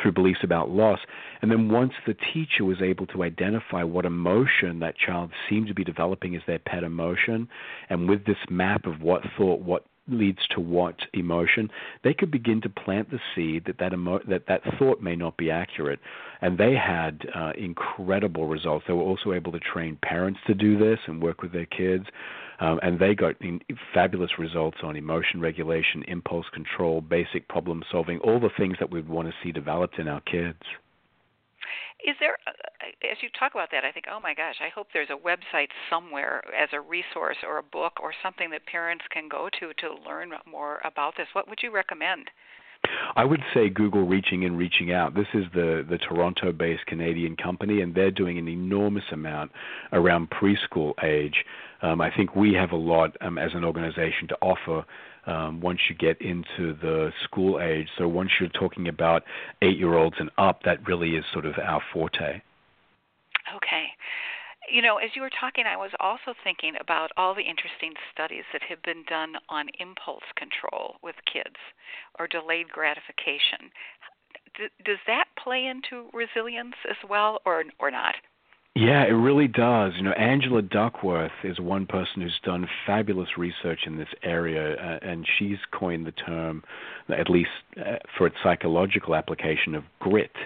through 0.00 0.12
beliefs 0.12 0.40
about 0.42 0.70
loss. 0.70 0.98
And 1.40 1.50
then 1.50 1.68
once 1.68 1.92
the 2.06 2.16
teacher 2.32 2.64
was 2.64 2.82
able 2.82 3.06
to 3.08 3.22
identify 3.22 3.84
what 3.84 4.04
emotion 4.04 4.80
that 4.80 4.96
child 4.96 5.30
seemed 5.48 5.68
to 5.68 5.74
be 5.74 5.84
developing 5.84 6.34
as 6.34 6.42
their 6.46 6.58
pet 6.58 6.82
emotion, 6.82 7.48
and 7.90 8.08
with 8.08 8.24
this 8.26 8.36
map 8.50 8.86
of 8.86 9.00
what 9.00 9.22
thought, 9.36 9.60
what 9.60 9.84
leads 10.08 10.46
to 10.50 10.60
what 10.60 10.96
emotion, 11.12 11.70
they 12.04 12.14
could 12.14 12.30
begin 12.30 12.60
to 12.62 12.68
plant 12.68 13.10
the 13.10 13.20
seed 13.34 13.64
that 13.66 13.78
that, 13.78 13.92
emo- 13.92 14.22
that, 14.28 14.46
that 14.46 14.62
thought 14.78 15.02
may 15.02 15.16
not 15.16 15.36
be 15.36 15.50
accurate. 15.50 15.98
And 16.40 16.58
they 16.58 16.74
had 16.74 17.26
uh, 17.34 17.52
incredible 17.56 18.46
results. 18.46 18.84
They 18.86 18.92
were 18.92 19.02
also 19.02 19.32
able 19.32 19.52
to 19.52 19.60
train 19.60 19.98
parents 20.02 20.40
to 20.46 20.54
do 20.54 20.78
this 20.78 20.98
and 21.06 21.22
work 21.22 21.42
with 21.42 21.52
their 21.52 21.66
kids. 21.66 22.04
Um, 22.58 22.80
and 22.82 22.98
they 22.98 23.14
got 23.14 23.34
fabulous 23.92 24.30
results 24.38 24.78
on 24.82 24.96
emotion 24.96 25.40
regulation, 25.40 26.02
impulse 26.08 26.46
control, 26.54 27.00
basic 27.00 27.48
problem 27.48 27.82
solving, 27.90 28.18
all 28.20 28.40
the 28.40 28.50
things 28.56 28.76
that 28.80 28.90
we'd 28.90 29.08
want 29.08 29.28
to 29.28 29.34
see 29.42 29.52
developed 29.52 29.98
in 29.98 30.08
our 30.08 30.22
kids. 30.22 30.60
Is 32.06 32.14
there, 32.20 32.36
as 32.82 33.16
you 33.22 33.28
talk 33.38 33.54
about 33.54 33.70
that, 33.72 33.84
I 33.84 33.92
think, 33.92 34.06
oh 34.10 34.20
my 34.20 34.34
gosh, 34.34 34.56
I 34.60 34.68
hope 34.68 34.88
there's 34.92 35.10
a 35.10 35.16
website 35.16 35.68
somewhere 35.90 36.42
as 36.54 36.68
a 36.72 36.80
resource 36.80 37.36
or 37.46 37.58
a 37.58 37.62
book 37.62 37.94
or 38.02 38.12
something 38.22 38.50
that 38.50 38.66
parents 38.66 39.04
can 39.10 39.28
go 39.28 39.48
to 39.60 39.72
to 39.74 39.94
learn 40.06 40.32
more 40.50 40.80
about 40.84 41.14
this. 41.16 41.26
What 41.32 41.48
would 41.48 41.60
you 41.62 41.72
recommend? 41.72 42.30
I 43.16 43.24
would 43.24 43.42
say 43.54 43.68
Google 43.68 44.06
Reaching 44.06 44.42
In, 44.42 44.56
Reaching 44.56 44.92
Out. 44.92 45.14
This 45.14 45.26
is 45.34 45.44
the 45.54 45.84
the 45.88 45.98
Toronto-based 45.98 46.86
Canadian 46.86 47.36
company, 47.36 47.80
and 47.80 47.94
they're 47.94 48.10
doing 48.10 48.38
an 48.38 48.48
enormous 48.48 49.04
amount 49.12 49.50
around 49.92 50.30
preschool 50.30 50.92
age. 51.02 51.44
Um, 51.82 52.00
I 52.00 52.10
think 52.14 52.36
we 52.36 52.52
have 52.54 52.72
a 52.72 52.76
lot 52.76 53.16
um, 53.20 53.38
as 53.38 53.52
an 53.54 53.64
organization 53.64 54.28
to 54.28 54.36
offer 54.40 54.84
um, 55.26 55.60
once 55.60 55.80
you 55.88 55.96
get 55.96 56.20
into 56.20 56.74
the 56.80 57.12
school 57.24 57.60
age. 57.60 57.88
So 57.98 58.06
once 58.06 58.30
you're 58.38 58.48
talking 58.50 58.88
about 58.88 59.24
eight 59.62 59.78
year 59.78 59.94
olds 59.94 60.16
and 60.18 60.30
up, 60.38 60.62
that 60.64 60.86
really 60.86 61.16
is 61.16 61.24
sort 61.32 61.46
of 61.46 61.54
our 61.58 61.82
forte. 61.92 62.40
Okay. 63.54 63.86
You 64.70 64.82
know, 64.82 64.96
as 64.96 65.10
you 65.14 65.22
were 65.22 65.30
talking, 65.30 65.64
I 65.66 65.76
was 65.76 65.92
also 66.00 66.34
thinking 66.42 66.74
about 66.80 67.12
all 67.16 67.34
the 67.34 67.42
interesting 67.42 67.94
studies 68.12 68.42
that 68.52 68.62
have 68.68 68.82
been 68.82 69.04
done 69.08 69.34
on 69.48 69.68
impulse 69.78 70.24
control 70.36 70.96
with 71.02 71.14
kids 71.30 71.56
or 72.18 72.26
delayed 72.26 72.68
gratification. 72.68 73.70
D- 74.58 74.74
does 74.84 74.98
that 75.06 75.26
play 75.42 75.66
into 75.66 76.10
resilience 76.12 76.74
as 76.90 76.96
well, 77.08 77.40
or 77.46 77.62
or 77.78 77.90
not? 77.90 78.16
Yeah, 78.76 79.04
it 79.04 79.12
really 79.12 79.48
does. 79.48 79.94
You 79.96 80.02
know, 80.02 80.12
Angela 80.12 80.60
Duckworth 80.60 81.32
is 81.42 81.58
one 81.58 81.86
person 81.86 82.20
who's 82.20 82.38
done 82.44 82.68
fabulous 82.86 83.38
research 83.38 83.80
in 83.86 83.96
this 83.96 84.08
area, 84.22 84.74
uh, 84.74 84.98
and 85.00 85.26
she's 85.38 85.56
coined 85.72 86.06
the 86.06 86.12
term, 86.12 86.62
at 87.08 87.30
least 87.30 87.48
uh, 87.78 87.96
for 88.18 88.26
its 88.26 88.36
psychological 88.42 89.14
application, 89.14 89.74
of 89.74 89.84
grit. 89.98 90.36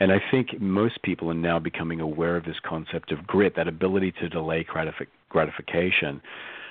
And 0.00 0.10
I 0.10 0.20
think 0.30 0.60
most 0.60 1.02
people 1.02 1.30
are 1.30 1.34
now 1.34 1.58
becoming 1.58 2.00
aware 2.00 2.36
of 2.36 2.44
this 2.44 2.58
concept 2.64 3.12
of 3.12 3.26
grit, 3.26 3.54
that 3.56 3.68
ability 3.68 4.12
to 4.12 4.28
delay 4.28 4.64
gratif- 4.64 5.06
gratification. 5.28 6.22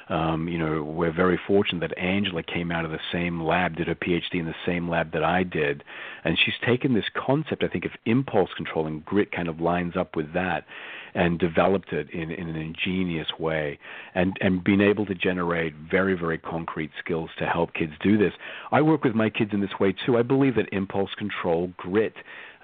Um, 0.09 0.47
you 0.47 0.57
know, 0.57 0.83
we're 0.83 1.13
very 1.13 1.39
fortunate 1.45 1.87
that 1.87 1.97
Angela 1.99 2.41
came 2.41 2.71
out 2.71 2.83
of 2.83 2.89
the 2.89 2.99
same 3.11 3.43
lab, 3.43 3.75
did 3.75 3.87
her 3.87 3.93
PhD 3.93 4.39
in 4.39 4.45
the 4.45 4.55
same 4.65 4.89
lab 4.89 5.11
that 5.13 5.23
I 5.23 5.43
did, 5.43 5.83
and 6.23 6.35
she's 6.43 6.55
taken 6.65 6.95
this 6.95 7.05
concept, 7.15 7.63
I 7.63 7.67
think, 7.67 7.85
of 7.85 7.91
impulse 8.05 8.49
control 8.57 8.87
and 8.87 9.05
grit 9.05 9.31
kind 9.31 9.47
of 9.47 9.61
lines 9.61 9.95
up 9.95 10.15
with 10.15 10.33
that 10.33 10.65
and 11.13 11.39
developed 11.39 11.91
it 11.93 12.09
in, 12.11 12.31
in 12.31 12.49
an 12.49 12.55
ingenious 12.55 13.27
way 13.39 13.79
and, 14.15 14.37
and 14.41 14.63
being 14.63 14.81
able 14.81 15.05
to 15.05 15.15
generate 15.15 15.73
very, 15.75 16.17
very 16.17 16.37
concrete 16.37 16.91
skills 17.03 17.29
to 17.37 17.45
help 17.45 17.73
kids 17.73 17.93
do 18.01 18.17
this. 18.17 18.33
I 18.71 18.81
work 18.81 19.03
with 19.03 19.15
my 19.15 19.29
kids 19.29 19.51
in 19.53 19.61
this 19.61 19.79
way 19.79 19.93
too. 20.05 20.17
I 20.17 20.21
believe 20.21 20.55
that 20.55 20.69
impulse 20.71 21.11
control, 21.17 21.71
grit, 21.77 22.13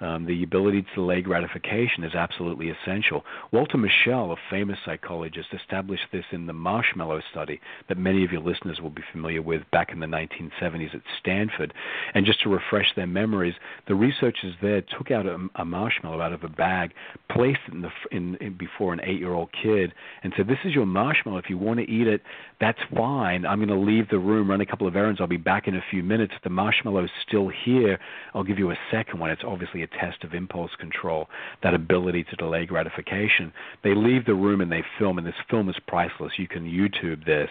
um, 0.00 0.26
the 0.26 0.42
ability 0.42 0.82
to 0.82 0.94
delay 0.94 1.22
gratification 1.22 2.04
is 2.04 2.14
absolutely 2.14 2.70
essential. 2.70 3.24
Walter 3.50 3.78
Mischel, 3.78 4.32
a 4.32 4.36
famous 4.50 4.78
psychologist, 4.84 5.48
established 5.52 6.04
this 6.12 6.24
in 6.32 6.46
the 6.46 6.52
marshmallow 6.52 7.22
study 7.30 7.60
that 7.88 7.96
many 7.96 8.24
of 8.24 8.30
your 8.30 8.42
listeners 8.42 8.80
will 8.80 8.90
be 8.90 9.02
familiar 9.10 9.40
with 9.40 9.62
back 9.72 9.92
in 9.92 10.00
the 10.00 10.06
1970s 10.06 10.94
at 10.94 11.00
Stanford. 11.18 11.72
And 12.14 12.26
just 12.26 12.42
to 12.42 12.50
refresh 12.50 12.94
their 12.94 13.06
memories, 13.06 13.54
the 13.88 13.94
researchers 13.94 14.54
there 14.60 14.82
took 14.82 15.10
out 15.10 15.26
a, 15.26 15.38
a 15.54 15.64
marshmallow 15.64 16.20
out 16.20 16.32
of 16.32 16.44
a 16.44 16.48
bag, 16.48 16.92
placed 17.30 17.60
it 17.68 17.74
in 17.74 17.82
the, 17.82 17.90
in, 18.10 18.35
in, 18.40 18.56
before 18.56 18.92
an 18.92 19.00
eight-year-old 19.02 19.50
kid, 19.62 19.92
and 20.22 20.32
said, 20.36 20.46
"This 20.46 20.58
is 20.64 20.74
your 20.74 20.86
marshmallow. 20.86 21.38
If 21.38 21.50
you 21.50 21.58
want 21.58 21.80
to 21.80 21.90
eat 21.90 22.06
it, 22.06 22.22
that's 22.60 22.78
fine. 22.94 23.44
I'm 23.44 23.58
going 23.58 23.68
to 23.68 23.74
leave 23.74 24.08
the 24.08 24.18
room, 24.18 24.50
run 24.50 24.60
a 24.60 24.66
couple 24.66 24.86
of 24.86 24.96
errands. 24.96 25.20
I'll 25.20 25.26
be 25.26 25.36
back 25.36 25.68
in 25.68 25.76
a 25.76 25.84
few 25.90 26.02
minutes. 26.02 26.32
If 26.36 26.42
the 26.42 26.50
marshmallow 26.50 27.04
is 27.04 27.10
still 27.26 27.48
here, 27.48 27.98
I'll 28.34 28.44
give 28.44 28.58
you 28.58 28.70
a 28.70 28.78
second 28.90 29.20
one. 29.20 29.30
It's 29.30 29.42
obviously 29.44 29.82
a 29.82 29.86
test 29.86 30.24
of 30.24 30.34
impulse 30.34 30.70
control, 30.78 31.28
that 31.62 31.74
ability 31.74 32.24
to 32.24 32.36
delay 32.36 32.66
gratification. 32.66 33.52
They 33.84 33.94
leave 33.94 34.24
the 34.24 34.34
room 34.34 34.60
and 34.60 34.72
they 34.72 34.82
film, 34.98 35.18
and 35.18 35.26
this 35.26 35.34
film 35.50 35.68
is 35.68 35.76
priceless. 35.86 36.32
You 36.38 36.48
can 36.48 36.64
YouTube 36.64 37.24
this. 37.26 37.48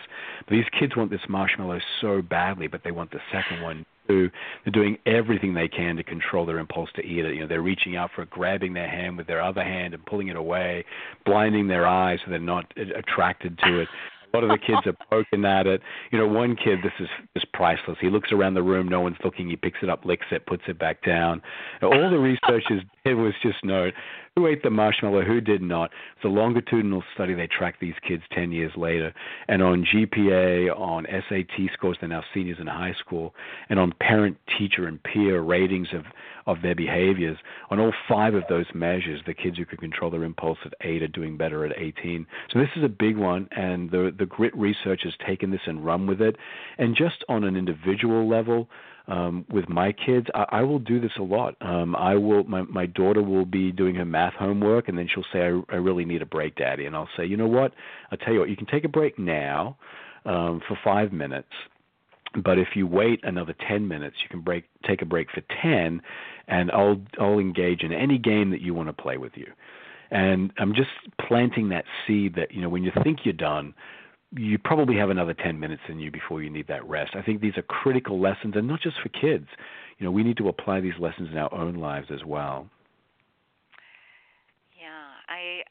But 0.48 0.54
these 0.54 0.66
kids 0.80 0.96
want 0.96 1.12
this 1.12 1.22
marshmallow 1.30 1.80
so 2.02 2.22
badly, 2.22 2.68
but 2.68 2.82
they 2.84 2.92
want 2.92 3.12
the 3.12 3.20
second 3.32 3.62
one 3.62 3.86
too. 4.08 4.30
They're 4.64 4.72
doing 4.72 4.98
everything 5.06 5.54
they 5.54 5.68
can 5.68 5.96
to 5.98 6.04
control 6.04 6.46
their 6.46 6.60
impulse 6.60 6.90
to 6.96 7.02
eat 7.02 7.26
it. 7.26 7.36
You 7.36 7.42
know, 7.42 7.48
they're 7.48 7.62
reaching 7.62 7.96
out 7.96 8.12
for 8.16 8.24
it, 8.24 8.30
grabbing 8.30 8.74
their 8.74 8.90
hand 8.90 9.18
with 9.18 9.28
their 9.28 9.42
other 9.42 9.64
hand 9.64 9.94
and 9.94 10.06
pulling 10.06 10.28
it 10.28 10.36
away, 10.36 10.86
blinding 11.26 11.68
their 11.68 11.88
eyes 11.88 12.20
so 12.24 12.32
they're 12.32 12.40
not 12.40 12.66
uh, 12.78 12.84
attracted 12.98 13.58
to 13.60 13.82
it. 13.82 13.88
A 14.34 14.38
lot 14.38 14.44
of 14.44 14.50
the 14.50 14.58
kids 14.58 14.86
are 14.86 15.06
poking 15.10 15.46
at 15.46 15.66
it. 15.66 15.82
You 16.12 16.20
know, 16.20 16.28
one 16.28 16.58
kid, 16.58 16.80
this 16.84 16.92
is 17.00 17.08
is 17.36 17.44
priceless. 17.54 17.98
He 18.02 18.10
looks 18.10 18.34
around 18.34 18.56
the 18.56 18.64
room, 18.64 18.90
no 18.90 19.00
one's 19.00 19.16
looking. 19.24 19.50
He 19.50 19.56
picks 19.56 19.78
it 19.82 19.90
up, 19.90 20.04
licks 20.04 20.26
it, 20.32 20.46
puts 20.46 20.64
it 20.68 20.78
back 20.78 21.02
down. 21.06 21.42
All 21.82 22.10
the 22.10 22.18
researchers 22.18 22.82
did 23.06 23.16
was 23.16 23.34
just 23.42 23.64
note 23.64 23.94
who 24.38 24.48
ate 24.48 24.64
the 24.64 24.70
marshmallow, 24.70 25.22
who 25.22 25.40
did 25.40 25.62
not. 25.62 25.92
It's 26.18 26.26
a 26.26 26.28
longitudinal 26.28 27.06
study. 27.14 27.34
They 27.34 27.48
tracked 27.48 27.80
these 27.80 27.94
kids 28.06 28.22
10 28.34 28.52
years 28.52 28.74
later. 28.76 29.14
And 29.48 29.64
on 29.64 29.86
GPA, 29.86 30.78
on 30.78 31.06
SAT 31.10 31.70
scores, 31.72 31.96
they're 32.02 32.10
now 32.10 32.22
seniors 32.34 32.58
in 32.60 32.68
high 32.68 32.96
school, 33.00 33.34
and 33.70 33.80
on 33.80 33.94
parent, 34.02 34.36
teacher, 34.58 34.88
and 34.88 35.02
peer 35.02 35.40
ratings 35.40 35.88
of, 35.94 36.04
of 36.48 36.62
their 36.62 36.76
behaviors, 36.76 37.38
on 37.70 37.80
all 37.80 37.94
five 38.10 38.34
of 38.36 38.44
those 38.50 38.66
measures, 38.74 39.22
the 39.26 39.34
kids 39.34 39.58
who 39.58 39.66
could 39.66 39.80
control 39.80 40.12
their 40.12 40.26
impulse 40.26 40.58
at 40.66 40.74
8 40.82 41.04
are 41.04 41.08
doing 41.08 41.38
better 41.38 41.66
at 41.66 41.72
18. 41.78 42.28
So 42.52 42.60
this 42.60 42.68
is 42.76 42.84
a 42.84 42.90
big 42.90 43.16
one, 43.16 43.48
and 43.56 43.90
the, 43.90 44.14
the 44.20 44.26
GRIT 44.26 44.54
research 44.58 45.04
has 45.06 45.14
taken 45.26 45.50
this 45.50 45.62
and 45.66 45.86
run 45.86 46.08
with 46.08 46.20
it. 46.20 46.36
And 46.78 46.94
just 46.94 47.24
on 47.30 47.46
an 47.46 47.56
individual 47.56 48.28
level, 48.28 48.68
um, 49.08 49.46
with 49.52 49.70
my 49.70 49.92
kids, 49.92 50.28
I, 50.34 50.46
I 50.50 50.62
will 50.64 50.80
do 50.80 51.00
this 51.00 51.12
a 51.20 51.24
lot. 51.24 51.56
Um, 51.62 51.96
I 51.96 52.16
will. 52.16 52.44
My 52.46 52.64
my 52.64 52.86
daughter 52.86 53.22
will 53.22 53.46
be 53.46 53.72
doing 53.72 53.96
her 53.96 54.06
math 54.06 54.34
homework, 54.34 54.88
and 54.88 54.98
then 54.98 55.08
she'll 55.14 55.26
say, 55.32 55.40
"I, 55.40 55.62
I 55.70 55.76
really 55.78 56.06
need 56.06 56.22
a 56.22 56.26
break, 56.26 56.56
Daddy." 56.56 56.86
And 56.86 56.96
I'll 56.96 57.10
say, 57.16 57.26
"You 57.26 57.38
know 57.38 57.48
what? 57.48 57.74
I'll 58.12 58.18
tell 58.18 58.34
you 58.34 58.40
what. 58.40 58.50
You 58.50 58.58
can 58.58 58.68
take 58.68 58.84
a 58.84 58.90
break 58.90 59.20
now 59.20 59.78
um, 60.26 60.62
for 60.68 60.78
five 60.84 61.12
minutes." 61.12 61.50
But 62.44 62.60
if 62.60 62.70
you 62.76 62.86
wait 62.86 63.22
another 63.24 63.56
10 63.68 63.88
minutes, 63.88 64.18
you 64.22 64.28
can 64.30 64.42
break, 64.42 64.66
take 64.86 65.02
a 65.02 65.06
break 65.06 65.30
for 65.32 65.42
10, 65.62 66.02
and 66.48 66.72
I'll 66.72 67.02
I'll 67.20 67.40
engage 67.40 67.82
in 67.84 67.94
any 67.94 68.18
game 68.18 68.52
that 68.52 68.62
you 68.62 68.74
want 68.74 68.90
to 68.90 68.94
play 68.94 69.18
with 69.18 69.34
you. 69.36 69.48
And 70.12 70.52
I'm 70.58 70.76
just 70.76 70.90
planting 71.28 71.70
that 71.70 71.86
seed 72.06 72.36
that 72.36 72.52
you 72.52 72.62
know 72.62 72.70
when 72.70 72.84
you 72.84 72.92
think 73.04 73.20
you're 73.24 73.34
done, 73.34 73.74
you 74.38 74.58
probably 74.58 74.98
have 74.98 75.10
another 75.10 75.34
10 75.34 75.60
minutes 75.60 75.84
in 75.88 76.00
you 76.00 76.12
before 76.12 76.42
you 76.42 76.50
need 76.50 76.68
that 76.68 76.88
rest. 76.88 77.12
I 77.16 77.22
think 77.22 77.42
these 77.42 77.58
are 77.58 77.62
critical 77.62 78.20
lessons, 78.20 78.56
and 78.56 78.68
not 78.68 78.82
just 78.82 78.98
for 79.02 79.10
kids. 79.10 79.48
You 79.98 80.06
know, 80.06 80.12
we 80.12 80.24
need 80.24 80.38
to 80.38 80.50
apply 80.50 80.82
these 80.82 81.00
lessons 81.00 81.30
in 81.32 81.38
our 81.38 81.54
own 81.54 81.76
lives 81.76 82.08
as 82.12 82.24
well. 82.26 82.68
Yeah, 84.78 85.08
I 85.30 85.64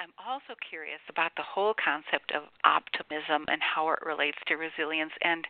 I'm 0.00 0.12
also 0.16 0.56
curious 0.68 1.00
about 1.10 1.32
the 1.36 1.42
whole 1.42 1.74
concept 1.76 2.32
of 2.32 2.44
optimism 2.64 3.44
and 3.48 3.60
how 3.60 3.90
it 3.90 3.98
relates 4.04 4.38
to 4.48 4.54
resilience 4.54 5.12
and 5.20 5.46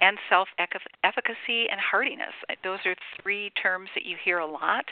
and 0.00 0.16
self 0.30 0.48
efficacy 0.58 1.68
and 1.70 1.78
hardiness. 1.78 2.32
Those 2.64 2.78
are 2.86 2.96
three 3.22 3.50
terms 3.62 3.90
that 3.94 4.06
you 4.06 4.16
hear 4.24 4.38
a 4.38 4.46
lot, 4.46 4.86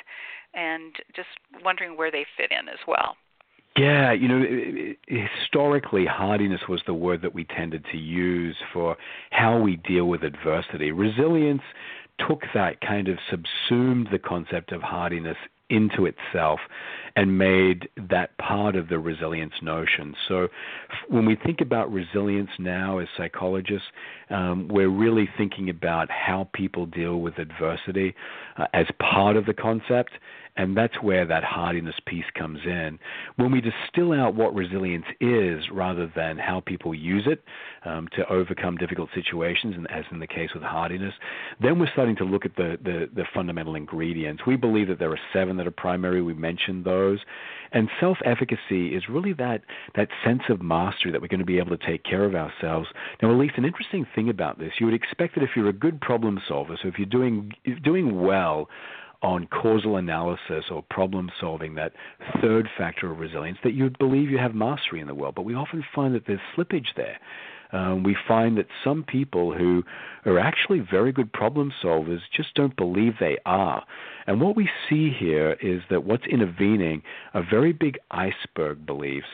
and 0.53 0.94
just 1.16 1.29
wondering 1.64 1.97
where 1.97 2.11
they 2.11 2.27
fit 2.37 2.53
in 2.53 2.68
as 2.68 2.81
well. 2.87 3.16
Yeah, 3.79 4.12
you 4.12 4.27
know, 4.27 4.45
historically, 5.07 6.05
hardiness 6.05 6.62
was 6.69 6.81
the 6.87 6.95
word 6.95 7.23
that 7.23 7.33
we 7.33 7.45
tended 7.45 7.85
to 7.93 7.97
use 7.97 8.57
for 8.73 8.97
how 9.31 9.61
we 9.61 9.77
deal 9.77 10.07
with 10.07 10.25
adversity. 10.25 10.91
Resilience 10.91 11.62
took 12.27 12.43
that 12.55 12.81
kind 12.81 13.07
of 13.07 13.19
subsumed 13.31 14.09
the 14.11 14.19
concept 14.19 14.73
of 14.73 14.83
hardiness 14.83 15.37
into 15.71 16.07
itself 16.07 16.59
and 17.14 17.38
made 17.38 17.88
that 18.11 18.37
part 18.38 18.75
of 18.75 18.88
the 18.88 18.99
resilience 18.99 19.53
notion. 19.62 20.14
So, 20.27 20.49
when 21.09 21.27
we 21.27 21.37
think 21.37 21.61
about 21.61 21.93
resilience 21.93 22.51
now 22.59 22.99
as 22.99 23.09
psychologists, 23.17 23.87
um, 24.31 24.69
we're 24.69 24.88
really 24.88 25.29
thinking 25.37 25.69
about 25.71 26.11
how 26.11 26.49
people 26.53 26.87
deal 26.87 27.21
with 27.21 27.38
adversity 27.38 28.14
uh, 28.57 28.67
as 28.73 28.87
part 28.99 29.37
of 29.37 29.47
the 29.47 29.55
concept 29.55 30.12
And 30.59 30.77
that's 30.77 31.01
where 31.01 31.25
that 31.25 31.44
hardiness 31.44 31.94
piece 32.05 32.25
comes 32.37 32.59
in. 32.64 32.99
When 33.37 33.53
we 33.53 33.61
distill 33.61 34.12
out 34.12 34.35
what 34.35 34.55
resilience 34.55 35.07
is 35.21 35.62
rather 35.73 36.11
than 36.14 36.37
how 36.37 36.61
people 36.61 36.92
use 36.92 37.27
it 37.27 37.44
um, 37.85 38.09
to 38.16 38.29
overcome 38.29 38.77
difficult 38.77 39.09
situations, 39.14 39.77
and 39.77 39.88
as 39.90 40.05
in 40.11 40.18
the 40.18 40.27
case 40.27 40.51
with 40.53 40.64
hardiness, 40.64 41.14
then 41.62 41.79
we're 41.79 41.90
starting 41.92 42.16
to 42.16 42.25
look 42.25 42.44
at 42.44 42.57
the, 42.57 42.77
the, 42.83 43.09
the 43.14 43.25
fundamental 43.33 43.77
ingredients. 43.77 44.42
We 44.47 44.57
believe 44.57 44.88
that 44.88 44.99
there 44.99 45.12
are 45.12 45.21
seven 45.33 45.57
that 45.59 45.66
are 45.68 45.71
primary. 45.71 46.23
We 46.23 46.35
mentioned 46.35 46.85
those. 46.85 47.21
And 47.71 47.88
self 48.01 48.18
efficacy 48.25 48.94
is 48.94 49.05
really 49.09 49.35
that, 49.35 49.62
that 49.94 50.09
sense 50.25 50.42
of 50.49 50.61
mastery 50.61 51.12
that 51.12 51.21
we're 51.21 51.29
going 51.29 51.40
to 51.40 51.47
be 51.47 51.59
able 51.59 51.77
to 51.77 51.87
take 51.87 52.03
care 52.03 52.25
of 52.25 52.35
ourselves. 52.35 52.88
Now, 53.23 53.31
Elise, 53.31 53.53
an 53.57 53.64
interesting 53.64 54.07
thing 54.14 54.29
about 54.29 54.59
this, 54.59 54.73
you 54.81 54.87
would 54.87 54.94
expect 54.94 55.35
that 55.35 55.44
if 55.44 55.51
you're 55.55 55.68
a 55.68 55.73
good 55.73 56.01
problem 56.01 56.40
solver, 56.49 56.77
so 56.81 56.88
if 56.88 56.99
you're 56.99 57.07
doing, 57.07 57.53
doing 57.85 58.23
well, 58.23 58.68
on 59.23 59.47
causal 59.49 59.97
analysis 59.97 60.67
or 60.71 60.83
problem 60.91 61.31
solving, 61.41 61.75
that 61.75 61.93
third 62.41 62.69
factor 62.77 63.11
of 63.11 63.19
resilience, 63.19 63.59
that 63.65 63.73
you'd 63.73 63.99
believe 63.99 64.31
you 64.31 64.39
have 64.39 64.55
mastery 64.55 65.01
in 65.01 65.07
the 65.07 65.15
world. 65.15 65.35
But 65.35 65.45
we 65.45 65.55
often 65.55 65.85
find 65.95 66.15
that 66.15 66.27
there's 66.27 66.41
slippage 66.57 66.95
there. 66.97 67.19
Um, 67.71 68.03
we 68.03 68.17
find 68.27 68.57
that 68.57 68.67
some 68.83 69.05
people 69.05 69.53
who 69.53 69.85
are 70.25 70.39
actually 70.39 70.81
very 70.81 71.13
good 71.13 71.33
problem 71.33 71.73
solvers 71.83 72.21
just 72.35 72.55
don't 72.55 72.75
believe 72.77 73.15
they 73.21 73.37
are. 73.45 73.85
And 74.27 74.41
what 74.41 74.57
we 74.57 74.71
see 74.89 75.11
here 75.11 75.57
is 75.61 75.83
that 75.91 76.05
what's 76.05 76.27
intervening 76.27 77.03
are 77.35 77.45
very 77.49 77.73
big 77.73 77.99
iceberg 78.11 78.87
beliefs 78.87 79.27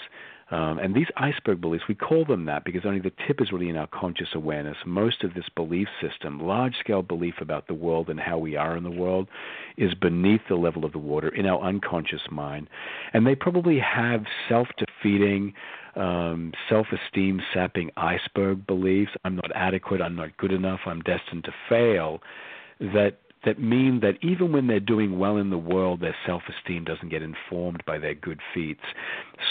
um, 0.50 0.78
and 0.78 0.94
these 0.94 1.06
iceberg 1.16 1.60
beliefs, 1.60 1.84
we 1.88 1.94
call 1.94 2.24
them 2.24 2.44
that 2.44 2.64
because 2.64 2.82
only 2.84 3.00
the 3.00 3.12
tip 3.26 3.40
is 3.40 3.50
really 3.50 3.70
in 3.70 3.76
our 3.76 3.86
conscious 3.86 4.28
awareness. 4.34 4.76
Most 4.84 5.24
of 5.24 5.32
this 5.34 5.48
belief 5.54 5.88
system, 6.02 6.38
large 6.38 6.74
scale 6.80 7.02
belief 7.02 7.34
about 7.40 7.66
the 7.66 7.74
world 7.74 8.10
and 8.10 8.20
how 8.20 8.36
we 8.36 8.54
are 8.54 8.76
in 8.76 8.84
the 8.84 8.90
world, 8.90 9.28
is 9.78 9.94
beneath 9.94 10.42
the 10.48 10.56
level 10.56 10.84
of 10.84 10.92
the 10.92 10.98
water 10.98 11.28
in 11.28 11.46
our 11.46 11.60
unconscious 11.62 12.20
mind. 12.30 12.68
And 13.14 13.26
they 13.26 13.34
probably 13.34 13.78
have 13.78 14.24
self 14.48 14.68
defeating, 14.76 15.54
um, 15.96 16.52
self 16.68 16.88
esteem 16.92 17.40
sapping 17.54 17.90
iceberg 17.96 18.66
beliefs. 18.66 19.12
I'm 19.24 19.36
not 19.36 19.50
adequate, 19.54 20.02
I'm 20.02 20.16
not 20.16 20.36
good 20.36 20.52
enough, 20.52 20.80
I'm 20.86 21.00
destined 21.00 21.44
to 21.44 21.52
fail. 21.68 22.20
That 22.80 23.18
that 23.44 23.60
mean 23.60 24.00
that 24.00 24.14
even 24.22 24.52
when 24.52 24.66
they're 24.66 24.80
doing 24.80 25.18
well 25.18 25.36
in 25.36 25.50
the 25.50 25.58
world, 25.58 26.00
their 26.00 26.16
self 26.26 26.42
esteem 26.48 26.84
doesn't 26.84 27.08
get 27.08 27.22
informed 27.22 27.82
by 27.86 27.98
their 27.98 28.14
good 28.14 28.40
feats. 28.52 28.82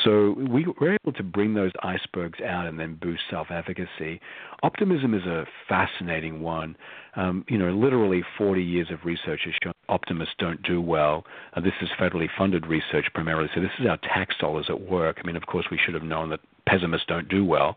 So 0.03 0.35
we, 0.37 0.65
we're 0.79 0.97
able 1.03 1.13
to 1.13 1.23
bring 1.23 1.53
those 1.53 1.71
icebergs 1.81 2.39
out 2.41 2.65
and 2.65 2.79
then 2.79 2.95
boost 2.95 3.23
self 3.29 3.47
efficacy. 3.51 4.19
Optimism 4.63 5.13
is 5.13 5.23
a 5.23 5.45
fascinating 5.67 6.41
one. 6.41 6.75
Um, 7.15 7.45
you 7.47 7.57
know, 7.57 7.71
literally 7.71 8.23
40 8.37 8.63
years 8.63 8.87
of 8.91 9.05
research 9.05 9.41
has 9.45 9.53
shown 9.63 9.73
optimists 9.89 10.33
don't 10.39 10.61
do 10.63 10.81
well. 10.81 11.25
Uh, 11.53 11.61
this 11.61 11.73
is 11.81 11.89
federally 11.99 12.27
funded 12.37 12.65
research 12.65 13.05
primarily, 13.13 13.49
so 13.53 13.61
this 13.61 13.71
is 13.79 13.85
our 13.87 13.97
tax 13.97 14.35
dollars 14.39 14.65
at 14.69 14.81
work. 14.81 15.17
I 15.23 15.27
mean, 15.27 15.35
of 15.35 15.45
course, 15.45 15.65
we 15.69 15.79
should 15.83 15.93
have 15.93 16.03
known 16.03 16.29
that 16.29 16.39
pessimists 16.65 17.05
don't 17.07 17.27
do 17.29 17.45
well. 17.45 17.75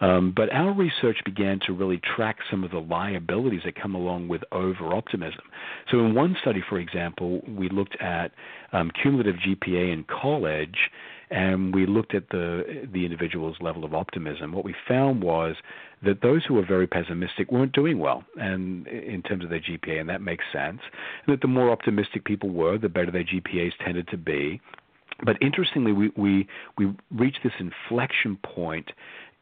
Um, 0.00 0.32
but 0.34 0.52
our 0.52 0.72
research 0.72 1.18
began 1.24 1.58
to 1.66 1.72
really 1.72 2.00
track 2.16 2.38
some 2.50 2.64
of 2.64 2.70
the 2.70 2.78
liabilities 2.78 3.62
that 3.64 3.80
come 3.80 3.94
along 3.94 4.28
with 4.28 4.42
over 4.52 4.94
optimism. 4.94 5.42
So, 5.90 5.98
in 6.00 6.14
one 6.14 6.36
study, 6.40 6.62
for 6.68 6.78
example, 6.78 7.40
we 7.48 7.68
looked 7.68 8.00
at 8.00 8.32
um, 8.72 8.90
cumulative 9.02 9.36
GPA 9.36 9.92
in 9.92 10.04
college 10.04 10.76
and 11.30 11.74
we 11.74 11.86
looked 11.86 12.14
at 12.14 12.28
the 12.30 12.88
the 12.92 13.04
individual's 13.04 13.56
level 13.60 13.84
of 13.84 13.94
optimism. 13.94 14.52
What 14.52 14.64
we 14.64 14.74
found 14.86 15.22
was 15.22 15.56
that 16.02 16.22
those 16.22 16.44
who 16.46 16.54
were 16.54 16.64
very 16.64 16.86
pessimistic 16.86 17.50
weren't 17.50 17.72
doing 17.72 17.98
well, 17.98 18.24
and 18.36 18.86
in 18.86 19.22
terms 19.22 19.44
of 19.44 19.50
their 19.50 19.60
GPA, 19.60 20.00
and 20.00 20.08
that 20.08 20.22
makes 20.22 20.44
sense. 20.52 20.80
And 21.26 21.34
that 21.34 21.40
the 21.40 21.48
more 21.48 21.70
optimistic 21.70 22.24
people 22.24 22.50
were, 22.50 22.78
the 22.78 22.88
better 22.88 23.10
their 23.10 23.24
GPAs 23.24 23.72
tended 23.84 24.08
to 24.08 24.16
be. 24.16 24.60
But 25.24 25.36
interestingly, 25.42 25.92
we 25.92 26.12
we 26.16 26.46
we 26.76 26.94
reached 27.10 27.40
this 27.42 27.52
inflection 27.58 28.38
point 28.42 28.90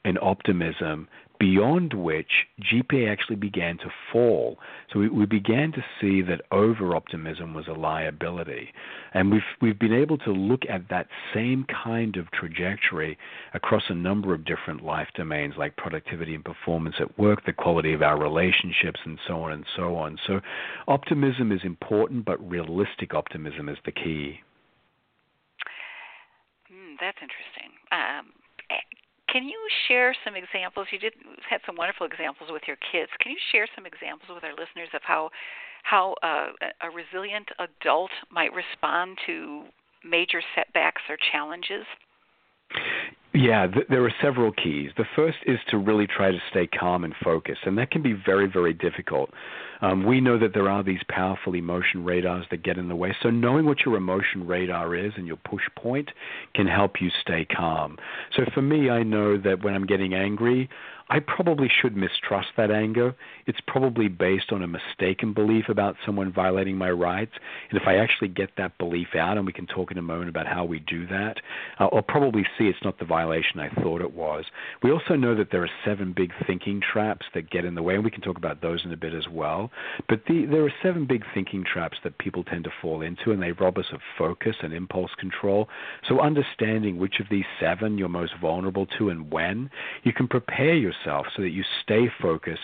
and 0.07 0.19
optimism 0.23 1.09
beyond 1.39 1.93
which 1.93 2.47
GPA 2.63 3.11
actually 3.11 3.37
began 3.37 3.77
to 3.79 3.91
fall. 4.11 4.57
So 4.91 5.01
we, 5.01 5.09
we 5.09 5.27
began 5.27 5.73
to 5.73 5.85
see 6.01 6.23
that 6.23 6.41
over 6.51 6.97
optimism 6.97 7.53
was 7.53 7.67
a 7.69 7.73
liability. 7.73 8.69
And 9.13 9.31
we've, 9.31 9.43
we've 9.61 9.79
been 9.79 9.93
able 9.93 10.17
to 10.19 10.31
look 10.31 10.63
at 10.71 10.89
that 10.89 11.09
same 11.35 11.67
kind 11.85 12.17
of 12.17 12.31
trajectory 12.31 13.19
across 13.53 13.83
a 13.91 13.95
number 13.95 14.33
of 14.33 14.47
different 14.47 14.83
life 14.83 15.09
domains 15.15 15.55
like 15.59 15.77
productivity 15.77 16.35
and 16.35 16.45
performance 16.45 16.97
at 17.01 17.19
work, 17.19 17.45
the 17.45 17.53
quality 17.53 17.93
of 17.93 18.01
our 18.01 18.19
relationships, 18.19 19.01
and 19.05 19.19
so 19.27 19.43
on 19.43 19.53
and 19.53 19.67
so 19.77 19.97
on. 19.97 20.19
So 20.27 20.41
optimism 20.89 21.53
is 21.53 21.61
important, 21.65 22.25
but 22.25 22.39
realistic 22.49 23.13
optimism 23.13 23.69
is 23.69 23.77
the 23.85 23.93
key. 23.93 24.41
Mm, 26.73 26.97
that's 27.01 27.19
interesting. 27.21 27.77
Um, 27.93 28.33
can 29.37 29.47
you 29.47 29.61
share 29.87 30.17
some 30.25 30.35
examples? 30.35 30.87
You 30.91 30.99
did 30.99 31.13
had 31.49 31.61
some 31.67 31.77
wonderful 31.77 32.07
examples 32.07 32.49
with 32.51 32.63
your 32.67 32.79
kids. 32.91 33.13
Can 33.21 33.33
you 33.33 33.39
share 33.53 33.69
some 33.75 33.85
examples 33.85 34.33
with 34.33 34.43
our 34.43 34.57
listeners 34.57 34.89
of 34.95 35.03
how 35.05 35.29
how 35.83 36.15
uh, 36.23 36.57
a 36.81 36.89
resilient 36.89 37.47
adult 37.59 38.11
might 38.33 38.51
respond 38.55 39.19
to 39.27 39.65
major 40.03 40.41
setbacks 40.55 41.03
or 41.11 41.19
challenges? 41.31 41.85
Yeah, 43.37 43.67
th- 43.67 43.87
there 43.91 44.03
are 44.03 44.15
several 44.23 44.51
keys. 44.53 44.93
The 44.97 45.05
first 45.15 45.37
is 45.47 45.59
to 45.69 45.77
really 45.77 46.07
try 46.07 46.31
to 46.31 46.39
stay 46.51 46.67
calm 46.67 47.05
and 47.05 47.15
focused, 47.23 47.61
and 47.67 47.77
that 47.77 47.91
can 47.91 48.01
be 48.01 48.15
very, 48.15 48.47
very 48.47 48.73
difficult. 48.73 49.31
Um, 49.83 50.07
we 50.07 50.23
know 50.23 50.39
that 50.39 50.55
there 50.55 50.71
are 50.71 50.83
these 50.83 51.03
powerful 51.09 51.55
emotion 51.55 52.03
radars 52.03 52.47
that 52.51 52.63
get 52.63 52.79
in 52.79 52.89
the 52.89 52.97
way. 52.97 53.15
So 53.23 53.29
knowing 53.29 53.67
what 53.67 53.85
your 53.85 53.97
emotion 53.97 54.47
radar 54.47 54.95
is 54.95 55.13
and 55.17 55.27
your 55.27 55.37
push 55.37 55.65
point 55.77 56.11
can 56.55 56.67
help 56.67 57.01
you 57.01 57.11
stay 57.21 57.45
calm. 57.45 57.99
So 58.35 58.45
for 58.55 58.63
me, 58.63 58.89
I 58.89 59.03
know 59.03 59.37
that 59.37 59.63
when 59.63 59.75
I'm 59.75 59.85
getting 59.85 60.15
angry, 60.15 60.71
I 61.09 61.21
probably 61.21 61.71
should 61.71 61.97
mistrust 61.97 62.49
that 62.57 62.73
anger. 62.73 63.15
It's 63.47 63.61
probably 63.69 64.09
based 64.09 64.51
on 64.51 64.65
a 64.65 64.67
mistaken 64.67 65.33
belief 65.33 65.67
about 65.69 65.95
someone 66.05 66.33
violating 66.33 66.77
my 66.77 66.91
rights. 66.91 67.33
And 67.71 67.81
if 67.81 67.87
I 67.87 67.97
actually 67.97 68.29
get 68.29 68.51
that 68.57 68.77
belief 68.77 69.09
out, 69.15 69.37
and 69.37 69.47
we 69.47 69.53
can 69.53 69.69
talk 69.69 69.93
in 69.93 69.99
a 69.99 70.03
moment 70.03 70.31
about 70.31 70.49
how 70.49 70.65
we 70.65 70.81
do 70.81 71.07
that, 71.07 71.37
uh, 71.79 71.89
I'll 71.93 72.03
probably 72.03 72.45
see 72.59 72.65
it's 72.65 72.83
not 72.83 72.99
the 72.99 73.05
violation 73.05 73.61
I 73.61 73.69
thought 73.81 74.01
it 74.01 74.15
was. 74.15 74.47
We 74.83 74.91
also 74.91 75.15
know 75.15 75.37
that 75.37 75.53
there 75.53 75.63
are 75.63 75.71
seven 75.85 76.13
big 76.13 76.33
thinking 76.45 76.81
traps 76.81 77.27
that 77.35 77.51
get 77.51 77.65
in 77.65 77.77
the 77.77 77.85
way, 77.85 77.95
and 77.95 78.05
we 78.05 78.11
can 78.11 78.21
talk 78.21 78.37
about 78.37 78.61
those 78.61 78.85
in 78.85 78.93
a 78.93 78.97
bit 78.97 79.15
as 79.15 79.29
well. 79.31 79.71
But 80.09 80.23
the, 80.27 80.45
there 80.47 80.65
are 80.65 80.75
seven 80.83 81.07
big 81.07 81.23
thinking 81.33 81.65
traps 81.65 81.99
that 82.03 82.19
people 82.19 82.43
tend 82.43 82.65
to 82.65 82.73
fall 82.83 83.03
into, 83.03 83.31
and 83.31 83.41
they 83.41 83.53
rob 83.53 83.79
us 83.79 83.87
of 83.93 84.01
focus 84.19 84.57
and 84.61 84.73
impulse 84.73 85.13
control. 85.21 85.69
So 86.09 86.19
understanding 86.19 86.99
which 86.99 87.21
of 87.21 87.27
these 87.31 87.45
seven 87.61 87.97
you're 87.97 88.09
most 88.09 88.33
vulnerable 88.41 88.87
to 88.99 89.11
and 89.11 89.31
when, 89.31 89.71
you 90.03 90.13
can 90.13 90.27
prepare 90.27 90.75
yourself 90.75 90.96
yourself 90.97 91.27
so 91.37 91.43
that 91.43 91.51
you 91.51 91.65
stay 91.83 92.11
focused 92.21 92.61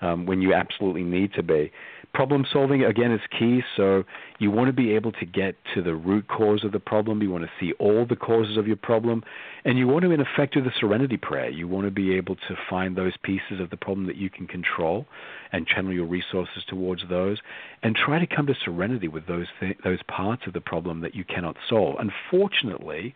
um, 0.00 0.26
when 0.26 0.40
you 0.40 0.54
absolutely 0.54 1.02
need 1.02 1.32
to 1.34 1.42
be. 1.42 1.70
Problem 2.12 2.44
solving, 2.52 2.84
again, 2.84 3.10
is 3.10 3.20
key. 3.36 3.60
So 3.76 4.04
you 4.38 4.50
want 4.52 4.68
to 4.68 4.72
be 4.72 4.94
able 4.94 5.10
to 5.12 5.26
get 5.26 5.56
to 5.74 5.82
the 5.82 5.94
root 5.94 6.28
cause 6.28 6.62
of 6.62 6.70
the 6.70 6.78
problem. 6.78 7.22
You 7.22 7.30
want 7.30 7.42
to 7.42 7.50
see 7.58 7.72
all 7.80 8.06
the 8.06 8.14
causes 8.14 8.56
of 8.56 8.68
your 8.68 8.76
problem. 8.76 9.24
And 9.64 9.78
you 9.78 9.88
want 9.88 10.04
to, 10.04 10.12
in 10.12 10.20
effect, 10.20 10.54
do 10.54 10.62
the 10.62 10.70
serenity 10.78 11.16
prayer. 11.16 11.48
You 11.48 11.66
want 11.66 11.86
to 11.86 11.90
be 11.90 12.14
able 12.14 12.36
to 12.36 12.56
find 12.70 12.96
those 12.96 13.14
pieces 13.24 13.58
of 13.58 13.70
the 13.70 13.76
problem 13.76 14.06
that 14.06 14.16
you 14.16 14.30
can 14.30 14.46
control 14.46 15.06
and 15.50 15.66
channel 15.66 15.92
your 15.92 16.06
resources 16.06 16.62
towards 16.68 17.02
those 17.08 17.38
and 17.82 17.96
try 17.96 18.20
to 18.20 18.26
come 18.26 18.46
to 18.46 18.54
serenity 18.64 19.08
with 19.08 19.26
those, 19.26 19.46
th- 19.58 19.78
those 19.82 20.00
parts 20.06 20.42
of 20.46 20.52
the 20.52 20.60
problem 20.60 21.00
that 21.00 21.16
you 21.16 21.24
cannot 21.24 21.56
solve. 21.68 21.96
Unfortunately, 21.98 23.12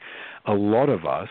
a 0.46 0.54
lot 0.54 0.88
of 0.88 1.04
us 1.04 1.28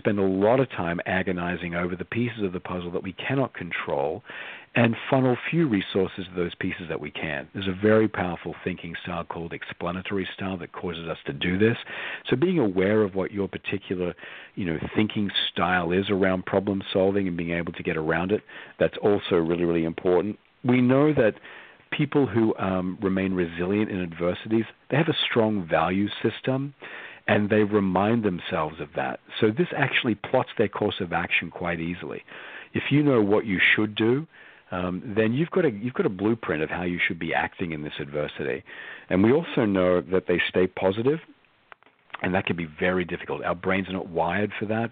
spend 0.00 0.18
a 0.18 0.22
lot 0.22 0.60
of 0.60 0.70
time 0.70 0.98
agonizing 1.04 1.74
over 1.74 1.94
the 1.94 2.04
pieces 2.04 2.42
of 2.42 2.52
the 2.52 2.60
puzzle 2.60 2.90
that 2.90 3.02
we 3.02 3.12
cannot 3.12 3.52
control 3.52 4.22
and 4.74 4.96
funnel 5.10 5.36
few 5.50 5.68
resources 5.68 6.24
to 6.26 6.34
those 6.34 6.54
pieces 6.54 6.82
that 6.88 7.00
we 7.00 7.10
can. 7.10 7.48
There's 7.52 7.68
a 7.68 7.78
very 7.82 8.08
powerful 8.08 8.54
thinking 8.64 8.94
style 9.02 9.24
called 9.24 9.52
explanatory 9.52 10.28
style 10.34 10.56
that 10.58 10.72
causes 10.72 11.08
us 11.08 11.18
to 11.26 11.32
do 11.32 11.58
this. 11.58 11.76
So 12.28 12.36
being 12.36 12.58
aware 12.58 13.02
of 13.02 13.14
what 13.14 13.32
your 13.32 13.48
particular, 13.48 14.14
you 14.54 14.64
know, 14.64 14.78
thinking 14.94 15.30
style 15.52 15.92
is 15.92 16.08
around 16.08 16.46
problem 16.46 16.82
solving 16.92 17.28
and 17.28 17.36
being 17.36 17.50
able 17.50 17.72
to 17.72 17.82
get 17.82 17.96
around 17.96 18.32
it, 18.32 18.42
that's 18.78 18.96
also 19.02 19.36
really, 19.36 19.64
really 19.64 19.84
important. 19.84 20.38
We 20.64 20.80
know 20.80 21.12
that 21.14 21.34
people 21.90 22.26
who 22.26 22.56
um, 22.56 22.96
remain 23.02 23.34
resilient 23.34 23.90
in 23.90 24.00
adversities, 24.00 24.64
they 24.90 24.96
have 24.96 25.08
a 25.08 25.16
strong 25.28 25.66
value 25.68 26.08
system 26.22 26.74
and 27.30 27.48
they 27.48 27.62
remind 27.62 28.24
themselves 28.24 28.80
of 28.80 28.88
that. 28.96 29.20
So 29.40 29.52
this 29.56 29.68
actually 29.76 30.16
plots 30.16 30.48
their 30.58 30.68
course 30.68 30.96
of 31.00 31.12
action 31.12 31.48
quite 31.48 31.78
easily. 31.78 32.24
If 32.74 32.90
you 32.90 33.04
know 33.04 33.22
what 33.22 33.46
you 33.46 33.60
should 33.74 33.94
do, 33.94 34.26
um, 34.72 35.00
then 35.16 35.32
you've 35.32 35.50
got 35.50 35.64
a 35.64 35.70
you've 35.70 35.94
got 35.94 36.06
a 36.06 36.10
blueprint 36.10 36.60
of 36.62 36.70
how 36.70 36.82
you 36.82 36.98
should 37.06 37.20
be 37.20 37.32
acting 37.32 37.70
in 37.70 37.82
this 37.82 37.92
adversity. 38.00 38.64
And 39.08 39.22
we 39.22 39.32
also 39.32 39.64
know 39.64 40.00
that 40.00 40.24
they 40.26 40.40
stay 40.48 40.66
positive, 40.66 41.20
and 42.22 42.34
that 42.34 42.46
can 42.46 42.56
be 42.56 42.66
very 42.78 43.04
difficult. 43.04 43.44
Our 43.44 43.54
brains 43.54 43.88
are 43.88 43.92
not 43.92 44.08
wired 44.08 44.52
for 44.58 44.66
that, 44.66 44.90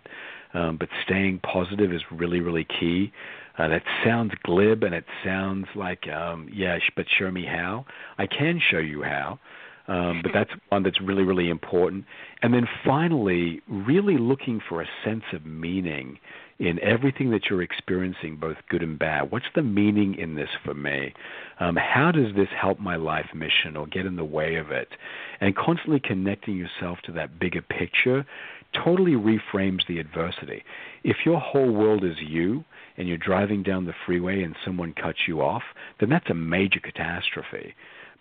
um, 0.55 0.77
but 0.77 0.88
staying 1.05 1.40
positive 1.40 1.92
is 1.92 2.03
really 2.12 2.40
really 2.40 2.66
key. 2.79 3.12
Uh, 3.59 3.66
that 3.66 3.83
sounds 4.05 4.33
glib 4.44 4.85
and 4.85 4.94
it 4.94 5.05
sounds 5.24 5.66
like 5.74 6.07
um, 6.07 6.48
yeah, 6.53 6.79
but 6.94 7.07
show 7.18 7.33
me 7.33 7.44
how. 7.44 7.85
I 8.16 8.29
can 8.29 8.61
show 8.70 8.79
you 8.79 9.03
how. 9.03 9.40
Um, 9.88 10.20
but 10.22 10.33
that's 10.35 10.51
one 10.68 10.83
that's 10.83 11.01
really, 11.01 11.22
really 11.22 11.48
important. 11.48 12.05
And 12.42 12.53
then 12.53 12.68
finally, 12.85 13.62
really 13.66 14.18
looking 14.18 14.61
for 14.68 14.83
a 14.83 14.87
sense 15.03 15.24
of 15.33 15.46
meaning 15.46 16.18
in 16.59 16.79
everything 16.81 17.31
that 17.31 17.46
you're 17.48 17.62
experiencing, 17.62 18.37
both 18.37 18.57
good 18.68 18.83
and 18.83 18.98
bad. 18.98 19.31
What's 19.31 19.46
the 19.55 19.62
meaning 19.62 20.14
in 20.16 20.35
this 20.35 20.51
for 20.64 20.74
me? 20.74 21.14
Um, 21.61 21.77
how 21.77 22.11
does 22.12 22.35
this 22.35 22.48
help 22.61 22.79
my 22.81 22.96
life 22.96 23.29
mission 23.35 23.77
or 23.77 23.87
get 23.87 24.04
in 24.04 24.17
the 24.17 24.25
way 24.25 24.56
of 24.56 24.71
it? 24.71 24.88
And 25.40 25.56
constantly 25.56 26.00
connecting 26.00 26.56
yourself 26.56 26.98
to 27.04 27.12
that 27.12 27.38
bigger 27.38 27.62
picture 27.62 28.27
totally 28.75 29.12
reframes 29.12 29.87
the 29.88 29.98
adversity. 29.98 30.65
If 31.04 31.19
your 31.25 31.40
whole 31.40 31.71
world 31.71 32.04
is 32.04 32.17
you 32.21 32.65
and 32.96 33.08
you're 33.08 33.17
driving 33.17 33.62
down 33.62 33.87
the 33.87 33.94
freeway 34.04 34.42
and 34.42 34.54
someone 34.65 34.92
cuts 34.92 35.21
you 35.27 35.40
off, 35.40 35.62
then 36.00 36.10
that's 36.10 36.29
a 36.29 36.35
major 36.35 36.81
catastrophe. 36.81 37.75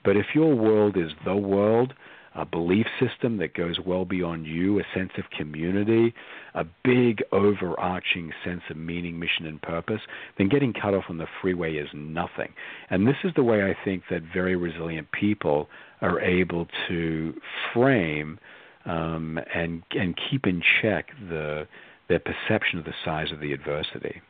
But 0.07 0.15
if 0.15 0.27
your 0.33 0.55
world 0.55 0.95
is 0.95 1.11
the 1.25 1.35
world, 1.35 1.93
a 2.33 2.45
belief 2.45 2.85
system 2.97 3.39
that 3.39 3.53
goes 3.53 3.77
well 3.85 4.05
beyond 4.05 4.47
you, 4.47 4.79
a 4.79 4.83
sense 4.95 5.11
of 5.17 5.25
community, 5.37 6.13
a 6.53 6.63
big 6.81 7.21
overarching 7.33 8.31
sense 8.41 8.61
of 8.69 8.77
meaning, 8.77 9.19
mission, 9.19 9.45
and 9.45 9.61
purpose, 9.61 9.99
then 10.37 10.47
getting 10.47 10.71
cut 10.71 10.93
off 10.93 11.03
on 11.09 11.17
the 11.17 11.27
freeway 11.41 11.75
is 11.75 11.89
nothing. 11.93 12.53
And 12.89 13.05
this 13.05 13.17
is 13.25 13.33
the 13.35 13.43
way 13.43 13.69
I 13.69 13.75
think 13.83 14.03
that 14.09 14.21
very 14.33 14.55
resilient 14.55 15.11
people 15.11 15.67
are 15.99 16.21
able 16.21 16.67
to 16.87 17.33
frame 17.73 18.39
um, 18.85 19.37
and 19.53 19.83
and 19.91 20.17
keep 20.31 20.47
in 20.47 20.63
check 20.81 21.07
the 21.29 21.67
their 22.07 22.21
perception 22.21 22.79
of 22.79 22.85
the 22.85 22.93
size 23.03 23.33
of 23.33 23.41
the 23.41 23.51
adversity. 23.51 24.21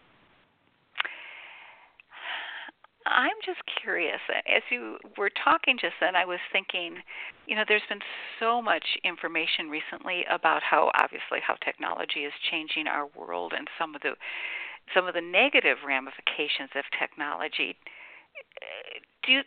I'm 3.07 3.39
just 3.45 3.61
curious. 3.81 4.19
As 4.29 4.63
you 4.69 4.97
were 5.17 5.31
talking 5.43 5.77
just 5.79 5.95
then, 5.99 6.15
I 6.15 6.25
was 6.25 6.39
thinking, 6.51 6.97
you 7.47 7.55
know, 7.55 7.63
there's 7.67 7.85
been 7.89 8.03
so 8.39 8.61
much 8.61 8.83
information 9.03 9.69
recently 9.69 10.25
about 10.29 10.61
how 10.63 10.91
obviously 10.95 11.39
how 11.45 11.55
technology 11.63 12.21
is 12.21 12.33
changing 12.51 12.87
our 12.87 13.07
world 13.15 13.53
and 13.55 13.67
some 13.79 13.95
of 13.95 14.01
the 14.01 14.13
some 14.93 15.07
of 15.07 15.13
the 15.13 15.21
negative 15.21 15.77
ramifications 15.85 16.71
of 16.75 16.83
technology. 16.97 17.75
Do 19.25 19.31
you 19.31 19.41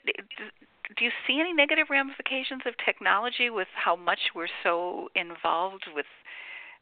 do 0.97 1.05
you 1.05 1.11
see 1.27 1.41
any 1.41 1.53
negative 1.53 1.87
ramifications 1.89 2.63
of 2.67 2.75
technology 2.85 3.49
with 3.51 3.69
how 3.75 3.97
much 3.97 4.35
we're 4.35 4.53
so 4.63 5.09
involved 5.15 5.87
with 5.95 6.07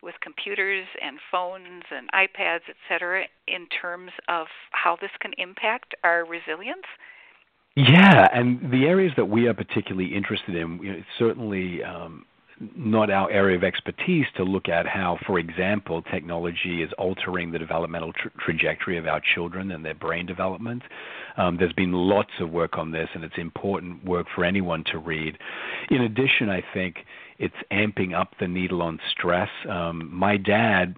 with 0.02 0.14
computers 0.20 0.86
and 1.02 1.18
phones 1.30 1.84
and 1.90 2.08
iPads, 2.12 2.68
et 2.68 2.76
cetera, 2.88 3.24
in 3.46 3.66
terms 3.66 4.12
of 4.28 4.46
how 4.70 4.96
this 5.00 5.10
can 5.20 5.32
impact 5.38 5.94
our 6.04 6.24
resilience? 6.24 6.86
Yeah, 7.76 8.26
and 8.32 8.72
the 8.72 8.86
areas 8.86 9.12
that 9.16 9.26
we 9.26 9.46
are 9.46 9.54
particularly 9.54 10.14
interested 10.14 10.56
in, 10.56 10.80
you 10.82 10.92
know, 10.92 11.02
certainly 11.18 11.82
um, 11.84 12.24
not 12.76 13.10
our 13.10 13.30
area 13.30 13.56
of 13.56 13.62
expertise 13.62 14.26
to 14.36 14.42
look 14.42 14.68
at 14.68 14.86
how, 14.86 15.18
for 15.26 15.38
example, 15.38 16.02
technology 16.02 16.82
is 16.82 16.90
altering 16.98 17.52
the 17.52 17.58
developmental 17.58 18.12
tra- 18.12 18.30
trajectory 18.38 18.98
of 18.98 19.06
our 19.06 19.20
children 19.34 19.70
and 19.70 19.84
their 19.84 19.94
brain 19.94 20.26
development. 20.26 20.82
Um, 21.36 21.56
there's 21.56 21.72
been 21.72 21.92
lots 21.92 22.32
of 22.40 22.50
work 22.50 22.76
on 22.76 22.90
this, 22.90 23.08
and 23.14 23.22
it's 23.22 23.38
important 23.38 24.04
work 24.04 24.26
for 24.34 24.44
anyone 24.44 24.82
to 24.90 24.98
read. 24.98 25.38
In 25.90 26.02
addition, 26.02 26.50
I 26.50 26.62
think 26.74 26.96
it's 27.38 27.54
amping 27.70 28.18
up 28.18 28.32
the 28.40 28.48
needle 28.48 28.82
on 28.82 28.98
stress. 29.10 29.50
Um, 29.68 30.10
my 30.12 30.36
dad 30.36 30.96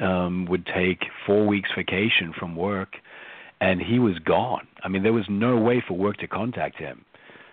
um, 0.00 0.46
would 0.46 0.66
take 0.66 1.04
four 1.24 1.46
weeks 1.46 1.70
vacation 1.76 2.32
from 2.36 2.56
work, 2.56 2.94
and 3.60 3.80
he 3.80 3.98
was 4.00 4.18
gone. 4.18 4.66
I 4.82 4.88
mean, 4.88 5.02
there 5.04 5.12
was 5.12 5.26
no 5.28 5.56
way 5.56 5.82
for 5.86 5.96
work 5.96 6.16
to 6.18 6.26
contact 6.26 6.78
him 6.78 7.04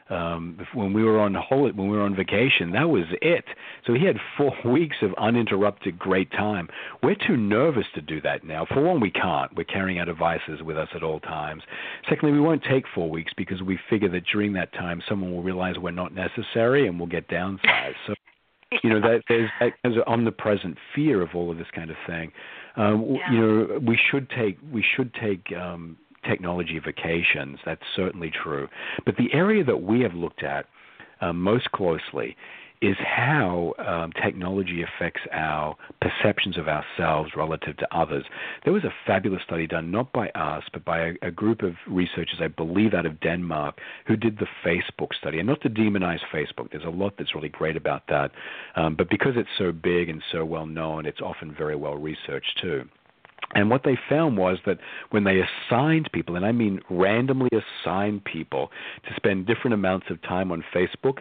um, 0.09 0.57
when 0.73 0.93
we 0.93 1.03
were 1.03 1.19
on 1.19 1.33
holiday, 1.33 1.75
when 1.75 1.89
we 1.89 1.97
were 1.97 2.03
on 2.03 2.15
vacation, 2.15 2.71
that 2.71 2.89
was 2.89 3.05
it. 3.21 3.45
So 3.85 3.93
he 3.93 4.05
had 4.05 4.17
four 4.37 4.53
weeks 4.65 4.97
of 5.01 5.13
uninterrupted 5.17 5.99
great 5.99 6.31
time. 6.31 6.69
We're 7.03 7.15
too 7.15 7.37
nervous 7.37 7.85
to 7.95 8.01
do 8.01 8.21
that 8.21 8.43
now. 8.43 8.65
For 8.65 8.81
one, 8.81 8.99
we 8.99 9.11
can't. 9.11 9.55
We're 9.55 9.65
carrying 9.65 9.99
our 9.99 10.05
devices 10.05 10.61
with 10.63 10.77
us 10.77 10.89
at 10.95 11.03
all 11.03 11.19
times. 11.19 11.63
Secondly, 12.09 12.33
we 12.33 12.41
won't 12.41 12.63
take 12.63 12.85
four 12.93 13.09
weeks 13.09 13.31
because 13.35 13.61
we 13.61 13.79
figure 13.89 14.09
that 14.09 14.23
during 14.31 14.53
that 14.53 14.73
time, 14.73 15.01
someone 15.07 15.31
will 15.31 15.43
realize 15.43 15.75
we're 15.77 15.91
not 15.91 16.13
necessary 16.13 16.87
and 16.87 16.99
we'll 16.99 17.09
get 17.09 17.27
downsized. 17.27 17.95
So 18.05 18.13
you 18.83 18.89
know 18.89 18.99
that 18.99 19.21
there's, 19.29 19.49
there's 19.59 19.95
an 19.95 20.03
omnipresent 20.07 20.77
fear 20.93 21.21
of 21.21 21.29
all 21.33 21.51
of 21.51 21.57
this 21.57 21.67
kind 21.73 21.89
of 21.89 21.97
thing. 22.05 22.31
Um, 22.75 23.15
yeah. 23.15 23.31
You 23.31 23.39
know, 23.39 23.79
we 23.79 23.97
should 24.11 24.29
take 24.29 24.57
we 24.71 24.83
should 24.95 25.13
take 25.15 25.51
um, 25.55 25.97
technology 26.27 26.79
vacations. 26.79 27.59
That's 27.65 27.81
certainly 27.95 28.31
true. 28.31 28.67
But 29.05 29.17
the 29.17 29.33
area 29.33 29.63
that 29.63 29.81
we 29.81 30.01
have 30.01 30.13
looked 30.13 30.43
at 30.43 30.65
uh, 31.21 31.33
most 31.33 31.71
closely 31.71 32.35
is 32.81 32.95
how 32.99 33.73
um, 33.79 34.11
technology 34.23 34.83
affects 34.83 35.21
our 35.31 35.75
perceptions 35.99 36.57
of 36.57 36.67
ourselves 36.67 37.31
relative 37.35 37.75
to 37.77 37.95
others. 37.95 38.23
There 38.63 38.73
was 38.73 38.83
a 38.83 38.93
fabulous 39.05 39.41
study 39.43 39.65
done 39.65 39.89
not 39.89 40.13
by 40.13 40.29
us, 40.29 40.63
but 40.71 40.85
by 40.85 40.99
a, 40.99 41.13
a, 41.23 41.31
group 41.31 41.63
of 41.63 41.73
researchers, 41.87 42.39
I 42.39 42.47
believe 42.49 42.93
out 42.93 43.07
of 43.07 43.19
Denmark, 43.19 43.79
who 44.05 44.15
did 44.15 44.37
the 44.37 44.47
Facebook 44.63 45.15
study. 45.19 45.39
And 45.39 45.47
not 45.47 45.61
to 45.61 45.69
demonize 45.69 46.19
Facebook, 46.31 46.71
there's 46.71 46.83
a 46.83 46.89
lot 46.89 47.13
that's 47.17 47.33
really 47.33 47.49
great 47.49 47.75
about 47.75 48.03
that. 48.09 48.31
Um, 48.75 48.95
but 48.95 49.09
because 49.09 49.33
it's 49.35 49.49
so 49.57 49.71
big 49.71 50.09
and 50.09 50.21
so 50.31 50.45
well 50.45 50.67
known, 50.67 51.07
it's 51.07 51.21
often 51.21 51.55
very 51.57 51.75
well 51.75 51.95
researched 51.95 52.59
too. 52.61 52.87
And 53.55 53.69
what 53.69 53.83
they 53.83 53.97
found 54.09 54.37
was 54.37 54.57
that 54.65 54.79
when 55.11 55.23
they 55.23 55.41
assigned 55.41 56.09
people, 56.11 56.35
and 56.35 56.45
I 56.45 56.51
mean 56.51 56.81
randomly 56.89 57.49
assigned 57.51 58.25
people 58.25 58.71
to 59.07 59.13
spend 59.15 59.47
different 59.47 59.73
amounts 59.73 60.07
of 60.09 60.21
time 60.21 60.51
on 60.51 60.63
Facebook, 60.73 61.19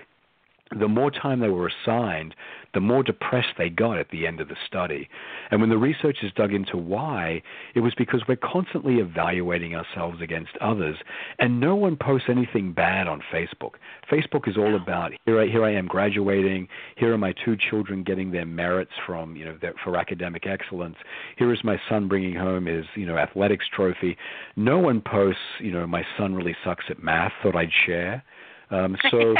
the 0.78 0.88
more 0.88 1.10
time 1.10 1.40
they 1.40 1.48
were 1.48 1.68
assigned, 1.68 2.34
the 2.74 2.80
more 2.80 3.02
depressed 3.02 3.54
they 3.56 3.70
got 3.70 3.98
at 3.98 4.10
the 4.10 4.26
end 4.26 4.40
of 4.40 4.48
the 4.48 4.56
study. 4.66 5.08
And 5.50 5.60
when 5.60 5.70
the 5.70 5.78
researchers 5.78 6.32
dug 6.34 6.52
into 6.52 6.76
why, 6.76 7.40
it 7.74 7.80
was 7.80 7.94
because 7.96 8.22
we're 8.28 8.36
constantly 8.36 8.96
evaluating 8.96 9.74
ourselves 9.76 10.20
against 10.20 10.50
others, 10.60 10.96
and 11.38 11.60
no 11.60 11.76
one 11.76 11.96
posts 11.96 12.28
anything 12.28 12.72
bad 12.72 13.06
on 13.06 13.22
Facebook. 13.32 13.74
Facebook 14.10 14.48
is 14.48 14.56
all 14.58 14.74
about 14.74 15.12
here 15.24 15.40
I, 15.40 15.46
here 15.46 15.64
I 15.64 15.72
am 15.72 15.86
graduating, 15.86 16.68
here 16.96 17.14
are 17.14 17.18
my 17.18 17.32
two 17.44 17.56
children 17.56 18.02
getting 18.02 18.32
their 18.32 18.46
merits 18.46 18.92
from, 19.06 19.36
you 19.36 19.44
know, 19.44 19.56
their, 19.60 19.74
for 19.84 19.96
academic 19.96 20.46
excellence. 20.46 20.96
Here 21.38 21.52
is 21.52 21.60
my 21.62 21.80
son 21.88 22.08
bringing 22.08 22.34
home 22.34 22.66
his, 22.66 22.84
you 22.96 23.06
know, 23.06 23.16
athletics 23.16 23.66
trophy. 23.74 24.16
No 24.56 24.78
one 24.78 25.00
posts, 25.00 25.40
you 25.60 25.70
know, 25.70 25.86
my 25.86 26.04
son 26.18 26.34
really 26.34 26.56
sucks 26.64 26.84
at 26.90 27.02
math, 27.02 27.32
thought 27.42 27.56
I'd 27.56 27.70
share. 27.86 28.24
Um, 28.70 28.96
so 29.10 29.34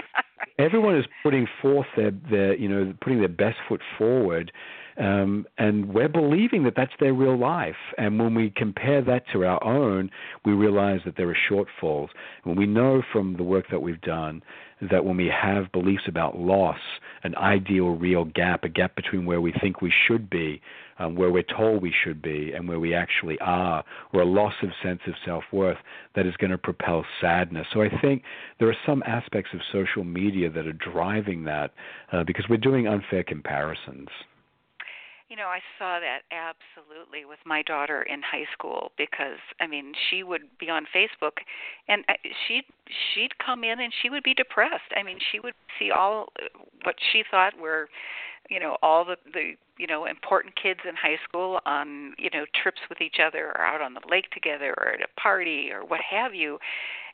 everyone 0.59 0.97
is 0.97 1.05
putting 1.23 1.47
forth 1.61 1.87
their, 1.97 2.13
their, 2.31 2.55
you 2.57 2.69
know, 2.69 2.95
putting 3.01 3.19
their 3.21 3.29
best 3.29 3.57
foot 3.69 3.81
forward, 3.99 4.53
um, 4.99 5.47
and 5.59 5.93
we're 5.93 6.09
believing 6.09 6.65
that 6.65 6.75
that's 6.77 6.93
their 7.01 7.13
real 7.13 7.39
life. 7.39 7.77
And 7.99 8.19
when 8.19 8.35
we 8.35 8.53
compare 8.57 9.03
that 9.03 9.25
to 9.33 9.45
our 9.45 9.63
own, 9.63 10.11
we 10.45 10.53
realize 10.53 11.01
that 11.05 11.17
there 11.17 11.29
are 11.29 11.37
shortfalls. 11.51 12.09
And 12.45 12.57
we 12.57 12.67
know 12.67 13.03
from 13.13 13.37
the 13.37 13.43
work 13.43 13.67
that 13.71 13.83
we've 13.83 14.01
done 14.01 14.43
that 14.91 15.05
when 15.05 15.17
we 15.17 15.27
have 15.29 15.73
beliefs 15.73 16.05
about 16.07 16.39
loss, 16.39 16.79
an 17.25 17.35
ideal 17.37 17.91
real 17.91 18.25
gap, 18.25 18.65
a 18.65 18.69
gap 18.69 18.95
between 18.95 19.25
where 19.25 19.41
we 19.41 19.53
think 19.61 19.81
we 19.81 19.93
should 20.07 20.29
be, 20.29 20.61
um, 20.99 21.15
where 21.15 21.31
we're 21.31 21.43
told 21.43 21.83
we 21.83 21.93
should 22.05 22.21
be, 22.21 22.53
and 22.53 22.69
where 22.69 22.81
we 22.81 22.95
actually 22.95 23.39
are, 23.41 23.85
or 24.13 24.23
a 24.23 24.27
loss 24.27 24.55
of 24.63 24.71
sense 24.83 25.01
of 25.07 25.15
self 25.25 25.45
worth 25.53 25.79
that 26.15 26.27
is 26.27 26.37
going 26.37 26.51
to 26.51 26.59
propel 26.59 27.05
sadness. 27.21 27.67
So 27.73 27.83
I 27.83 27.89
think 28.01 28.23
there 28.59 28.69
are 28.69 28.77
some 28.87 29.03
aspects 29.07 29.51
of 29.55 29.61
social 29.73 30.05
media 30.05 30.51
that 30.51 30.67
are 30.67 30.73
driving 30.73 31.45
that 31.45 31.73
uh, 32.13 32.25
because 32.25 32.47
we're 32.49 32.57
doing 32.57 32.87
unfair 32.87 33.23
comparisons. 33.23 34.09
You 35.37 35.43
know, 35.43 35.49
I 35.49 35.61
saw 35.79 36.01
that 36.01 36.23
absolutely 36.33 37.27
with 37.27 37.41
my 37.45 37.61
daughter 37.61 38.01
in 38.01 38.23
high 38.23 38.47
school 38.55 38.93
because 38.97 39.37
I 39.61 39.67
mean, 39.67 39.93
she 40.09 40.23
would 40.23 40.49
be 40.59 40.71
on 40.71 40.87
Facebook 40.97 41.45
and 41.89 42.05
uh, 42.09 42.15
she 42.49 42.63
she'd 43.13 43.37
come 43.37 43.63
in 43.63 43.79
and 43.79 43.93
she 44.01 44.09
would 44.09 44.23
be 44.23 44.33
depressed. 44.33 44.89
I 44.97 45.03
mean, 45.03 45.19
she 45.31 45.39
would 45.39 45.53
see 45.79 45.91
all 45.91 46.33
uh, 46.41 46.49
what 46.85 46.95
she 47.13 47.23
thought 47.31 47.53
were, 47.61 47.91
you 48.49 48.59
know, 48.59 48.79
all 48.83 49.05
the 49.05 49.17
the 49.31 49.53
you 49.77 49.87
know 49.87 50.07
important 50.07 50.55
kids 50.57 50.81
in 50.89 50.97
high 50.97 51.19
school 51.29 51.61
on 51.67 52.15
you 52.17 52.31
know 52.33 52.47
trips 52.63 52.81
with 52.89 53.03
each 53.03 53.17
other 53.21 53.49
or 53.49 53.61
out 53.61 53.83
on 53.83 53.93
the 53.93 54.09
lake 54.11 54.31
together 54.31 54.73
or 54.79 54.95
at 54.95 55.03
a 55.03 55.21
party 55.21 55.69
or 55.71 55.85
what 55.85 56.01
have 56.01 56.35
you, 56.35 56.59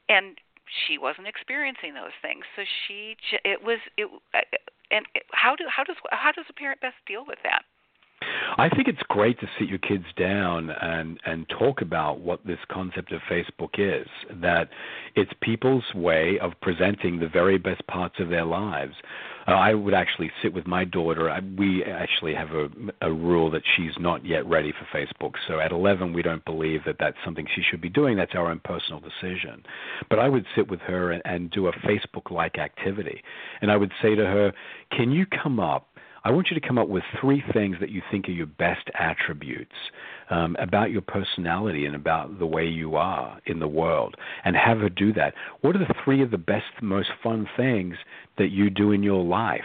and 0.09 0.39
she 0.87 0.97
wasn't 0.97 1.27
experiencing 1.27 1.95
those 1.95 2.15
things. 2.23 2.45
So 2.55 2.63
she 2.87 3.17
it 3.45 3.65
was 3.65 3.81
it 3.97 4.07
uh, 4.33 4.47
and 4.93 5.07
how 5.33 5.57
do 5.57 5.65
how 5.69 5.83
does 5.83 5.97
how 6.13 6.31
does 6.31 6.47
a 6.49 6.53
parent 6.53 6.81
best 6.81 7.03
deal 7.05 7.25
with 7.27 7.39
that? 7.43 7.65
I 8.59 8.69
think 8.69 8.89
it's 8.89 9.03
great 9.09 9.41
to 9.41 9.47
sit 9.59 9.69
your 9.69 9.79
kids 9.79 10.05
down 10.17 10.71
and 10.71 11.19
and 11.25 11.49
talk 11.49 11.81
about 11.81 12.21
what 12.21 12.45
this 12.47 12.59
concept 12.71 13.13
of 13.13 13.21
Facebook 13.31 13.79
is. 13.79 14.07
That 14.41 14.69
it's 15.15 15.33
people's 15.41 15.85
way 15.95 16.39
of 16.41 16.53
presenting 16.61 17.19
the 17.19 17.29
very 17.29 17.59
best 17.59 17.87
parts 17.87 18.17
of 18.19 18.29
their 18.29 18.45
lives. 18.45 18.95
Uh, 19.47 19.53
I 19.53 19.75
would 19.75 19.95
actually 19.95 20.31
sit 20.41 20.53
with 20.53 20.67
my 20.67 20.85
daughter. 20.85 21.29
I, 21.29 21.41
we 21.59 21.83
actually 21.85 22.35
have 22.35 22.51
a, 22.53 22.69
a 23.01 23.13
rule 23.13 23.51
that 23.51 23.63
she's 23.77 23.93
not 23.99 24.25
yet 24.25 24.47
ready 24.47 24.73
for 24.73 24.87
Facebook. 24.97 25.33
So 25.49 25.59
at 25.59 25.73
11, 25.73 26.13
we 26.13 26.23
don't 26.23 26.45
believe 26.45 26.83
that 26.87 26.97
that's 27.01 27.17
something 27.25 27.47
she 27.55 27.63
should 27.69 27.81
be 27.81 27.89
doing. 27.89 28.17
That's 28.17 28.35
our 28.35 28.51
own 28.51 28.61
personal 28.65 29.01
decision. 29.01 29.65
But 30.09 30.21
I 30.21 30.29
would 30.29 30.47
sit 30.55 30.71
with 30.71 30.81
her 30.81 31.11
and, 31.11 31.23
and 31.25 31.51
do 31.51 31.67
a 31.67 31.73
Facebook-like 31.73 32.59
activity, 32.59 33.23
and 33.61 33.73
I 33.73 33.77
would 33.77 33.93
say 34.01 34.15
to 34.15 34.25
her, 34.25 34.53
"Can 34.93 35.11
you 35.11 35.27
come 35.27 35.59
up 35.59 35.89
I 36.25 36.31
want 36.31 36.49
you 36.51 36.61
to 36.61 36.67
come 36.67 36.79
up 36.79 36.89
with 36.89 37.03
three 37.21 37.43
things 37.53 37.77
that 37.81 37.91
you 37.91 38.01
think 38.11 38.29
are 38.29 38.33
your 38.33 38.47
best 38.47 38.89
attributes 38.95 39.75
um, 40.31 40.57
about 40.61 40.91
your 40.91 41.03
personality 41.03 41.85
and 41.85 41.97
about 41.97 42.39
the 42.39 42.47
way 42.47 42.65
you 42.65 42.95
are 42.95 43.41
in 43.47 43.59
the 43.59 43.69
world, 43.69 44.17
and 44.45 44.55
have 44.57 44.79
her 44.79 44.89
do 44.89 45.13
that. 45.15 45.35
What 45.63 45.75
are 45.75 45.81
the 45.81 45.95
three 46.05 46.23
of 46.23 46.31
the 46.31 46.39
best, 46.39 46.65
most 46.81 47.11
fun 47.23 47.49
things 47.57 47.97
that 48.39 48.51
you 48.51 48.71
do 48.71 48.93
in 48.93 49.03
your 49.03 49.25
life? 49.25 49.61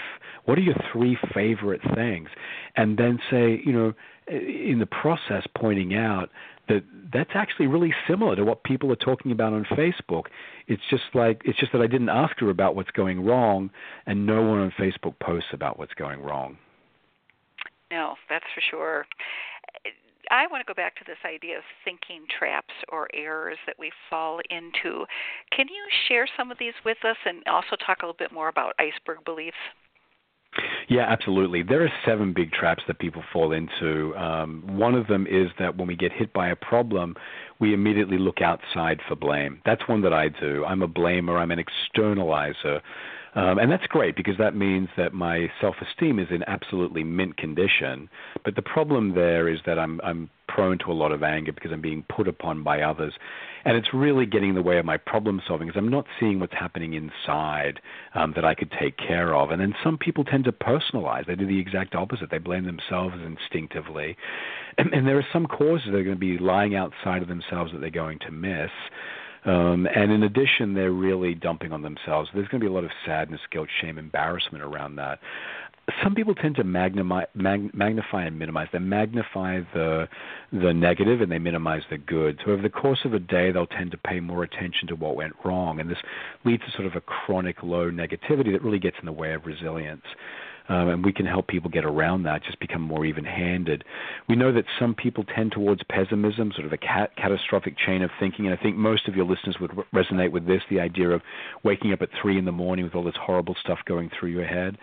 What 0.45 0.58
are 0.58 0.62
your 0.62 0.82
three 0.91 1.18
favorite 1.34 1.82
things? 1.95 2.30
And 2.76 2.97
then 2.97 3.20
say, 3.30 3.62
you 3.64 3.74
know, 3.74 3.93
in 4.28 4.80
the 4.80 4.88
process, 4.88 5.43
pointing 5.55 5.95
out 5.95 6.30
that 6.68 6.84
that's 7.13 7.32
actually 7.34 7.68
really 7.68 7.93
similar 8.07 8.36
to 8.36 8.43
what 8.43 8.63
people 8.63 8.91
are 8.91 8.97
talking 8.97 9.32
about 9.32 9.53
on 9.53 9.65
Facebook. 9.72 10.26
It's 10.68 10.82
just 10.89 11.03
like 11.13 11.41
it's 11.45 11.59
just 11.59 11.72
that 11.72 11.82
I 11.82 11.88
didn't 11.88 12.09
ask 12.09 12.38
her 12.39 12.49
about 12.49 12.76
what's 12.76 12.91
going 12.91 13.26
wrong, 13.26 13.70
and 14.05 14.26
no 14.26 14.41
one 14.41 14.59
on 14.59 14.74
Facebook 14.80 15.18
posts 15.20 15.49
about 15.53 15.80
what's 15.80 15.93
going 15.93 16.22
wrong. 16.22 16.57
No, 17.91 18.15
that's 18.30 18.45
for 18.53 18.61
sure. 18.70 19.05
I 20.30 20.45
want 20.47 20.65
to 20.65 20.68
go 20.68 20.76
back 20.76 20.95
to 20.97 21.05
this 21.07 21.18
idea 21.26 21.57
of 21.57 21.63
thinking 21.86 22.26
traps 22.38 22.74
or 22.89 23.07
errors 23.13 23.57
that 23.65 23.78
we 23.80 23.91
fall 24.09 24.41
into. 24.49 25.05
Can 25.55 25.68
you 25.70 25.86
share 26.07 26.28
some 26.36 26.51
of 26.51 26.57
these 26.59 26.74
with 26.84 26.97
us 27.05 27.15
and 27.26 27.43
also 27.47 27.78
talk 27.86 27.99
a 28.01 28.05
little 28.05 28.18
bit 28.18 28.34
more 28.34 28.49
about 28.49 28.76
iceberg 28.78 29.24
beliefs? 29.24 29.55
Yeah, 30.89 31.05
absolutely. 31.07 31.63
There 31.63 31.83
are 31.83 31.91
seven 32.05 32.33
big 32.33 32.51
traps 32.51 32.83
that 32.87 32.99
people 32.99 33.21
fall 33.33 33.51
into. 33.51 34.15
Um, 34.15 34.63
one 34.77 34.95
of 34.95 35.07
them 35.07 35.27
is 35.27 35.49
that 35.59 35.75
when 35.75 35.87
we 35.87 35.95
get 35.95 36.11
hit 36.11 36.31
by 36.33 36.47
a 36.49 36.55
problem, 36.55 37.15
we 37.59 37.73
immediately 37.73 38.17
look 38.17 38.41
outside 38.41 38.99
for 39.07 39.15
blame. 39.15 39.61
That's 39.65 39.81
one 39.87 40.01
that 40.01 40.13
I 40.13 40.29
do. 40.29 40.63
I'm 40.65 40.81
a 40.81 40.87
blamer, 40.87 41.37
I'm 41.37 41.51
an 41.51 41.63
externalizer. 41.63 42.81
Um, 43.35 43.59
and 43.59 43.71
that's 43.71 43.85
great 43.87 44.15
because 44.15 44.35
that 44.39 44.55
means 44.55 44.89
that 44.97 45.13
my 45.13 45.47
self-esteem 45.61 46.17
is 46.17 46.27
in 46.31 46.43
absolutely 46.47 47.03
mint 47.03 47.37
condition. 47.37 48.09
But 48.43 48.55
the 48.55 48.63
problem 48.63 49.13
there 49.13 49.47
is 49.47 49.59
that 49.67 49.77
I'm 49.77 50.01
I'm 50.03 50.29
prone 50.47 50.79
to 50.79 50.91
a 50.91 50.93
lot 50.93 51.11
of 51.11 51.21
anger 51.21 51.51
because 51.51 51.71
I'm 51.71 51.81
being 51.81 52.03
put 52.09 52.27
upon 52.27 52.63
by 52.63 52.81
others, 52.81 53.13
and 53.68 53.76
it's 53.76 53.93
really 53.93 54.26
getting 54.26 54.49
in 54.49 54.55
the 54.55 54.61
way 54.61 54.78
of 54.78 54.86
my 54.86 54.95
problem 54.95 55.41
solving 55.45 55.68
because 55.68 55.78
I'm 55.78 55.89
not 55.89 56.05
seeing 56.22 56.39
what's 56.39 56.53
happening 56.53 56.93
inside 56.93 57.82
um, 58.15 58.32
that 58.38 58.45
I 58.45 58.55
could 58.55 58.72
take 58.72 58.95
care 58.97 59.36
of. 59.36 59.51
And 59.51 59.59
then 59.59 59.76
some 59.84 59.97
people 59.97 60.24
tend 60.24 60.45
to 60.45 60.53
personalize; 60.53 61.28
they 61.28 61.36
do 61.36 61.45
the 61.45 61.59
exact 61.59 61.93
opposite. 61.93 62.32
They 62.32 62.38
blame 62.38 62.65
themselves 62.65 63.15
instinctively, 63.26 64.15
and, 64.78 64.93
and 64.93 65.05
there 65.05 65.18
are 65.18 65.28
some 65.34 65.45
causes 65.45 65.88
that 65.88 65.97
are 65.97 66.03
going 66.03 66.15
to 66.15 66.20
be 66.20 66.38
lying 66.38 66.76
outside 66.76 67.22
of 67.22 67.28
themselves 67.28 67.74
that 67.74 67.82
they're 67.82 67.89
going 67.89 68.20
to 68.20 68.32
miss. 68.32 68.72
Um, 69.43 69.88
and 69.93 70.11
in 70.11 70.24
addition, 70.24 70.74
they're 70.74 70.91
really 70.91 71.34
dumping 71.34 71.72
on 71.72 71.82
themselves. 71.82 72.30
There's 72.34 72.47
going 72.47 72.61
to 72.61 72.65
be 72.65 72.72
a 72.72 72.74
lot 72.74 72.84
of 72.84 72.91
sadness, 73.05 73.41
guilt, 73.51 73.70
shame, 73.82 73.97
embarrassment 73.97 74.63
around 74.63 74.95
that. 74.95 75.20
Some 76.03 76.15
people 76.15 76.35
tend 76.35 76.55
to 76.57 76.65
magnify, 76.65 77.25
mag, 77.33 77.73
magnify 77.73 78.25
and 78.25 78.38
minimize. 78.38 78.67
They 78.73 78.79
magnify 78.79 79.61
the 79.73 80.09
the 80.51 80.73
negative 80.73 81.21
and 81.21 81.31
they 81.31 81.39
minimize 81.39 81.83
the 81.89 81.97
good. 81.97 82.39
So 82.43 82.51
over 82.51 82.61
the 82.61 82.69
course 82.69 82.99
of 83.05 83.13
a 83.13 83.19
day, 83.19 83.51
they'll 83.51 83.67
tend 83.67 83.91
to 83.91 83.97
pay 83.97 84.19
more 84.19 84.43
attention 84.43 84.88
to 84.89 84.95
what 84.95 85.15
went 85.15 85.33
wrong, 85.45 85.79
and 85.79 85.89
this 85.89 85.97
leads 86.43 86.63
to 86.65 86.71
sort 86.71 86.88
of 86.88 86.95
a 86.95 87.01
chronic 87.01 87.63
low 87.63 87.89
negativity 87.89 88.51
that 88.51 88.61
really 88.61 88.79
gets 88.79 88.97
in 88.99 89.05
the 89.05 89.13
way 89.13 89.33
of 89.33 89.45
resilience 89.45 90.03
um, 90.70 90.89
and 90.89 91.05
we 91.05 91.13
can 91.13 91.26
help 91.26 91.47
people 91.47 91.70
get 91.70 91.86
around 91.86 92.24
that, 92.24 92.43
just 92.43 92.59
become 92.59 92.82
more 92.82 93.05
even-handed. 93.05 93.84
We 94.28 94.36
know 94.36 94.51
that 94.53 94.65
some 94.80 94.93
people 94.93 95.24
tend 95.24 95.51
towards 95.51 95.82
pessimism, 95.89 96.51
sort 96.53 96.65
of 96.65 96.74
a 96.74 96.78
cat- 96.78 97.15
catastrophic 97.15 97.76
chain 97.78 98.01
of 98.01 98.09
thinking, 98.20 98.47
and 98.47 98.57
I 98.57 98.61
think 98.61 98.76
most 98.76 99.07
of 99.07 99.15
your 99.15 99.26
listeners 99.26 99.57
would 99.59 99.72
resonate 99.93 100.32
with 100.32 100.45
this: 100.47 100.61
the 100.70 100.80
idea 100.80 101.09
of 101.09 101.22
waking 101.63 101.93
up 101.93 102.01
at 102.01 102.09
three 102.22 102.38
in 102.38 102.45
the 102.45 102.51
morning 102.51 102.86
with 102.86 102.95
all 102.95 103.03
this 103.03 103.15
horrible 103.20 103.55
stuff 103.61 103.80
going 103.86 104.09
through 104.20 104.30
your 104.30 104.45
head. 104.45 104.78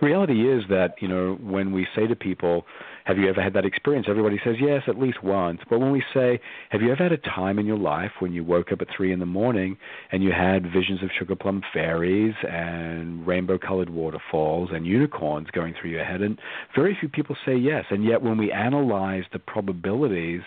The 0.00 0.06
reality 0.06 0.50
is 0.50 0.64
that 0.68 0.94
you 1.00 1.08
know 1.08 1.38
when 1.40 1.72
we 1.72 1.86
say 1.94 2.06
to 2.06 2.16
people, 2.16 2.64
"Have 3.06 3.18
you 3.18 3.28
ever 3.28 3.42
had 3.42 3.54
that 3.54 3.64
experience?" 3.64 4.06
Everybody 4.08 4.38
says 4.44 4.56
yes, 4.60 4.82
at 4.86 4.98
least 4.98 5.22
once. 5.22 5.60
But 5.70 5.80
when 5.80 5.90
we 5.90 6.02
say, 6.12 6.40
"Have 6.70 6.82
you 6.82 6.92
ever 6.92 7.02
had 7.02 7.12
a 7.12 7.16
time 7.16 7.58
in 7.58 7.66
your 7.66 7.78
life 7.78 8.12
when 8.20 8.32
you 8.32 8.44
woke 8.44 8.70
up 8.72 8.82
at 8.82 8.88
three 8.94 9.12
in 9.12 9.18
the 9.18 9.26
morning 9.26 9.76
and 10.12 10.22
you 10.22 10.32
had 10.32 10.66
visions 10.72 11.02
of 11.02 11.10
sugar 11.18 11.34
plum 11.34 11.62
fairies 11.72 12.34
and 12.48 13.26
rainbow-colored 13.26 13.90
waterfalls 13.90 14.70
and 14.72 14.86
unicorns?" 14.86 15.06
unicorns 15.06 15.50
going 15.52 15.74
through 15.74 15.90
your 15.90 16.04
head? 16.04 16.20
And 16.20 16.38
very 16.74 16.96
few 16.98 17.08
people 17.08 17.36
say 17.44 17.56
yes. 17.56 17.84
And 17.90 18.04
yet, 18.04 18.22
when 18.22 18.36
we 18.36 18.50
analyze 18.52 19.24
the 19.32 19.38
probabilities 19.38 20.42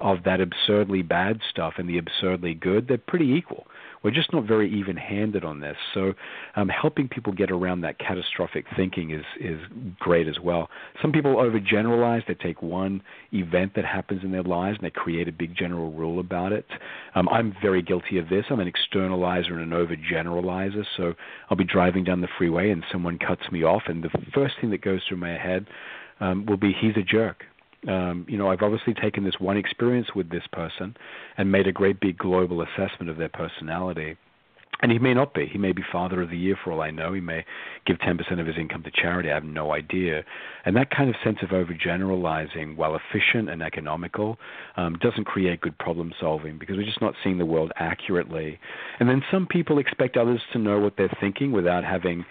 of 0.00 0.18
that 0.24 0.40
absurdly 0.40 1.02
bad 1.02 1.40
stuff 1.50 1.74
and 1.78 1.88
the 1.88 1.98
absurdly 1.98 2.54
good, 2.54 2.88
they're 2.88 2.98
pretty 2.98 3.32
equal. 3.32 3.66
We're 4.02 4.10
just 4.10 4.32
not 4.32 4.44
very 4.44 4.70
even-handed 4.72 5.44
on 5.44 5.60
this. 5.60 5.76
So, 5.94 6.14
um, 6.56 6.68
helping 6.68 7.08
people 7.08 7.32
get 7.32 7.50
around 7.50 7.82
that 7.82 7.98
catastrophic 7.98 8.66
thinking 8.76 9.10
is 9.10 9.24
is 9.40 9.60
great 9.98 10.26
as 10.28 10.40
well. 10.40 10.68
Some 11.00 11.12
people 11.12 11.36
overgeneralize. 11.36 12.26
They 12.26 12.34
take 12.34 12.62
one 12.62 13.02
event 13.32 13.72
that 13.76 13.84
happens 13.84 14.24
in 14.24 14.32
their 14.32 14.42
lives 14.42 14.78
and 14.78 14.86
they 14.86 14.90
create 14.90 15.28
a 15.28 15.32
big 15.32 15.56
general 15.56 15.92
rule 15.92 16.18
about 16.18 16.52
it. 16.52 16.66
Um, 17.14 17.28
I'm 17.28 17.54
very 17.62 17.82
guilty 17.82 18.18
of 18.18 18.28
this. 18.28 18.44
I'm 18.50 18.60
an 18.60 18.70
externalizer 18.70 19.52
and 19.52 19.72
an 19.72 19.86
overgeneralizer. 19.86 20.84
So 20.96 21.14
I'll 21.48 21.56
be 21.56 21.64
driving 21.64 22.04
down 22.04 22.20
the 22.20 22.28
freeway 22.38 22.70
and 22.70 22.84
someone 22.90 23.18
cuts 23.18 23.42
me 23.50 23.62
off, 23.62 23.82
and 23.86 24.02
the 24.02 24.10
first 24.34 24.54
thing 24.60 24.70
that 24.70 24.82
goes 24.82 25.00
through 25.08 25.18
my 25.18 25.36
head 25.36 25.66
um, 26.20 26.46
will 26.46 26.56
be, 26.56 26.72
"He's 26.72 26.96
a 26.96 27.02
jerk." 27.02 27.44
Um, 27.88 28.26
you 28.28 28.38
know, 28.38 28.48
I've 28.48 28.62
obviously 28.62 28.94
taken 28.94 29.24
this 29.24 29.38
one 29.38 29.56
experience 29.56 30.08
with 30.14 30.30
this 30.30 30.44
person 30.52 30.96
and 31.36 31.50
made 31.50 31.66
a 31.66 31.72
great 31.72 32.00
big 32.00 32.18
global 32.18 32.62
assessment 32.62 33.10
of 33.10 33.16
their 33.16 33.28
personality. 33.28 34.16
And 34.80 34.90
he 34.90 34.98
may 34.98 35.14
not 35.14 35.32
be. 35.32 35.46
He 35.46 35.58
may 35.58 35.70
be 35.70 35.82
Father 35.92 36.20
of 36.22 36.30
the 36.30 36.36
Year 36.36 36.56
for 36.62 36.72
all 36.72 36.80
I 36.80 36.90
know. 36.90 37.12
He 37.12 37.20
may 37.20 37.44
give 37.86 37.98
10% 37.98 38.40
of 38.40 38.46
his 38.48 38.56
income 38.58 38.82
to 38.82 38.90
charity. 38.90 39.30
I 39.30 39.34
have 39.34 39.44
no 39.44 39.72
idea. 39.72 40.24
And 40.64 40.74
that 40.76 40.90
kind 40.90 41.08
of 41.08 41.14
sense 41.22 41.38
of 41.40 41.50
overgeneralizing, 41.50 42.74
while 42.74 42.96
efficient 42.96 43.48
and 43.48 43.62
economical, 43.62 44.38
um, 44.76 44.98
doesn't 45.00 45.24
create 45.24 45.60
good 45.60 45.78
problem 45.78 46.12
solving 46.18 46.58
because 46.58 46.76
we're 46.76 46.84
just 46.84 47.00
not 47.00 47.14
seeing 47.22 47.38
the 47.38 47.46
world 47.46 47.70
accurately. 47.76 48.58
And 48.98 49.08
then 49.08 49.22
some 49.30 49.46
people 49.46 49.78
expect 49.78 50.16
others 50.16 50.40
to 50.52 50.58
know 50.58 50.80
what 50.80 50.94
they're 50.96 51.16
thinking 51.20 51.52
without 51.52 51.84
having 51.84 52.24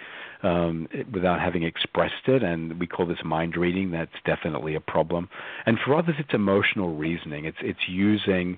um, 0.43 0.87
without 1.13 1.39
having 1.39 1.63
expressed 1.63 2.27
it, 2.27 2.43
and 2.43 2.79
we 2.79 2.87
call 2.87 3.05
this 3.05 3.23
mind 3.23 3.55
reading. 3.55 3.91
That's 3.91 4.11
definitely 4.25 4.75
a 4.75 4.79
problem. 4.79 5.29
And 5.65 5.77
for 5.83 5.95
others, 5.95 6.15
it's 6.19 6.33
emotional 6.33 6.95
reasoning. 6.95 7.45
It's 7.45 7.57
it's 7.61 7.87
using 7.87 8.57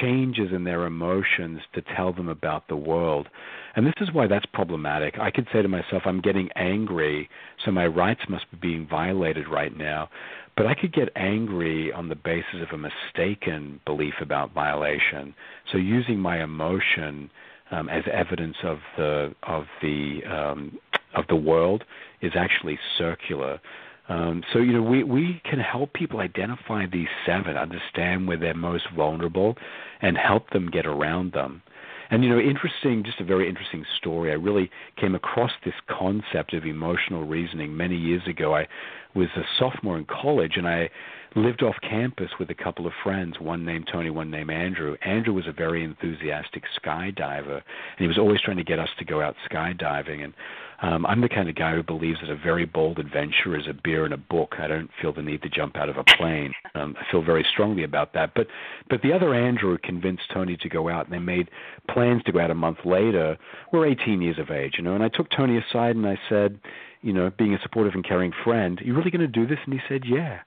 changes 0.00 0.52
in 0.52 0.64
their 0.64 0.84
emotions 0.84 1.60
to 1.74 1.82
tell 1.96 2.12
them 2.12 2.28
about 2.28 2.68
the 2.68 2.76
world. 2.76 3.28
And 3.74 3.86
this 3.86 3.94
is 4.00 4.12
why 4.12 4.26
that's 4.26 4.46
problematic. 4.46 5.18
I 5.18 5.30
could 5.30 5.46
say 5.52 5.62
to 5.62 5.68
myself, 5.68 6.02
I'm 6.04 6.20
getting 6.20 6.50
angry, 6.56 7.28
so 7.64 7.70
my 7.70 7.86
rights 7.86 8.20
must 8.28 8.50
be 8.50 8.58
being 8.60 8.86
violated 8.86 9.48
right 9.48 9.76
now. 9.76 10.10
But 10.56 10.66
I 10.66 10.74
could 10.74 10.92
get 10.92 11.08
angry 11.14 11.92
on 11.92 12.08
the 12.08 12.16
basis 12.16 12.60
of 12.60 12.68
a 12.72 12.78
mistaken 12.78 13.80
belief 13.86 14.14
about 14.20 14.52
violation. 14.52 15.34
So 15.70 15.78
using 15.78 16.18
my 16.18 16.42
emotion 16.42 17.30
um, 17.70 17.88
as 17.88 18.02
evidence 18.12 18.56
of 18.64 18.78
the 18.96 19.34
of 19.42 19.64
the 19.82 20.20
um, 20.28 20.78
of 21.18 21.26
the 21.28 21.36
world 21.36 21.84
is 22.20 22.32
actually 22.34 22.78
circular. 22.96 23.60
Um, 24.08 24.42
so 24.52 24.58
you 24.60 24.72
know 24.72 24.82
we 24.82 25.02
we 25.02 25.42
can 25.44 25.58
help 25.58 25.92
people 25.92 26.20
identify 26.20 26.86
these 26.86 27.08
seven, 27.26 27.56
understand 27.56 28.26
where 28.26 28.38
they're 28.38 28.54
most 28.54 28.84
vulnerable, 28.96 29.56
and 30.00 30.16
help 30.16 30.50
them 30.50 30.70
get 30.70 30.86
around 30.86 31.32
them. 31.32 31.62
And 32.10 32.24
you 32.24 32.30
know, 32.30 32.38
interesting, 32.38 33.04
just 33.04 33.20
a 33.20 33.24
very 33.24 33.48
interesting 33.48 33.84
story. 33.98 34.30
I 34.30 34.34
really 34.34 34.70
came 34.96 35.14
across 35.14 35.50
this 35.64 35.74
concept 35.88 36.54
of 36.54 36.64
emotional 36.64 37.26
reasoning 37.26 37.76
many 37.76 37.96
years 37.96 38.22
ago. 38.26 38.54
I 38.54 38.66
was 39.14 39.28
a 39.36 39.42
sophomore 39.58 39.98
in 39.98 40.06
college, 40.06 40.52
and 40.56 40.66
I 40.66 40.88
lived 41.36 41.62
off 41.62 41.74
campus 41.82 42.30
with 42.38 42.48
a 42.48 42.54
couple 42.54 42.86
of 42.86 42.92
friends, 43.04 43.38
one 43.38 43.64
named 43.64 43.88
Tony, 43.92 44.08
one 44.08 44.30
named 44.30 44.50
Andrew. 44.50 44.96
Andrew 45.02 45.34
was 45.34 45.46
a 45.46 45.52
very 45.52 45.84
enthusiastic 45.84 46.62
skydiver, 46.82 47.56
and 47.56 47.98
he 47.98 48.06
was 48.06 48.18
always 48.18 48.40
trying 48.40 48.56
to 48.56 48.64
get 48.64 48.78
us 48.78 48.88
to 48.98 49.04
go 49.04 49.20
out 49.20 49.36
skydiving. 49.50 50.24
And 50.24 50.32
um, 50.80 51.04
I'm 51.06 51.20
the 51.20 51.28
kind 51.28 51.48
of 51.48 51.56
guy 51.56 51.74
who 51.74 51.82
believes 51.82 52.20
that 52.20 52.30
a 52.30 52.36
very 52.36 52.64
bold 52.64 52.98
adventure 52.98 53.58
is 53.58 53.66
a 53.68 53.72
beer 53.72 54.04
and 54.04 54.14
a 54.14 54.18
book. 54.18 54.54
I 54.58 54.68
don't 54.68 54.90
feel 55.00 55.12
the 55.12 55.22
need 55.22 55.42
to 55.42 55.48
jump 55.48 55.76
out 55.76 55.88
of 55.88 55.96
a 55.96 56.04
plane. 56.16 56.52
Um, 56.74 56.94
I 57.00 57.10
feel 57.10 57.22
very 57.22 57.44
strongly 57.52 57.82
about 57.82 58.12
that. 58.14 58.32
But 58.34 58.46
but 58.88 59.02
the 59.02 59.12
other 59.12 59.34
Andrew 59.34 59.76
convinced 59.82 60.22
Tony 60.32 60.56
to 60.56 60.68
go 60.68 60.88
out, 60.88 61.06
and 61.06 61.12
they 61.12 61.18
made 61.18 61.50
plans 61.90 62.22
to 62.24 62.32
go 62.32 62.40
out 62.40 62.50
a 62.50 62.54
month 62.54 62.78
later. 62.84 63.36
We're 63.72 63.86
18 63.86 64.22
years 64.22 64.38
of 64.38 64.50
age, 64.50 64.74
you 64.78 64.84
know. 64.84 64.94
And 64.94 65.02
I 65.02 65.08
took 65.08 65.28
Tony 65.30 65.58
aside 65.58 65.96
and 65.96 66.06
I 66.06 66.18
said, 66.28 66.60
you 67.02 67.12
know, 67.12 67.30
being 67.36 67.54
a 67.54 67.62
supportive 67.62 67.94
and 67.94 68.06
caring 68.06 68.32
friend, 68.44 68.80
you 68.84 68.94
really 68.94 69.10
going 69.10 69.20
to 69.20 69.26
do 69.26 69.46
this? 69.46 69.58
And 69.64 69.74
he 69.74 69.80
said, 69.88 70.02
yeah. 70.06 70.40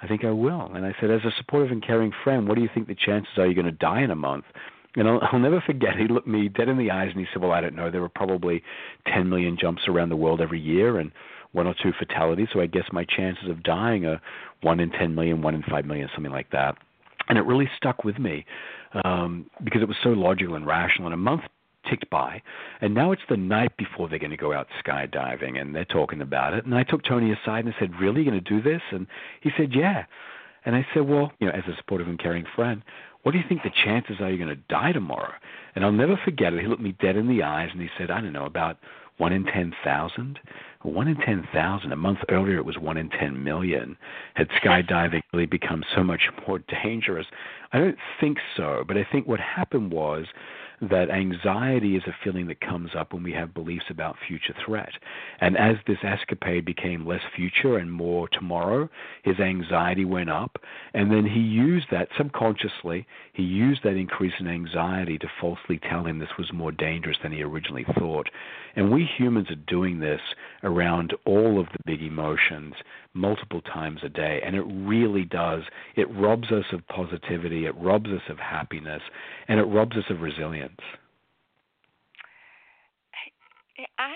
I 0.00 0.08
think 0.08 0.24
I 0.24 0.32
will. 0.32 0.72
And 0.74 0.84
I 0.84 0.92
said, 1.00 1.12
as 1.12 1.24
a 1.24 1.30
supportive 1.38 1.70
and 1.70 1.84
caring 1.84 2.12
friend, 2.24 2.48
what 2.48 2.56
do 2.56 2.62
you 2.62 2.68
think 2.74 2.88
the 2.88 2.94
chances 2.96 3.30
are 3.38 3.46
you're 3.46 3.54
going 3.54 3.66
to 3.66 3.72
die 3.72 4.02
in 4.02 4.10
a 4.10 4.16
month? 4.16 4.44
And 4.96 5.08
I'll, 5.08 5.20
I'll 5.32 5.38
never 5.38 5.60
forget. 5.60 5.96
He 5.96 6.06
looked 6.06 6.26
me 6.26 6.48
dead 6.48 6.68
in 6.68 6.76
the 6.76 6.90
eyes 6.90 7.10
and 7.12 7.20
he 7.20 7.26
said, 7.32 7.42
"Well, 7.42 7.52
I 7.52 7.60
don't 7.60 7.74
know. 7.74 7.90
There 7.90 8.00
were 8.00 8.08
probably 8.08 8.62
10 9.12 9.28
million 9.28 9.56
jumps 9.58 9.82
around 9.88 10.10
the 10.10 10.16
world 10.16 10.40
every 10.40 10.60
year, 10.60 10.98
and 10.98 11.12
one 11.52 11.66
or 11.66 11.74
two 11.82 11.92
fatalities. 11.98 12.48
So 12.52 12.60
I 12.60 12.66
guess 12.66 12.84
my 12.92 13.04
chances 13.04 13.48
of 13.48 13.62
dying 13.62 14.06
are 14.06 14.20
one 14.62 14.80
in 14.80 14.90
10 14.90 15.14
million, 15.14 15.42
one 15.42 15.54
in 15.54 15.62
5 15.62 15.84
million, 15.86 16.08
something 16.14 16.32
like 16.32 16.50
that." 16.50 16.76
And 17.28 17.38
it 17.38 17.42
really 17.42 17.70
stuck 17.76 18.04
with 18.04 18.18
me 18.18 18.44
um, 19.04 19.46
because 19.64 19.80
it 19.80 19.88
was 19.88 19.96
so 20.02 20.10
logical 20.10 20.54
and 20.54 20.66
rational. 20.66 21.06
And 21.06 21.14
a 21.14 21.18
month 21.18 21.42
ticked 21.88 22.10
by, 22.10 22.42
and 22.80 22.94
now 22.94 23.12
it's 23.12 23.22
the 23.28 23.36
night 23.36 23.76
before 23.76 24.08
they're 24.08 24.18
going 24.18 24.30
to 24.30 24.36
go 24.36 24.52
out 24.52 24.66
skydiving, 24.84 25.60
and 25.60 25.74
they're 25.74 25.84
talking 25.84 26.20
about 26.20 26.54
it. 26.54 26.64
And 26.64 26.74
I 26.74 26.84
took 26.84 27.02
Tony 27.04 27.32
aside 27.32 27.64
and 27.64 27.74
I 27.74 27.78
said, 27.78 27.92
"Really, 28.00 28.22
you're 28.22 28.30
going 28.30 28.44
to 28.44 28.50
do 28.50 28.62
this?" 28.62 28.82
And 28.90 29.06
he 29.40 29.50
said, 29.56 29.70
"Yeah." 29.74 30.04
And 30.64 30.76
I 30.76 30.86
said, 30.94 31.08
"Well, 31.08 31.32
you 31.40 31.46
know, 31.46 31.52
as 31.52 31.64
a 31.66 31.76
supportive 31.76 32.06
and 32.06 32.18
caring 32.18 32.44
friend, 32.54 32.82
what 33.22 33.32
do 33.32 33.38
you 33.38 33.44
think 33.48 33.62
the 33.62 33.70
chances 33.84 34.16
are 34.20 34.28
you're 34.28 34.44
going 34.44 34.56
to 34.56 34.62
die 34.68 34.92
tomorrow?" 34.92 35.34
And 35.74 35.84
I'll 35.84 35.92
never 35.92 36.16
forget 36.24 36.52
it. 36.52 36.60
He 36.60 36.66
looked 36.66 36.82
me 36.82 36.96
dead 37.00 37.16
in 37.16 37.28
the 37.28 37.42
eyes 37.42 37.70
and 37.72 37.80
he 37.80 37.88
said, 37.98 38.10
"I 38.10 38.20
don't 38.20 38.32
know, 38.32 38.46
about 38.46 38.78
one 39.16 39.32
in 39.32 39.44
ten 39.44 39.74
thousand." 39.84 40.38
One 40.82 41.06
in 41.06 41.16
ten 41.16 41.46
thousand. 41.52 41.92
A 41.92 41.96
month 41.96 42.18
earlier, 42.28 42.56
it 42.56 42.64
was 42.64 42.76
one 42.76 42.96
in 42.96 43.08
ten 43.08 43.44
million. 43.44 43.96
Had 44.34 44.48
skydiving 44.50 45.22
really 45.32 45.46
become 45.46 45.84
so 45.94 46.02
much 46.02 46.22
more 46.46 46.58
dangerous? 46.82 47.26
I 47.72 47.78
don't 47.78 47.98
think 48.20 48.38
so. 48.56 48.84
But 48.86 48.96
I 48.96 49.06
think 49.10 49.28
what 49.28 49.38
happened 49.38 49.92
was 49.92 50.26
that 50.90 51.10
anxiety 51.10 51.94
is 51.94 52.02
a 52.08 52.16
feeling 52.24 52.48
that 52.48 52.60
comes 52.60 52.90
up 52.98 53.12
when 53.12 53.22
we 53.22 53.32
have 53.32 53.54
beliefs 53.54 53.84
about 53.88 54.16
future 54.26 54.54
threat. 54.66 54.90
And 55.40 55.56
as 55.56 55.76
this 55.86 55.98
escapade 56.02 56.64
became 56.64 57.06
less 57.06 57.20
future 57.36 57.78
and 57.78 57.92
more 57.92 58.28
tomorrow, 58.28 58.88
his 59.22 59.38
anxiety 59.38 60.04
went 60.04 60.28
up. 60.28 60.58
And 60.92 61.10
then 61.10 61.24
he 61.24 61.40
used 61.40 61.86
that 61.92 62.08
subconsciously, 62.18 63.06
he 63.32 63.44
used 63.44 63.84
that 63.84 63.96
increase 63.96 64.32
in 64.40 64.48
anxiety 64.48 65.18
to 65.18 65.28
falsely 65.40 65.78
tell 65.88 66.04
him 66.04 66.18
this 66.18 66.36
was 66.36 66.52
more 66.52 66.72
dangerous 66.72 67.16
than 67.22 67.32
he 67.32 67.42
originally 67.42 67.86
thought. 67.96 68.28
And 68.74 68.90
we 68.90 69.08
humans 69.18 69.50
are 69.50 69.56
doing 69.66 70.00
this 70.00 70.20
around 70.62 71.14
all 71.26 71.60
of 71.60 71.66
the 71.66 71.78
big 71.84 72.02
emotions 72.02 72.74
multiple 73.14 73.60
times 73.60 74.00
a 74.02 74.08
day. 74.08 74.40
And 74.44 74.56
it 74.56 74.62
really 74.62 75.24
does. 75.24 75.62
It 75.96 76.10
robs 76.10 76.50
us 76.50 76.64
of 76.72 76.86
positivity, 76.88 77.66
it 77.66 77.76
robs 77.76 78.10
us 78.10 78.22
of 78.28 78.38
happiness, 78.38 79.02
and 79.48 79.60
it 79.60 79.64
robs 79.64 79.96
us 79.96 80.04
of 80.10 80.20
resilience. 80.20 80.80
I 83.98 84.14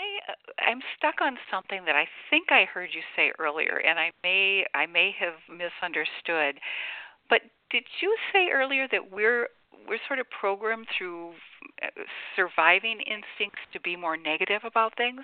I'm 0.58 0.80
stuck 0.96 1.20
on 1.20 1.36
something 1.50 1.84
that 1.86 1.96
I 1.96 2.06
think 2.30 2.50
I 2.50 2.64
heard 2.64 2.90
you 2.92 3.02
say 3.16 3.32
earlier, 3.38 3.80
and 3.86 3.98
I 3.98 4.10
may 4.22 4.64
I 4.74 4.86
may 4.86 5.12
have 5.18 5.34
misunderstood. 5.48 6.60
But 7.28 7.42
did 7.70 7.84
you 8.00 8.16
say 8.32 8.48
earlier 8.52 8.86
that 8.92 9.10
we're 9.10 9.48
we're 9.88 9.98
sort 10.06 10.18
of 10.18 10.26
programmed 10.40 10.86
through 10.96 11.30
uh, 11.82 11.86
surviving 12.34 13.00
instincts 13.00 13.60
to 13.72 13.80
be 13.80 13.96
more 13.96 14.16
negative 14.16 14.62
about 14.64 14.96
things? 14.96 15.20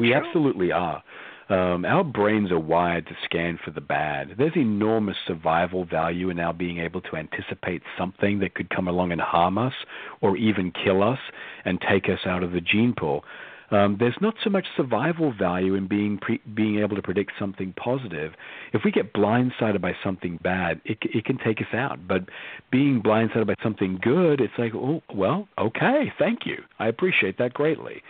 we 0.00 0.08
true? 0.08 0.14
absolutely 0.14 0.72
are. 0.72 1.02
Um, 1.48 1.84
our 1.84 2.04
brains 2.04 2.50
are 2.50 2.58
wired 2.58 3.06
to 3.08 3.16
scan 3.24 3.58
for 3.62 3.72
the 3.72 3.80
bad. 3.80 4.36
There's 4.38 4.56
enormous 4.56 5.16
survival 5.26 5.84
value 5.84 6.30
in 6.30 6.40
our 6.40 6.54
being 6.54 6.78
able 6.78 7.00
to 7.02 7.16
anticipate 7.16 7.82
something 7.98 8.38
that 8.38 8.54
could 8.54 8.70
come 8.70 8.88
along 8.88 9.12
and 9.12 9.20
harm 9.20 9.58
us 9.58 9.74
or 10.20 10.36
even 10.36 10.72
kill 10.72 11.02
us 11.02 11.18
and 11.64 11.78
take 11.80 12.08
us 12.08 12.20
out 12.24 12.42
of 12.42 12.52
the 12.52 12.60
gene 12.60 12.94
pool. 12.96 13.24
Um, 13.72 13.96
there's 13.98 14.16
not 14.20 14.34
so 14.44 14.50
much 14.50 14.66
survival 14.76 15.32
value 15.32 15.74
in 15.74 15.88
being 15.88 16.18
pre- 16.18 16.42
being 16.54 16.80
able 16.80 16.94
to 16.94 17.02
predict 17.02 17.32
something 17.38 17.72
positive. 17.72 18.32
If 18.74 18.82
we 18.84 18.92
get 18.92 19.14
blindsided 19.14 19.80
by 19.80 19.94
something 20.04 20.38
bad, 20.42 20.80
it 20.84 20.98
it 21.02 21.24
can 21.24 21.38
take 21.38 21.60
us 21.60 21.72
out. 21.72 22.06
But 22.06 22.28
being 22.70 23.02
blindsided 23.02 23.46
by 23.46 23.54
something 23.62 23.98
good, 24.02 24.40
it's 24.40 24.52
like, 24.58 24.74
oh 24.74 25.02
well, 25.14 25.48
okay, 25.58 26.12
thank 26.18 26.44
you, 26.44 26.58
I 26.78 26.88
appreciate 26.88 27.38
that 27.38 27.54
greatly. 27.54 28.02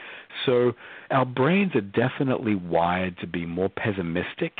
So 0.47 0.73
our 1.11 1.25
brains 1.25 1.77
are 1.77 1.81
definitely 1.81 2.57
wired 2.57 3.19
to 3.19 3.27
be 3.27 3.47
more 3.47 3.69
pessimistic 3.69 4.53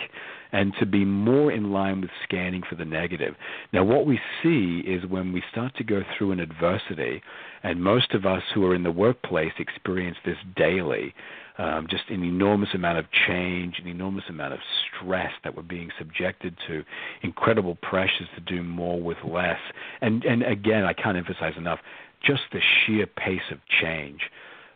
and 0.53 0.73
to 0.79 0.87
be 0.87 1.05
more 1.05 1.51
in 1.51 1.73
line 1.73 2.01
with 2.01 2.11
scanning 2.23 2.63
for 2.69 2.77
the 2.77 2.85
negative. 2.85 3.35
Now, 3.73 3.85
what 3.85 4.07
we 4.07 4.21
see 4.43 4.83
is 4.87 5.07
when 5.07 5.33
we 5.33 5.43
start 5.51 5.75
to 5.77 5.85
go 5.85 6.03
through 6.17 6.33
an 6.33 6.41
adversity, 6.41 7.23
and 7.63 7.83
most 7.83 8.13
of 8.13 8.27
us 8.27 8.43
who 8.55 8.65
are 8.67 8.75
in 8.75 8.83
the 8.83 8.91
workplace 8.91 9.53
experience 9.59 10.19
this 10.25 10.39
daily. 10.57 11.15
Um, 11.59 11.87
just 11.91 12.05
an 12.09 12.25
enormous 12.25 12.71
amount 12.73 12.99
of 12.99 13.05
change, 13.27 13.79
an 13.79 13.87
enormous 13.87 14.25
amount 14.31 14.55
of 14.55 14.61
stress 14.89 15.33
that 15.45 15.55
we're 15.55 15.63
being 15.63 15.91
subjected 15.99 16.57
to, 16.67 16.83
incredible 17.23 17.77
pressures 17.83 18.27
to 18.35 18.41
do 18.41 18.63
more 18.63 18.99
with 18.99 19.19
less, 19.23 19.59
and 20.01 20.25
and 20.25 20.43
again, 20.43 20.85
I 20.85 20.95
can't 20.95 21.19
emphasize 21.19 21.53
enough, 21.59 21.81
just 22.25 22.41
the 22.53 22.61
sheer 22.61 23.07
pace 23.07 23.51
of 23.51 23.59
change 23.83 24.23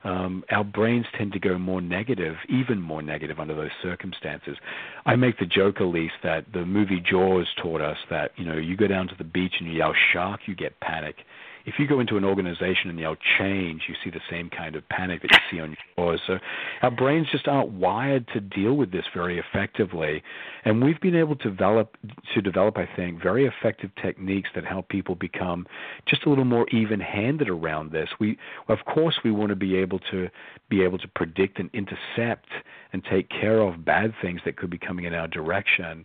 um, 0.05 0.45
our 0.51 0.65
brains 0.65 1.07
tend 1.17 1.33
to 1.33 1.39
go 1.39 1.59
more 1.59 1.81
negative, 1.81 2.37
even 2.49 2.81
more 2.81 3.03
negative 3.03 3.39
under 3.39 3.55
those 3.55 3.71
circumstances. 3.83 4.57
I 5.05 5.17
make 5.17 5.39
the 5.39 5.47
joke, 5.47 5.81
Elise, 5.81 6.11
that 6.23 6.47
the 6.53 6.65
movie 6.65 7.01
Jaws 7.01 7.47
taught 7.61 7.81
us 7.81 7.99
that 8.11 8.33
you 8.37 8.45
know 8.45 8.57
you 8.57 8.77
go 8.77 8.87
down 8.87 9.09
to 9.09 9.15
the 9.17 9.25
beach 9.25 9.55
and 9.59 9.69
you 9.69 9.79
yell 9.79 9.95
shark, 10.13 10.41
you 10.47 10.55
get 10.55 10.79
panic 10.81 11.17
if 11.67 11.75
you 11.79 11.87
go 11.87 11.99
into 12.01 12.17
an 12.17 12.25
organization 12.25 12.89
and 12.91 12.99
yell 12.99 13.17
change, 13.39 13.83
you 13.89 13.95
see 14.03 14.11
the 14.11 14.21
same 14.31 14.49
kind 14.49 14.77
of 14.77 14.89
panic 14.89 15.23
that 15.23 15.31
you 15.33 15.39
see 15.51 15.61
on 15.61 15.77
yours. 15.99 16.21
So 16.27 16.39
our 16.83 16.93
brains 16.93 17.27
just 17.31 17.49
aren't 17.49 17.71
wired 17.71 18.27
to 18.29 18.41
deal 18.41 18.75
with 18.75 18.93
this 18.93 19.05
very 19.13 19.39
effectively, 19.39 20.23
and 20.65 20.83
we've 20.83 21.01
been 21.01 21.17
able 21.17 21.37
to 21.37 21.51
develop 21.51 21.97
to 22.35 22.41
develop, 22.41 22.79
I 22.79 22.89
think, 22.97 23.21
very 23.23 23.47
effective 23.47 23.91
techniques 24.01 24.49
that 24.55 24.65
help 24.65 24.89
people 24.89 25.17
become 25.17 25.67
just 26.07 26.25
a 26.25 26.29
little 26.29 26.45
more 26.45 26.69
even-handed 26.71 27.49
around 27.49 27.91
this. 27.91 28.09
We, 28.21 28.39
of 28.69 28.79
course, 28.87 29.19
we 29.25 29.33
want 29.33 29.51
to 29.51 29.57
be 29.57 29.77
able 29.77 29.99
to 30.11 30.29
be 30.69 30.83
able 30.83 30.99
to 30.99 31.09
predict 31.09 31.59
and 31.59 31.69
intercept 31.73 32.49
and 32.93 33.03
take 33.05 33.29
care 33.29 33.61
of 33.61 33.85
bad 33.85 34.15
things 34.23 34.41
that 34.45 34.57
could 34.57 34.71
be 34.71 34.79
coming 34.79 35.05
in 35.05 35.15
our 35.15 35.29
direction. 35.29 36.05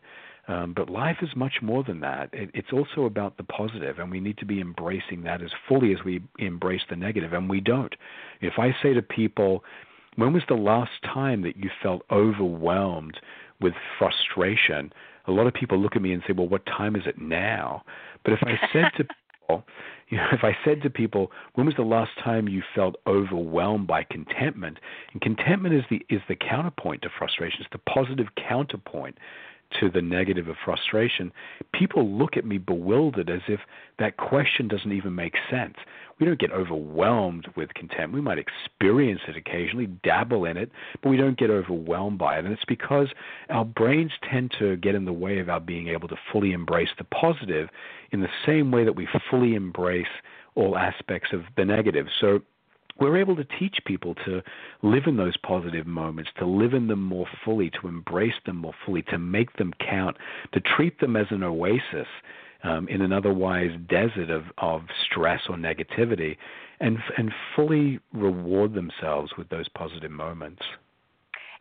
Um, 0.51 0.73
but 0.75 0.89
life 0.89 1.17
is 1.21 1.29
much 1.33 1.61
more 1.61 1.81
than 1.81 2.01
that. 2.01 2.29
It, 2.33 2.49
it's 2.53 2.73
also 2.73 3.05
about 3.05 3.37
the 3.37 3.43
positive, 3.43 3.99
and 3.99 4.11
we 4.11 4.19
need 4.19 4.37
to 4.39 4.45
be 4.45 4.59
embracing 4.59 5.23
that 5.23 5.41
as 5.41 5.51
fully 5.67 5.93
as 5.93 5.99
we 6.03 6.21
embrace 6.39 6.81
the 6.89 6.97
negative, 6.97 7.31
and 7.31 7.49
we 7.49 7.61
don't. 7.61 7.95
If 8.41 8.53
I 8.57 8.75
say 8.83 8.93
to 8.93 9.01
people, 9.01 9.63
when 10.17 10.33
was 10.33 10.43
the 10.49 10.55
last 10.55 10.91
time 11.05 11.41
that 11.43 11.55
you 11.55 11.69
felt 11.81 12.01
overwhelmed 12.11 13.17
with 13.61 13.73
frustration? 13.97 14.91
A 15.27 15.31
lot 15.31 15.47
of 15.47 15.53
people 15.53 15.79
look 15.79 15.95
at 15.95 16.01
me 16.01 16.11
and 16.11 16.21
say, 16.27 16.33
well, 16.33 16.49
what 16.49 16.65
time 16.65 16.97
is 16.97 17.03
it 17.05 17.17
now? 17.17 17.83
But 18.25 18.33
if 18.33 18.39
I 18.43 18.59
said 18.73 18.91
to 18.97 19.05
people, 19.47 19.63
you 20.09 20.17
know, 20.17 20.27
if 20.33 20.43
I 20.43 20.57
said 20.65 20.81
to 20.81 20.89
people, 20.89 21.31
when 21.55 21.65
was 21.65 21.75
the 21.77 21.83
last 21.83 22.11
time 22.21 22.49
you 22.49 22.61
felt 22.75 22.97
overwhelmed 23.07 23.87
by 23.87 24.03
contentment? 24.03 24.79
And 25.13 25.21
contentment 25.21 25.75
is 25.75 25.83
the 25.89 26.05
is 26.13 26.21
the 26.27 26.35
counterpoint 26.35 27.03
to 27.03 27.09
frustration. 27.17 27.61
It's 27.61 27.69
the 27.71 27.89
positive 27.89 28.27
counterpoint 28.35 29.17
to 29.79 29.89
the 29.89 30.01
negative 30.01 30.47
of 30.47 30.55
frustration, 30.63 31.31
people 31.73 32.09
look 32.09 32.37
at 32.37 32.45
me 32.45 32.57
bewildered 32.57 33.29
as 33.29 33.41
if 33.47 33.59
that 33.99 34.17
question 34.17 34.67
doesn't 34.67 34.91
even 34.91 35.15
make 35.15 35.35
sense. 35.49 35.75
We 36.19 36.25
don't 36.25 36.39
get 36.39 36.51
overwhelmed 36.51 37.47
with 37.55 37.73
contempt. 37.73 38.13
We 38.13 38.21
might 38.21 38.37
experience 38.37 39.21
it 39.27 39.35
occasionally, 39.35 39.87
dabble 40.03 40.45
in 40.45 40.57
it, 40.57 40.71
but 41.01 41.09
we 41.09 41.17
don't 41.17 41.37
get 41.37 41.49
overwhelmed 41.49 42.19
by 42.19 42.37
it. 42.37 42.45
And 42.45 42.53
it's 42.53 42.65
because 42.65 43.07
our 43.49 43.65
brains 43.65 44.11
tend 44.29 44.53
to 44.59 44.77
get 44.77 44.95
in 44.95 45.05
the 45.05 45.13
way 45.13 45.39
of 45.39 45.49
our 45.49 45.59
being 45.59 45.87
able 45.87 46.07
to 46.09 46.15
fully 46.31 46.51
embrace 46.51 46.89
the 46.97 47.05
positive 47.05 47.69
in 48.11 48.21
the 48.21 48.29
same 48.45 48.71
way 48.71 48.83
that 48.83 48.95
we 48.95 49.07
fully 49.29 49.55
embrace 49.55 50.05
all 50.55 50.77
aspects 50.77 51.29
of 51.33 51.41
the 51.57 51.65
negative. 51.65 52.07
So 52.19 52.41
we're 53.01 53.17
able 53.17 53.35
to 53.35 53.43
teach 53.59 53.77
people 53.85 54.15
to 54.25 54.41
live 54.83 55.03
in 55.07 55.17
those 55.17 55.35
positive 55.37 55.87
moments, 55.87 56.29
to 56.37 56.45
live 56.45 56.73
in 56.73 56.87
them 56.87 57.03
more 57.03 57.25
fully, 57.43 57.71
to 57.81 57.87
embrace 57.87 58.35
them 58.45 58.57
more 58.57 58.75
fully, 58.85 59.01
to 59.03 59.17
make 59.17 59.57
them 59.57 59.73
count, 59.79 60.15
to 60.53 60.61
treat 60.61 60.99
them 60.99 61.15
as 61.15 61.25
an 61.31 61.43
oasis 61.43 62.07
um, 62.63 62.87
in 62.87 63.01
an 63.01 63.11
otherwise 63.11 63.71
desert 63.89 64.29
of, 64.29 64.43
of 64.59 64.83
stress 65.05 65.41
or 65.49 65.55
negativity, 65.55 66.37
and 66.79 66.97
and 67.17 67.31
fully 67.55 67.99
reward 68.13 68.73
themselves 68.73 69.31
with 69.37 69.49
those 69.49 69.67
positive 69.69 70.11
moments. 70.11 70.61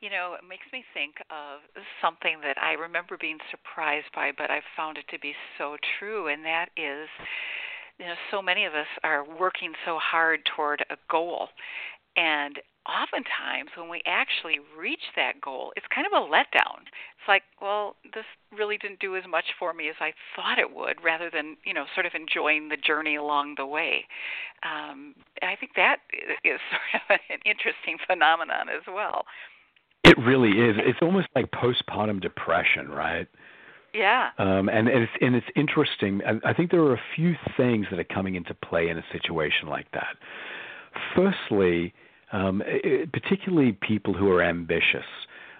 You 0.00 0.08
know, 0.08 0.34
it 0.34 0.46
makes 0.48 0.64
me 0.72 0.82
think 0.94 1.16
of 1.30 1.60
something 2.00 2.40
that 2.42 2.56
I 2.56 2.72
remember 2.72 3.18
being 3.20 3.36
surprised 3.50 4.06
by, 4.14 4.32
but 4.36 4.50
I've 4.50 4.68
found 4.74 4.96
it 4.96 5.04
to 5.10 5.18
be 5.18 5.34
so 5.58 5.76
true, 5.98 6.28
and 6.28 6.42
that 6.44 6.70
is 6.76 7.08
you 8.00 8.06
know 8.06 8.14
so 8.30 8.40
many 8.40 8.64
of 8.64 8.74
us 8.74 8.86
are 9.04 9.24
working 9.38 9.72
so 9.84 9.98
hard 10.00 10.40
toward 10.56 10.84
a 10.90 10.96
goal. 11.10 11.48
And 12.16 12.58
oftentimes 12.88 13.70
when 13.76 13.88
we 13.88 14.00
actually 14.06 14.56
reach 14.76 15.12
that 15.14 15.38
goal 15.40 15.70
it's 15.76 15.86
kind 15.94 16.06
of 16.06 16.12
a 16.12 16.26
letdown. 16.26 16.88
It's 16.88 17.28
like 17.28 17.42
well 17.60 17.96
this 18.14 18.24
really 18.56 18.78
didn't 18.78 19.00
do 19.00 19.16
as 19.16 19.24
much 19.28 19.44
for 19.58 19.74
me 19.74 19.90
as 19.90 19.96
i 20.00 20.12
thought 20.34 20.58
it 20.58 20.74
would 20.74 20.96
rather 21.04 21.30
than 21.30 21.58
you 21.64 21.74
know 21.74 21.84
sort 21.94 22.06
of 22.06 22.12
enjoying 22.14 22.70
the 22.70 22.78
journey 22.78 23.16
along 23.16 23.54
the 23.58 23.66
way. 23.66 24.06
Um, 24.64 25.14
and 25.42 25.50
i 25.50 25.56
think 25.56 25.72
that 25.76 25.98
is 26.42 26.58
sort 26.72 27.02
of 27.04 27.20
an 27.30 27.40
interesting 27.44 27.98
phenomenon 28.06 28.68
as 28.70 28.82
well. 28.88 29.24
It 30.02 30.16
really 30.18 30.50
is. 30.50 30.76
It's 30.78 30.98
almost 31.02 31.28
like 31.36 31.50
postpartum 31.50 32.22
depression 32.22 32.88
right 32.88 33.28
Yeah. 33.94 34.30
Um, 34.38 34.68
and, 34.68 34.88
and 34.88 35.02
it's 35.02 35.12
and 35.20 35.34
it's 35.34 35.46
interesting. 35.56 36.20
I, 36.26 36.50
I 36.50 36.54
think 36.54 36.70
there 36.70 36.82
are 36.82 36.94
a 36.94 37.02
few 37.16 37.34
things 37.56 37.86
that 37.90 37.98
are 37.98 38.04
coming 38.04 38.34
into 38.34 38.54
play 38.54 38.88
in 38.88 38.98
a 38.98 39.04
situation 39.12 39.68
like 39.68 39.90
that. 39.92 40.16
Firstly, 41.14 41.92
um, 42.32 42.62
particularly 43.12 43.72
people 43.72 44.14
who 44.14 44.30
are 44.30 44.42
ambitious. 44.42 45.04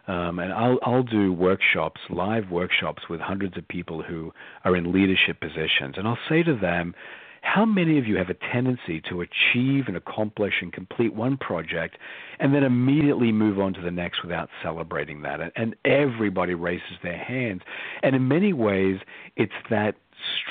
Um, 0.07 0.39
and 0.39 0.53
I'll 0.53 0.79
I'll 0.83 1.03
do 1.03 1.33
workshops, 1.33 2.01
live 2.09 2.51
workshops 2.51 3.03
with 3.09 3.21
hundreds 3.21 3.57
of 3.57 3.69
people 3.69 4.03
who 4.03 4.33
are 4.65 4.75
in 4.75 4.93
leadership 4.93 5.41
positions, 5.41 5.95
and 5.97 6.09
I'll 6.09 6.19
say 6.29 6.43
to 6.43 6.57
them, 6.57 6.95
how 7.43 7.65
many 7.65 7.99
of 7.99 8.07
you 8.07 8.17
have 8.17 8.29
a 8.29 8.37
tendency 8.53 9.01
to 9.09 9.23
achieve 9.23 9.85
and 9.89 9.97
accomplish 9.97 10.55
and 10.61 10.73
complete 10.73 11.15
one 11.15 11.37
project 11.37 11.97
and 12.39 12.55
then 12.55 12.63
immediately 12.63 13.33
move 13.33 13.59
on 13.59 13.73
to 13.75 13.81
the 13.81 13.91
next 13.91 14.23
without 14.23 14.49
celebrating 14.63 15.23
that? 15.23 15.41
And 15.57 15.75
everybody 15.85 16.55
raises 16.55 16.99
their 17.03 17.19
hands. 17.19 17.63
And 18.03 18.15
in 18.15 18.29
many 18.29 18.53
ways, 18.53 19.01
it's 19.37 19.53
that 19.71 19.97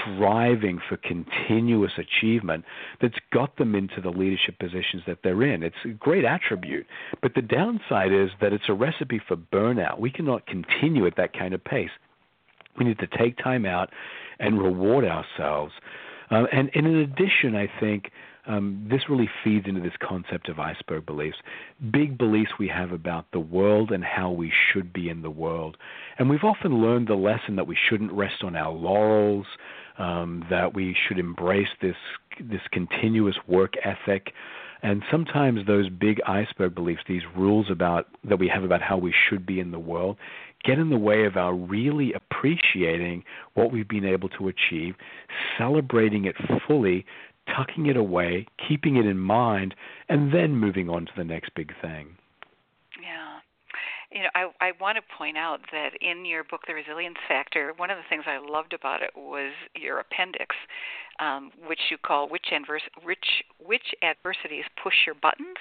striving 0.04 0.80
for 0.90 0.98
continuous 0.98 1.92
achievement 1.98 2.66
that's 3.02 3.20
got 3.32 3.56
them 3.58 3.76
into 3.76 4.02
the 4.02 4.10
leadership 4.10 4.58
positions 4.60 5.04
that 5.06 5.20
they're 5.24 5.44
in. 5.44 5.64
It's 5.64 5.76
a 5.86 5.90
great 5.90 6.26
attribute. 6.26 6.88
But 7.22 7.36
the 7.36 7.42
downside 7.42 8.12
is 8.12 8.30
that 8.42 8.52
it's 8.52 8.68
a 8.68 8.74
recipe 8.74 9.22
for 9.28 9.36
burnout. 9.36 10.00
We 10.00 10.12
cannot 10.12 10.48
continue 10.48 11.06
at 11.06 11.18
that 11.18 11.38
kind 11.38 11.54
of 11.54 11.64
pace. 11.64 11.92
We 12.78 12.86
need 12.86 13.00
to 13.00 13.08
take 13.08 13.38
time 13.38 13.66
out 13.66 13.90
and 14.40 14.62
reward 14.62 15.06
ourselves 15.06 15.74
uh, 16.32 16.46
and, 16.52 16.70
and 16.74 16.88
in 16.88 16.96
addition, 16.98 17.56
I 17.56 17.70
think 17.80 18.12
um, 18.48 18.88
this 18.90 19.10
really 19.10 19.30
feeds 19.44 19.68
into 19.68 19.82
this 19.82 19.94
concept 20.02 20.50
of 20.50 20.60
iceberg 20.60 21.06
beliefs. 21.06 21.38
Big 21.92 22.18
beliefs 22.18 22.52
we 22.60 22.68
have 22.68 22.92
about 22.92 23.26
the 23.32 23.40
world 23.40 23.92
and 23.92 24.04
how 24.04 24.32
we 24.32 24.52
should 24.72 24.92
be 24.92 25.10
in 25.10 25.22
the 25.22 25.30
world. 25.30 25.78
And 26.18 26.30
we've 26.30 26.44
often 26.44 26.82
learned 26.82 27.08
the 27.08 27.16
lesson 27.16 27.56
that 27.58 27.68
we 27.68 27.78
shouldn't 27.90 28.12
rest 28.12 28.44
on 28.44 28.56
our 28.56 28.72
laurels, 28.72 29.46
um, 30.00 30.46
that 30.50 30.74
we 30.74 30.96
should 31.08 31.20
embrace 31.20 31.70
this 31.82 31.96
this 32.40 32.62
continuous 32.72 33.36
work 33.48 33.74
ethic. 33.84 34.34
And 34.82 35.04
sometimes 35.12 35.68
those 35.68 35.90
big 35.90 36.22
iceberg 36.26 36.74
beliefs, 36.74 37.02
these 37.06 37.24
rules 37.36 37.70
about 37.70 38.08
that 38.24 38.40
we 38.40 38.48
have 38.48 38.64
about 38.64 38.82
how 38.82 38.98
we 38.98 39.14
should 39.30 39.46
be 39.46 39.60
in 39.60 39.72
the 39.72 39.80
world, 39.80 40.18
get 40.64 40.80
in 40.80 40.90
the 40.90 40.98
way 40.98 41.26
of 41.26 41.38
our 41.38 41.54
really 41.54 42.14
appreciating 42.14 43.24
what 43.54 43.72
we've 43.72 43.88
been 43.88 44.06
able 44.06 44.30
to 44.30 44.48
achieve, 44.48 44.96
celebrating 45.58 46.26
it 46.26 46.36
fully, 46.68 47.06
tucking 47.56 47.88
it 47.88 47.98
away, 47.98 48.46
keeping 48.68 48.98
it 48.98 49.06
in 49.06 49.18
mind, 49.18 49.76
and 50.08 50.34
then 50.34 50.56
moving 50.56 50.90
on 50.90 51.06
to 51.06 51.12
the 51.18 51.24
next 51.24 51.54
big 51.56 51.74
thing. 51.82 52.19
You 54.12 54.24
know, 54.24 54.30
I 54.34 54.50
I 54.60 54.72
want 54.80 54.98
to 54.98 55.04
point 55.18 55.38
out 55.38 55.60
that 55.72 55.92
in 56.02 56.26
your 56.26 56.44
book, 56.44 56.62
The 56.68 56.74
Resilience 56.74 57.18
Factor, 57.28 57.74
one 57.78 57.92
of 57.92 57.98
the 57.98 58.04
things 58.10 58.24
I 58.26 58.40
loved 58.40 58.74
about 58.74 59.02
it 59.02 59.12
was 59.16 59.54
your 59.76 60.00
appendix 60.00 60.56
um, 61.20 61.52
which 61.68 61.80
you 61.92 61.98
call 61.98 62.30
which, 62.30 62.48
adverse, 62.52 62.82
which, 63.04 63.44
which 63.60 63.94
adversities 64.04 64.64
push 64.82 64.96
your 65.06 65.16
buttons, 65.16 65.58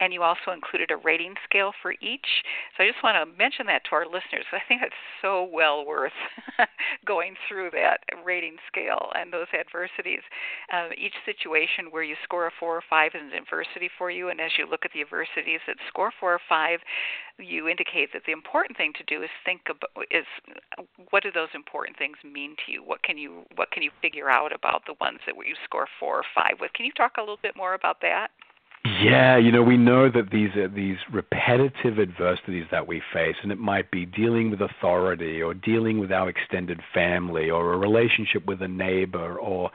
and 0.00 0.12
you 0.12 0.22
also 0.22 0.52
included 0.54 0.90
a 0.90 0.96
rating 0.96 1.34
scale 1.44 1.72
for 1.82 1.92
each. 2.00 2.26
So 2.76 2.84
I 2.84 2.86
just 2.86 3.02
want 3.02 3.18
to 3.18 3.38
mention 3.38 3.66
that 3.66 3.82
to 3.90 3.96
our 3.96 4.06
listeners. 4.06 4.46
I 4.52 4.60
think 4.68 4.82
it's 4.82 4.94
so 5.20 5.48
well 5.52 5.84
worth 5.84 6.16
going 7.06 7.34
through 7.48 7.70
that 7.72 7.98
rating 8.24 8.56
scale 8.68 9.10
and 9.14 9.32
those 9.32 9.50
adversities. 9.58 10.22
Uh, 10.72 10.88
each 10.96 11.14
situation 11.26 11.90
where 11.90 12.02
you 12.02 12.14
score 12.22 12.46
a 12.46 12.50
four 12.58 12.76
or 12.76 12.84
five 12.88 13.12
is 13.14 13.22
an 13.22 13.36
adversity 13.36 13.90
for 13.98 14.10
you, 14.10 14.28
and 14.28 14.40
as 14.40 14.52
you 14.56 14.66
look 14.70 14.84
at 14.84 14.92
the 14.94 15.02
adversities 15.02 15.60
that 15.66 15.76
score 15.88 16.12
four 16.20 16.34
or 16.34 16.40
five, 16.48 16.78
you 17.38 17.66
indicate 17.66 17.81
that 18.12 18.22
the 18.26 18.32
important 18.32 18.76
thing 18.76 18.92
to 18.98 19.04
do 19.04 19.22
is 19.22 19.30
think 19.44 19.62
about 19.68 19.90
is 20.10 20.26
what 21.10 21.22
do 21.22 21.30
those 21.32 21.48
important 21.54 21.96
things 21.98 22.16
mean 22.24 22.56
to 22.66 22.72
you? 22.72 22.82
What 22.82 23.02
can 23.02 23.18
you 23.18 23.42
what 23.56 23.70
can 23.70 23.82
you 23.82 23.90
figure 24.00 24.30
out 24.30 24.52
about 24.54 24.82
the 24.86 24.94
ones 25.00 25.18
that 25.26 25.34
you 25.36 25.54
score 25.64 25.86
four 25.98 26.18
or 26.18 26.24
five 26.34 26.60
with? 26.60 26.72
Can 26.74 26.86
you 26.86 26.92
talk 26.92 27.12
a 27.18 27.20
little 27.20 27.38
bit 27.42 27.56
more 27.56 27.74
about 27.74 28.00
that? 28.02 28.28
Yeah, 28.84 29.36
you 29.36 29.52
know, 29.52 29.62
we 29.62 29.76
know 29.76 30.10
that 30.10 30.30
these 30.32 30.50
are 30.56 30.68
these 30.68 30.96
repetitive 31.12 32.00
adversities 32.00 32.66
that 32.72 32.88
we 32.88 33.00
face, 33.12 33.36
and 33.42 33.52
it 33.52 33.58
might 33.58 33.92
be 33.92 34.06
dealing 34.06 34.50
with 34.50 34.60
authority 34.60 35.40
or 35.40 35.54
dealing 35.54 36.00
with 36.00 36.10
our 36.10 36.28
extended 36.28 36.80
family 36.92 37.48
or 37.48 37.74
a 37.74 37.78
relationship 37.78 38.44
with 38.44 38.60
a 38.60 38.66
neighbor 38.66 39.38
or 39.38 39.70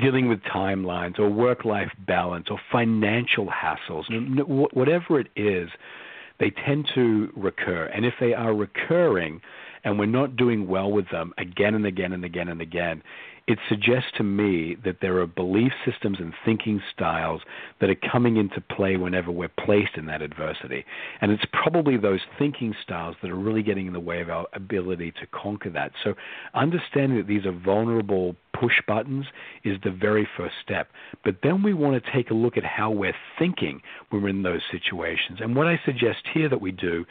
dealing 0.00 0.28
with 0.28 0.40
timelines 0.44 1.18
or 1.18 1.28
work 1.28 1.66
life 1.66 1.90
balance 2.06 2.46
or 2.50 2.58
financial 2.72 3.48
hassles, 3.48 4.04
whatever 4.72 5.20
it 5.20 5.28
is 5.36 5.68
they 6.40 6.50
tend 6.50 6.88
to 6.94 7.32
recur. 7.36 7.86
And 7.86 8.04
if 8.04 8.14
they 8.20 8.34
are 8.34 8.54
recurring 8.54 9.40
and 9.84 9.98
we're 9.98 10.06
not 10.06 10.36
doing 10.36 10.66
well 10.66 10.90
with 10.90 11.08
them 11.10 11.32
again 11.38 11.74
and 11.74 11.86
again 11.86 12.12
and 12.12 12.24
again 12.24 12.48
and 12.48 12.60
again, 12.60 13.02
it 13.48 13.58
suggests 13.66 14.10
to 14.18 14.22
me 14.22 14.76
that 14.84 14.98
there 15.00 15.18
are 15.20 15.26
belief 15.26 15.72
systems 15.90 16.18
and 16.20 16.34
thinking 16.44 16.82
styles 16.92 17.40
that 17.80 17.88
are 17.88 17.96
coming 18.12 18.36
into 18.36 18.60
play 18.60 18.98
whenever 18.98 19.30
we're 19.30 19.48
placed 19.48 19.96
in 19.96 20.04
that 20.04 20.20
adversity. 20.20 20.84
And 21.22 21.32
it's 21.32 21.44
probably 21.50 21.96
those 21.96 22.20
thinking 22.38 22.74
styles 22.82 23.16
that 23.22 23.30
are 23.30 23.38
really 23.38 23.62
getting 23.62 23.86
in 23.86 23.94
the 23.94 24.00
way 24.00 24.20
of 24.20 24.28
our 24.28 24.46
ability 24.52 25.12
to 25.12 25.26
conquer 25.32 25.70
that. 25.70 25.92
So 26.04 26.12
understanding 26.52 27.16
that 27.16 27.26
these 27.26 27.46
are 27.46 27.52
vulnerable 27.52 28.36
push 28.52 28.82
buttons 28.86 29.24
is 29.64 29.78
the 29.82 29.92
very 29.92 30.28
first 30.36 30.56
step. 30.62 30.88
But 31.24 31.36
then 31.42 31.62
we 31.62 31.72
want 31.72 32.04
to 32.04 32.12
take 32.12 32.30
a 32.30 32.34
look 32.34 32.58
at 32.58 32.64
how 32.64 32.90
we're 32.90 33.14
thinking 33.38 33.80
when 34.10 34.22
we're 34.22 34.28
in 34.28 34.42
those 34.42 34.60
situations. 34.70 35.38
And 35.40 35.56
what 35.56 35.66
I 35.66 35.80
suggest 35.86 36.18
here 36.34 36.50
that 36.50 36.60
we 36.60 36.72
do 36.72 37.06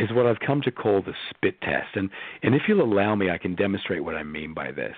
is 0.00 0.12
what 0.12 0.26
I've 0.26 0.40
come 0.40 0.62
to 0.62 0.70
call 0.70 1.02
the 1.02 1.14
spit 1.30 1.60
test. 1.60 1.94
And 1.94 2.10
and 2.42 2.54
if 2.54 2.62
you'll 2.66 2.82
allow 2.82 3.14
me, 3.14 3.30
I 3.30 3.38
can 3.38 3.54
demonstrate 3.54 4.04
what 4.04 4.16
I 4.16 4.22
mean 4.22 4.54
by 4.54 4.72
this. 4.72 4.96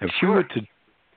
If 0.00 0.10
sure. 0.20 0.30
we 0.30 0.34
were 0.36 0.44
to 0.44 0.60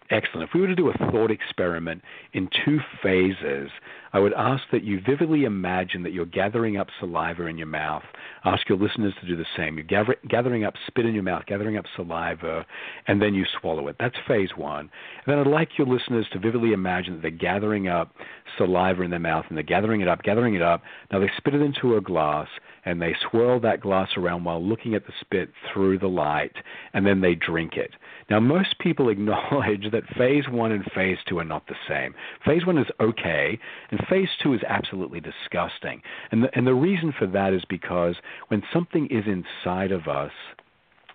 Excellent. 0.10 0.48
If 0.48 0.54
we 0.54 0.62
were 0.62 0.68
to 0.68 0.76
do 0.76 0.90
a 0.90 1.12
thought 1.12 1.32
experiment 1.32 2.02
in 2.32 2.50
two 2.66 2.80
phases, 3.04 3.70
I 4.14 4.20
would 4.20 4.34
ask 4.34 4.64
that 4.72 4.84
you 4.84 5.02
vividly 5.06 5.44
imagine 5.44 6.02
that 6.04 6.14
you're 6.14 6.26
gathering 6.26 6.78
up 6.78 6.88
saliva 6.98 7.46
in 7.48 7.58
your 7.58 7.68
mouth. 7.68 8.04
Ask 8.46 8.70
your 8.70 8.78
listeners 8.78 9.14
to 9.20 9.28
do 9.28 9.36
the 9.36 9.46
same. 9.58 9.76
You're 9.76 9.86
gather, 9.86 10.16
gathering 10.30 10.64
up 10.64 10.76
spit 10.88 11.06
in 11.06 11.14
your 11.14 11.24
mouth, 11.24 11.46
gathering 11.46 11.76
up 11.76 11.84
saliva, 11.98 12.66
and 13.08 13.22
then 13.22 13.34
you 13.34 13.44
swallow 13.60 13.90
it. 13.90 13.98
That's 14.00 14.16
phase 14.26 14.52
one. 14.56 14.90
And 15.26 15.28
then 15.28 15.40
I'd 15.40 15.48
like 15.48 15.78
your 15.78 15.88
listeners 15.88 16.26
to 16.32 16.40
vividly 16.40 16.72
imagine 16.72 17.16
that 17.16 17.22
they're 17.22 17.32
gathering 17.32 17.90
up 17.90 18.14
saliva 18.58 19.02
in 19.02 19.12
their 19.12 19.20
mouth 19.20 19.46
and 19.50 19.58
they're 19.58 19.64
gathering 19.64 20.00
it 20.00 20.08
up, 20.08 20.24
gathering 20.24 20.56
it 20.56 20.62
up. 20.62 20.84
Now 21.12 21.20
they 21.20 21.30
spit 21.36 21.54
it 21.54 21.62
into 21.62 21.98
a 21.98 22.02
glass 22.02 22.48
and 22.88 23.02
they 23.02 23.14
swirl 23.30 23.60
that 23.60 23.82
glass 23.82 24.08
around 24.16 24.46
while 24.46 24.64
looking 24.64 24.96
at 24.96 25.06
the 25.06 25.12
spit 25.20 25.50
through 25.74 26.00
the 26.00 26.08
light, 26.08 26.54
and 26.94 27.06
then 27.06 27.20
they 27.20 27.36
drink 27.36 27.74
it. 27.76 27.92
Now, 28.30 28.40
most 28.40 28.80
people 28.80 29.10
acknowledge 29.10 29.92
that 29.92 30.08
phase 30.18 30.46
one 30.50 30.72
and 30.72 30.86
phase 30.96 31.18
two 31.28 31.38
are 31.38 31.44
not 31.44 31.68
the 31.68 31.76
same. 31.86 32.16
Phase 32.46 32.66
one 32.66 32.78
is 32.78 32.88
okay, 33.02 33.60
and 33.92 34.00
phase 34.10 34.30
two 34.42 34.54
is 34.54 34.62
absolutely 34.66 35.20
disgusting. 35.20 36.02
And 36.32 36.44
the, 36.44 36.48
and 36.56 36.66
the 36.66 36.74
reason 36.74 37.14
for 37.18 37.28
that 37.28 37.52
is 37.52 37.64
because 37.68 38.16
when 38.48 38.64
something 38.72 39.08
is 39.12 39.26
inside 39.28 39.92
of 39.92 40.08
us, 40.08 40.32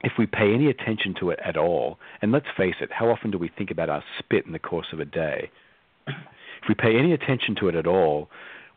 if 0.05 0.13
we 0.19 0.27
pay 0.27 0.53
any 0.53 0.69
attention 0.69 1.15
to 1.21 1.31
it 1.31 1.39
at 1.43 1.57
all, 1.57 1.99
and 2.21 2.33
let's 2.33 2.47
face 2.55 2.75
it, 2.83 2.91
how 2.93 3.09
often 3.09 3.31
do 3.31 3.39
we 3.39 3.51
think 3.57 3.71
about 3.71 3.89
our 3.89 4.05
spit 4.19 4.45
in 4.45 4.53
the 4.53 4.59
course 4.59 4.89
of 4.93 5.01
a 5.01 5.07
day? 5.07 5.51
If 6.07 6.69
we 6.69 6.75
pay 6.75 6.99
any 6.99 7.15
attention 7.15 7.57
to 7.61 7.69
it 7.69 7.75
at 7.75 7.87
all, 7.87 8.29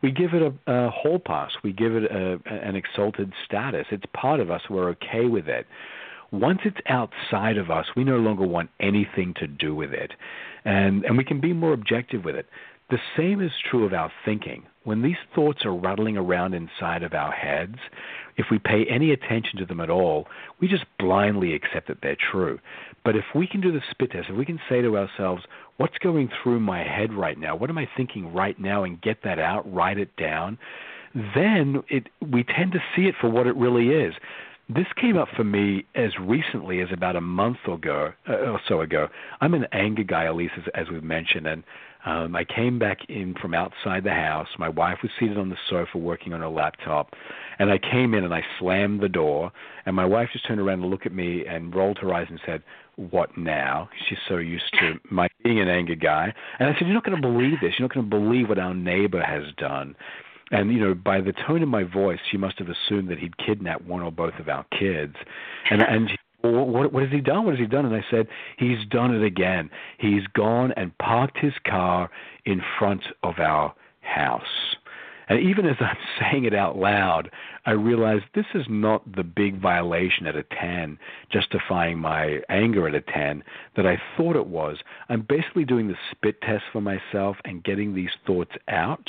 we 0.02 0.10
give 0.10 0.34
it 0.34 0.42
a, 0.42 0.72
a 0.72 0.90
hall 0.90 1.18
pass. 1.18 1.52
We 1.62 1.72
give 1.72 1.94
it 1.94 2.04
a, 2.04 2.38
an 2.50 2.76
exalted 2.76 3.32
status. 3.44 3.86
It's 3.90 4.04
part 4.12 4.40
of 4.40 4.50
us. 4.50 4.62
We're 4.68 4.90
okay 4.90 5.26
with 5.26 5.48
it. 5.48 5.66
Once 6.32 6.60
it's 6.64 6.78
outside 6.88 7.56
of 7.56 7.70
us, 7.70 7.86
we 7.96 8.04
no 8.04 8.16
longer 8.16 8.46
want 8.46 8.70
anything 8.80 9.32
to 9.38 9.46
do 9.46 9.74
with 9.74 9.92
it. 9.92 10.12
And, 10.64 11.04
and 11.04 11.16
we 11.16 11.24
can 11.24 11.40
be 11.40 11.52
more 11.52 11.72
objective 11.72 12.24
with 12.24 12.34
it. 12.34 12.46
The 12.90 12.98
same 13.16 13.40
is 13.40 13.50
true 13.68 13.84
of 13.84 13.92
our 13.92 14.12
thinking. 14.24 14.64
When 14.84 15.02
these 15.02 15.16
thoughts 15.34 15.64
are 15.64 15.74
rattling 15.74 16.16
around 16.16 16.54
inside 16.54 17.02
of 17.02 17.14
our 17.14 17.32
heads, 17.32 17.78
if 18.36 18.46
we 18.50 18.60
pay 18.60 18.84
any 18.88 19.10
attention 19.10 19.58
to 19.58 19.66
them 19.66 19.80
at 19.80 19.90
all, 19.90 20.28
we 20.60 20.68
just 20.68 20.84
blindly 20.98 21.54
accept 21.54 21.88
that 21.88 21.98
they're 22.02 22.16
true. 22.30 22.60
But 23.04 23.16
if 23.16 23.24
we 23.34 23.48
can 23.48 23.60
do 23.60 23.72
the 23.72 23.80
spit 23.90 24.12
test, 24.12 24.28
if 24.30 24.36
we 24.36 24.44
can 24.44 24.60
say 24.68 24.82
to 24.82 24.96
ourselves, 24.96 25.42
what's 25.76 25.98
going 25.98 26.30
through 26.42 26.60
my 26.60 26.82
head 26.82 27.12
right 27.12 27.38
now? 27.38 27.56
What 27.56 27.70
am 27.70 27.78
I 27.78 27.88
thinking 27.96 28.32
right 28.32 28.58
now? 28.58 28.84
And 28.84 29.00
get 29.00 29.18
that 29.24 29.38
out, 29.38 29.72
write 29.72 29.98
it 29.98 30.14
down. 30.16 30.58
Then 31.34 31.82
it, 31.88 32.08
we 32.20 32.44
tend 32.44 32.72
to 32.72 32.78
see 32.94 33.02
it 33.02 33.14
for 33.20 33.30
what 33.30 33.46
it 33.46 33.56
really 33.56 33.88
is. 33.88 34.14
This 34.68 34.86
came 35.00 35.16
up 35.16 35.28
for 35.36 35.44
me 35.44 35.86
as 35.94 36.10
recently 36.20 36.80
as 36.80 36.88
about 36.92 37.14
a 37.14 37.20
month 37.20 37.58
ago 37.68 38.12
uh, 38.28 38.32
or 38.32 38.60
so 38.68 38.80
ago. 38.80 39.08
I'm 39.40 39.54
an 39.54 39.66
anger 39.72 40.02
guy, 40.02 40.24
Elise, 40.24 40.50
as, 40.56 40.64
as 40.74 40.90
we've 40.90 41.04
mentioned, 41.04 41.46
and 41.46 41.62
um, 42.06 42.34
I 42.34 42.44
came 42.44 42.78
back 42.78 42.98
in 43.08 43.34
from 43.40 43.52
outside 43.52 44.04
the 44.04 44.14
house. 44.14 44.48
My 44.58 44.68
wife 44.68 44.98
was 45.02 45.10
seated 45.20 45.36
on 45.36 45.50
the 45.50 45.56
sofa 45.68 45.98
working 45.98 46.32
on 46.32 46.40
her 46.40 46.48
laptop, 46.48 47.14
and 47.58 47.70
I 47.70 47.78
came 47.78 48.14
in 48.14 48.24
and 48.24 48.32
I 48.32 48.42
slammed 48.58 49.00
the 49.00 49.08
door. 49.08 49.52
And 49.84 49.94
my 49.94 50.06
wife 50.06 50.30
just 50.32 50.46
turned 50.46 50.60
around 50.60 50.80
and 50.80 50.90
looked 50.90 51.06
at 51.06 51.12
me 51.12 51.44
and 51.46 51.74
rolled 51.74 51.98
her 51.98 52.14
eyes 52.14 52.26
and 52.30 52.40
said, 52.46 52.62
what 52.96 53.36
now? 53.36 53.88
She's 54.08 54.18
so 54.28 54.38
used 54.38 54.72
to 54.80 54.94
my 55.10 55.28
being 55.44 55.60
an 55.60 55.68
angry 55.68 55.96
guy. 55.96 56.32
And 56.58 56.68
I 56.68 56.72
said, 56.72 56.86
You're 56.86 56.94
not 56.94 57.04
going 57.04 57.20
to 57.20 57.28
believe 57.28 57.60
this. 57.60 57.74
You're 57.78 57.88
not 57.88 57.94
going 57.94 58.08
to 58.08 58.16
believe 58.16 58.48
what 58.48 58.58
our 58.58 58.74
neighbor 58.74 59.22
has 59.22 59.44
done. 59.56 59.94
And, 60.50 60.72
you 60.72 60.80
know, 60.80 60.94
by 60.94 61.20
the 61.20 61.32
tone 61.46 61.62
of 61.62 61.68
my 61.68 61.82
voice, 61.82 62.18
she 62.30 62.36
must 62.36 62.58
have 62.58 62.68
assumed 62.68 63.10
that 63.10 63.18
he'd 63.18 63.36
kidnapped 63.36 63.84
one 63.84 64.02
or 64.02 64.12
both 64.12 64.34
of 64.38 64.48
our 64.48 64.64
kids. 64.78 65.16
And, 65.70 65.82
and 65.82 66.08
she 66.08 66.16
what, 66.50 66.92
what 66.92 67.02
has 67.02 67.12
he 67.12 67.20
done? 67.20 67.44
What 67.44 67.52
has 67.52 67.60
he 67.60 67.66
done? 67.66 67.86
And 67.86 67.94
I 67.94 68.04
said, 68.10 68.26
he's 68.58 68.84
done 68.90 69.14
it 69.14 69.24
again. 69.24 69.70
He's 69.98 70.26
gone 70.34 70.72
and 70.76 70.96
parked 70.98 71.38
his 71.38 71.54
car 71.66 72.10
in 72.44 72.62
front 72.78 73.02
of 73.22 73.38
our 73.38 73.74
house. 74.00 74.76
And 75.28 75.40
even 75.40 75.66
as 75.66 75.76
I'm 75.80 75.96
saying 76.20 76.44
it 76.44 76.54
out 76.54 76.76
loud, 76.76 77.30
I 77.64 77.72
realize 77.72 78.20
this 78.34 78.46
is 78.54 78.66
not 78.68 79.02
the 79.16 79.24
big 79.24 79.60
violation 79.60 80.26
at 80.26 80.36
a 80.36 80.44
10, 80.60 80.98
justifying 81.32 81.98
my 81.98 82.40
anger 82.48 82.86
at 82.86 82.94
a 82.94 83.00
10 83.00 83.42
that 83.76 83.86
I 83.86 84.00
thought 84.16 84.36
it 84.36 84.46
was. 84.46 84.78
I'm 85.08 85.22
basically 85.22 85.64
doing 85.64 85.88
the 85.88 85.96
spit 86.10 86.40
test 86.42 86.64
for 86.72 86.80
myself 86.80 87.36
and 87.44 87.64
getting 87.64 87.94
these 87.94 88.10
thoughts 88.26 88.52
out. 88.68 89.08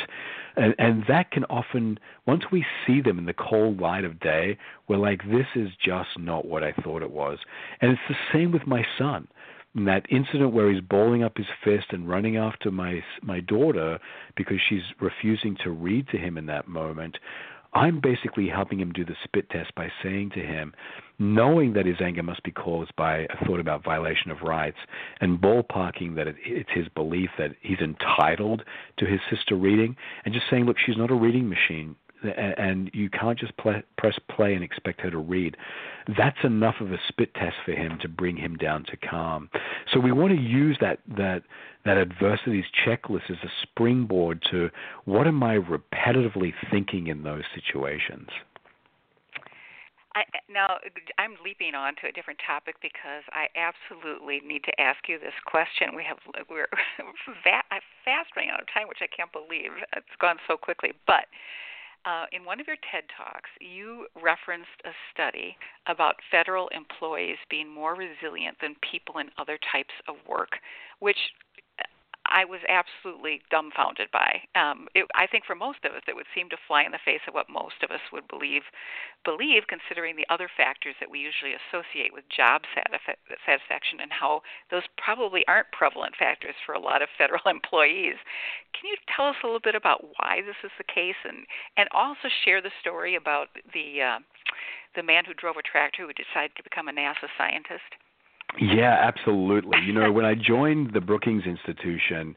And, 0.56 0.74
and 0.80 1.04
that 1.08 1.30
can 1.30 1.44
often, 1.46 2.00
once 2.26 2.44
we 2.52 2.66
see 2.86 3.00
them 3.02 3.20
in 3.20 3.26
the 3.26 3.34
cold 3.34 3.80
light 3.80 4.04
of 4.04 4.20
day, 4.20 4.58
we're 4.88 4.98
like, 4.98 5.22
this 5.30 5.46
is 5.56 5.70
just 5.84 6.10
not 6.18 6.46
what 6.46 6.64
I 6.64 6.72
thought 6.72 7.04
it 7.04 7.12
was. 7.12 7.38
And 7.80 7.92
it's 7.92 8.02
the 8.10 8.16
same 8.34 8.52
with 8.52 8.66
my 8.66 8.84
son 8.98 9.28
that 9.86 10.06
incident 10.10 10.54
where 10.54 10.72
he's 10.72 10.82
balling 10.82 11.24
up 11.24 11.38
his 11.38 11.46
fist 11.64 11.88
and 11.92 12.10
running 12.10 12.38
after 12.38 12.72
my 12.72 13.02
my 13.22 13.40
daughter 13.40 14.00
because 14.36 14.58
she's 14.68 14.82
refusing 15.00 15.56
to 15.64 15.70
read 15.70 16.08
to 16.10 16.18
him 16.18 16.38
in 16.38 16.48
that 16.48 16.68
moment 16.68 17.18
i'm 17.74 18.00
basically 18.00 18.48
helping 18.48 18.80
him 18.80 18.92
do 18.92 19.06
the 19.06 19.16
spit 19.24 19.50
test 19.50 19.74
by 19.76 19.88
saying 20.02 20.30
to 20.32 20.40
him 20.40 20.74
knowing 21.20 21.74
that 21.74 21.86
his 21.86 21.98
anger 22.02 22.24
must 22.24 22.44
be 22.44 22.52
caused 22.52 22.96
by 22.96 23.20
a 23.20 23.46
thought 23.46 23.60
about 23.60 23.84
violation 23.84 24.32
of 24.32 24.42
rights 24.42 24.78
and 25.22 25.40
ballparking 25.40 26.16
that 26.16 26.28
it, 26.28 26.36
it's 26.44 26.70
his 26.74 26.88
belief 26.90 27.30
that 27.38 27.52
he's 27.62 27.80
entitled 27.80 28.64
to 28.98 29.06
his 29.06 29.20
sister 29.30 29.56
reading 29.56 29.96
and 30.26 30.34
just 30.34 30.46
saying 30.50 30.66
look 30.66 30.78
she's 30.84 30.98
not 30.98 31.12
a 31.12 31.16
reading 31.16 31.50
machine 31.50 31.96
and 32.24 32.90
you 32.94 33.10
can't 33.10 33.38
just 33.38 33.56
play, 33.58 33.84
press 33.98 34.18
play 34.30 34.54
and 34.54 34.64
expect 34.64 35.02
her 35.02 35.12
to 35.12 35.18
read. 35.18 35.56
That's 36.18 36.38
enough 36.44 36.76
of 36.80 36.92
a 36.92 36.98
spit 37.08 37.34
test 37.36 37.56
for 37.66 37.74
him 37.74 37.98
to 38.02 38.08
bring 38.08 38.38
him 38.38 38.56
down 38.56 38.86
to 38.86 38.98
calm. 38.98 39.50
So 39.94 40.00
we 40.00 40.12
want 40.12 40.34
to 40.34 40.42
use 40.42 40.78
that 40.82 41.00
that 41.18 41.44
that 41.86 41.98
adversities 41.98 42.66
checklist 42.86 43.30
as 43.30 43.38
a 43.44 43.52
springboard 43.64 44.44
to 44.52 44.70
what 45.06 45.28
am 45.28 45.42
I 45.44 45.58
repetitively 45.58 46.54
thinking 46.72 47.08
in 47.08 47.24
those 47.24 47.44
situations. 47.54 48.30
I, 50.18 50.26
now 50.50 50.82
I'm 51.22 51.38
leaping 51.46 51.76
on 51.76 51.94
to 52.02 52.10
a 52.10 52.12
different 52.12 52.42
topic 52.42 52.82
because 52.82 53.22
I 53.38 53.46
absolutely 53.54 54.42
need 54.42 54.64
to 54.66 54.74
ask 54.82 55.06
you 55.08 55.20
this 55.20 55.38
question. 55.46 55.94
We 55.94 56.04
have 56.10 56.18
we're 56.50 56.66
fast 57.46 58.34
running 58.36 58.50
out 58.50 58.60
of 58.60 58.66
time, 58.74 58.90
which 58.90 59.06
I 59.06 59.08
can't 59.14 59.32
believe 59.32 59.78
it's 59.96 60.18
gone 60.20 60.38
so 60.48 60.58
quickly. 60.58 60.94
But 61.06 61.30
uh, 62.06 62.26
in 62.32 62.46
one 62.46 62.60
of 62.60 62.68
your 62.68 62.78
TED 62.92 63.04
Talks, 63.16 63.50
you 63.60 64.08
referenced 64.22 64.82
a 64.86 64.92
study 65.14 65.58
about 65.88 66.16
federal 66.32 66.68
employees 66.70 67.38
being 67.50 67.70
more 67.70 67.96
resilient 67.96 68.58
than 68.62 68.76
people 68.90 69.20
in 69.20 69.30
other 69.38 69.60
types 69.72 69.94
of 70.08 70.16
work, 70.28 70.52
which 71.00 71.18
I 72.30 72.46
was 72.46 72.60
absolutely 72.68 73.42
dumbfounded 73.50 74.12
by. 74.12 74.42
Um, 74.56 74.88
it, 74.96 75.08
I 75.16 75.28
think 75.28 75.46
for 75.46 75.56
most 75.56 75.84
of 75.84 75.94
us, 75.94 76.04
it 76.08 76.16
would 76.16 76.30
seem 76.36 76.50
to 76.50 76.58
fly 76.68 76.84
in 76.84 76.92
the 76.92 77.04
face 77.04 77.22
of 77.28 77.34
what 77.34 77.50
most 77.50 77.82
of 77.84 77.92
us 77.92 78.04
would 78.12 78.28
believe, 78.28 78.64
believe, 79.24 79.64
considering 79.68 80.16
the 80.16 80.28
other 80.30 80.50
factors 80.56 80.96
that 81.00 81.10
we 81.10 81.20
usually 81.20 81.56
associate 81.56 82.14
with 82.14 82.28
job 82.30 82.62
satisfaction 82.76 84.00
and 84.02 84.12
how 84.12 84.42
those 84.72 84.84
probably 84.98 85.46
aren't 85.48 85.72
prevalent 85.72 86.16
factors 86.18 86.56
for 86.66 86.74
a 86.74 86.80
lot 86.80 87.02
of 87.02 87.10
federal 87.18 87.44
employees. 87.48 88.20
Can 88.76 88.90
you 88.90 88.98
tell 89.16 89.28
us 89.28 89.40
a 89.44 89.48
little 89.48 89.64
bit 89.64 89.76
about 89.76 90.04
why 90.18 90.42
this 90.46 90.60
is 90.64 90.72
the 90.78 90.88
case, 90.88 91.18
and 91.24 91.48
and 91.78 91.90
also 91.92 92.30
share 92.46 92.62
the 92.62 92.76
story 92.82 93.16
about 93.16 93.50
the 93.74 94.02
uh, 94.02 94.20
the 94.96 95.04
man 95.04 95.26
who 95.26 95.34
drove 95.34 95.58
a 95.58 95.66
tractor 95.66 96.06
who 96.06 96.14
decided 96.14 96.56
to 96.56 96.64
become 96.64 96.88
a 96.88 96.94
NASA 96.94 97.30
scientist? 97.38 97.98
Yeah, 98.60 98.98
absolutely. 99.02 99.80
You 99.86 99.94
know, 99.94 100.12
when 100.12 100.26
I 100.26 100.34
joined 100.34 100.94
the 100.94 101.02
Brookings 101.02 101.44
Institution 101.46 102.36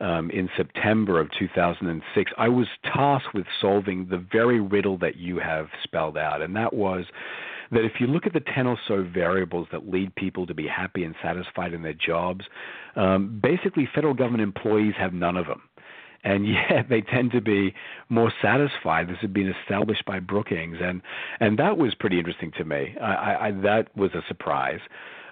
um, 0.00 0.30
in 0.30 0.50
September 0.56 1.20
of 1.20 1.28
2006, 1.38 2.32
I 2.36 2.48
was 2.48 2.66
tasked 2.84 3.34
with 3.34 3.46
solving 3.60 4.08
the 4.08 4.18
very 4.32 4.60
riddle 4.60 4.98
that 4.98 5.16
you 5.16 5.38
have 5.38 5.68
spelled 5.82 6.18
out, 6.18 6.42
and 6.42 6.54
that 6.56 6.74
was 6.74 7.06
that 7.70 7.84
if 7.86 7.92
you 8.00 8.06
look 8.06 8.26
at 8.26 8.34
the 8.34 8.42
10 8.54 8.66
or 8.66 8.78
so 8.86 9.02
variables 9.02 9.66
that 9.72 9.88
lead 9.88 10.14
people 10.14 10.46
to 10.46 10.52
be 10.52 10.66
happy 10.66 11.04
and 11.04 11.14
satisfied 11.22 11.72
in 11.72 11.82
their 11.82 11.94
jobs, 11.94 12.44
um, 12.96 13.40
basically 13.42 13.88
federal 13.94 14.12
government 14.12 14.42
employees 14.42 14.92
have 14.98 15.14
none 15.14 15.38
of 15.38 15.46
them 15.46 15.62
and 16.24 16.46
yet 16.70 16.88
they 16.88 17.00
tend 17.00 17.32
to 17.32 17.40
be 17.40 17.74
more 18.08 18.32
satisfied. 18.42 19.08
This 19.08 19.18
had 19.20 19.32
been 19.32 19.52
established 19.62 20.04
by 20.04 20.20
Brookings, 20.20 20.78
and 20.80 21.02
and 21.40 21.58
that 21.58 21.76
was 21.78 21.94
pretty 21.94 22.18
interesting 22.18 22.52
to 22.58 22.64
me. 22.64 22.94
I, 23.00 23.48
I, 23.48 23.50
that 23.62 23.96
was 23.96 24.12
a 24.14 24.22
surprise. 24.28 24.80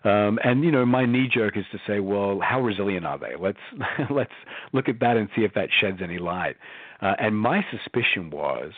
Um, 0.05 0.39
and 0.43 0.65
you 0.65 0.71
know, 0.71 0.87
my 0.87 1.05
knee 1.05 1.29
jerk 1.33 1.57
is 1.57 1.65
to 1.73 1.79
say, 1.87 2.01
well, 2.01 2.41
how 2.43 2.61
resilient 2.61 3.05
are 3.07 3.19
they? 3.19 3.35
Let's 3.39 3.59
let's 4.11 4.33
look 4.73 4.89
at 4.89 5.01
that 5.01 5.17
and 5.17 5.29
see 5.37 5.43
if 5.43 5.55
that 5.55 5.69
sheds 5.81 5.99
any 6.03 6.19
light. 6.19 6.57
Uh, 7.03 7.15
and 7.19 7.37
my 7.37 7.65
suspicion 7.71 8.31
was 8.31 8.73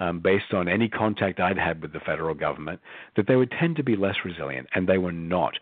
um, 0.00 0.20
based 0.20 0.52
on 0.52 0.68
any 0.68 0.88
contact 0.88 1.40
I'd 1.40 1.58
had 1.58 1.80
with 1.80 1.92
the 1.92 2.00
federal 2.00 2.34
government, 2.34 2.80
that 3.16 3.26
they 3.28 3.36
would 3.36 3.50
tend 3.50 3.76
to 3.76 3.84
be 3.84 3.96
less 3.96 4.16
resilient, 4.24 4.68
and 4.74 4.88
they 4.88 4.98
were 4.98 5.12
not. 5.12 5.54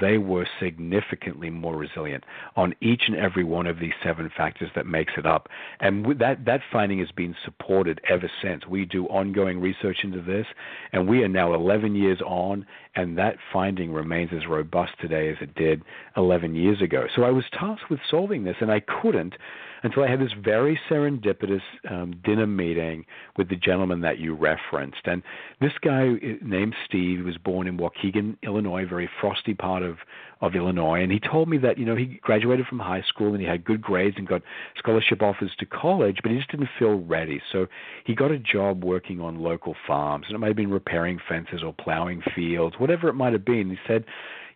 They 0.00 0.18
were 0.18 0.46
significantly 0.60 1.50
more 1.50 1.76
resilient 1.76 2.24
on 2.56 2.74
each 2.80 3.02
and 3.08 3.16
every 3.16 3.44
one 3.44 3.66
of 3.66 3.80
these 3.80 3.92
seven 4.02 4.30
factors 4.36 4.70
that 4.74 4.86
makes 4.86 5.14
it 5.16 5.26
up. 5.26 5.48
And 5.80 6.06
that 6.20 6.44
that 6.44 6.60
finding 6.72 7.00
has 7.00 7.10
been 7.10 7.34
supported 7.44 8.00
ever 8.08 8.30
since. 8.42 8.66
We 8.66 8.84
do 8.84 9.06
ongoing 9.06 9.60
research 9.60 9.98
into 10.04 10.22
this, 10.22 10.46
and 10.92 11.08
we 11.08 11.22
are 11.24 11.28
now 11.28 11.54
11 11.54 11.96
years 11.96 12.20
on, 12.24 12.66
and 12.94 13.18
that 13.18 13.36
finding 13.52 13.92
remains 13.92 14.30
as 14.32 14.46
robust 14.46 14.92
today 15.00 15.30
as 15.30 15.36
it 15.40 15.54
did 15.54 15.82
11 16.16 16.54
years 16.54 16.80
ago. 16.80 17.06
So 17.16 17.22
I 17.22 17.30
was 17.30 17.44
tasked 17.58 17.90
with 17.90 18.00
solving 18.08 18.44
this, 18.44 18.56
and 18.60 18.70
I 18.70 18.80
couldn't 18.80 19.34
until 19.82 20.02
I 20.02 20.08
had 20.08 20.20
this 20.20 20.32
very 20.42 20.78
serendipitous 20.90 21.62
um, 21.90 22.20
dinner 22.24 22.46
meeting 22.46 23.04
with 23.36 23.48
the 23.48 23.56
gentleman 23.56 24.00
that 24.02 24.18
you 24.18 24.34
referenced. 24.34 25.00
And 25.04 25.22
this 25.60 25.72
guy 25.82 26.08
uh, 26.08 26.34
named 26.42 26.74
Steve 26.86 27.24
was 27.24 27.38
born 27.38 27.66
in 27.66 27.78
Waukegan, 27.78 28.36
Illinois, 28.42 28.84
a 28.84 28.86
very 28.86 29.08
frosty 29.20 29.54
part 29.54 29.82
of 29.82 29.96
of 30.42 30.54
Illinois, 30.54 31.02
and 31.02 31.12
he 31.12 31.20
told 31.20 31.50
me 31.50 31.58
that 31.58 31.76
you 31.76 31.84
know 31.84 31.94
he 31.94 32.18
graduated 32.22 32.66
from 32.66 32.78
high 32.78 33.02
school 33.02 33.32
and 33.32 33.42
he 33.42 33.46
had 33.46 33.62
good 33.62 33.82
grades 33.82 34.16
and 34.16 34.26
got 34.26 34.40
scholarship 34.78 35.20
offers 35.20 35.50
to 35.58 35.66
college, 35.66 36.16
but 36.22 36.32
he 36.32 36.38
just 36.38 36.50
didn't 36.50 36.70
feel 36.78 36.98
ready. 37.00 37.42
So 37.52 37.66
he 38.06 38.14
got 38.14 38.30
a 38.30 38.38
job 38.38 38.82
working 38.82 39.20
on 39.20 39.42
local 39.42 39.74
farms, 39.86 40.26
and 40.28 40.34
it 40.34 40.38
might 40.38 40.46
have 40.48 40.56
been 40.56 40.70
repairing 40.70 41.20
fences 41.28 41.62
or 41.62 41.74
plowing 41.74 42.22
fields, 42.34 42.76
whatever 42.78 43.08
it 43.08 43.14
might 43.14 43.34
have 43.34 43.44
been. 43.44 43.68
He 43.68 43.76
said, 43.86 44.06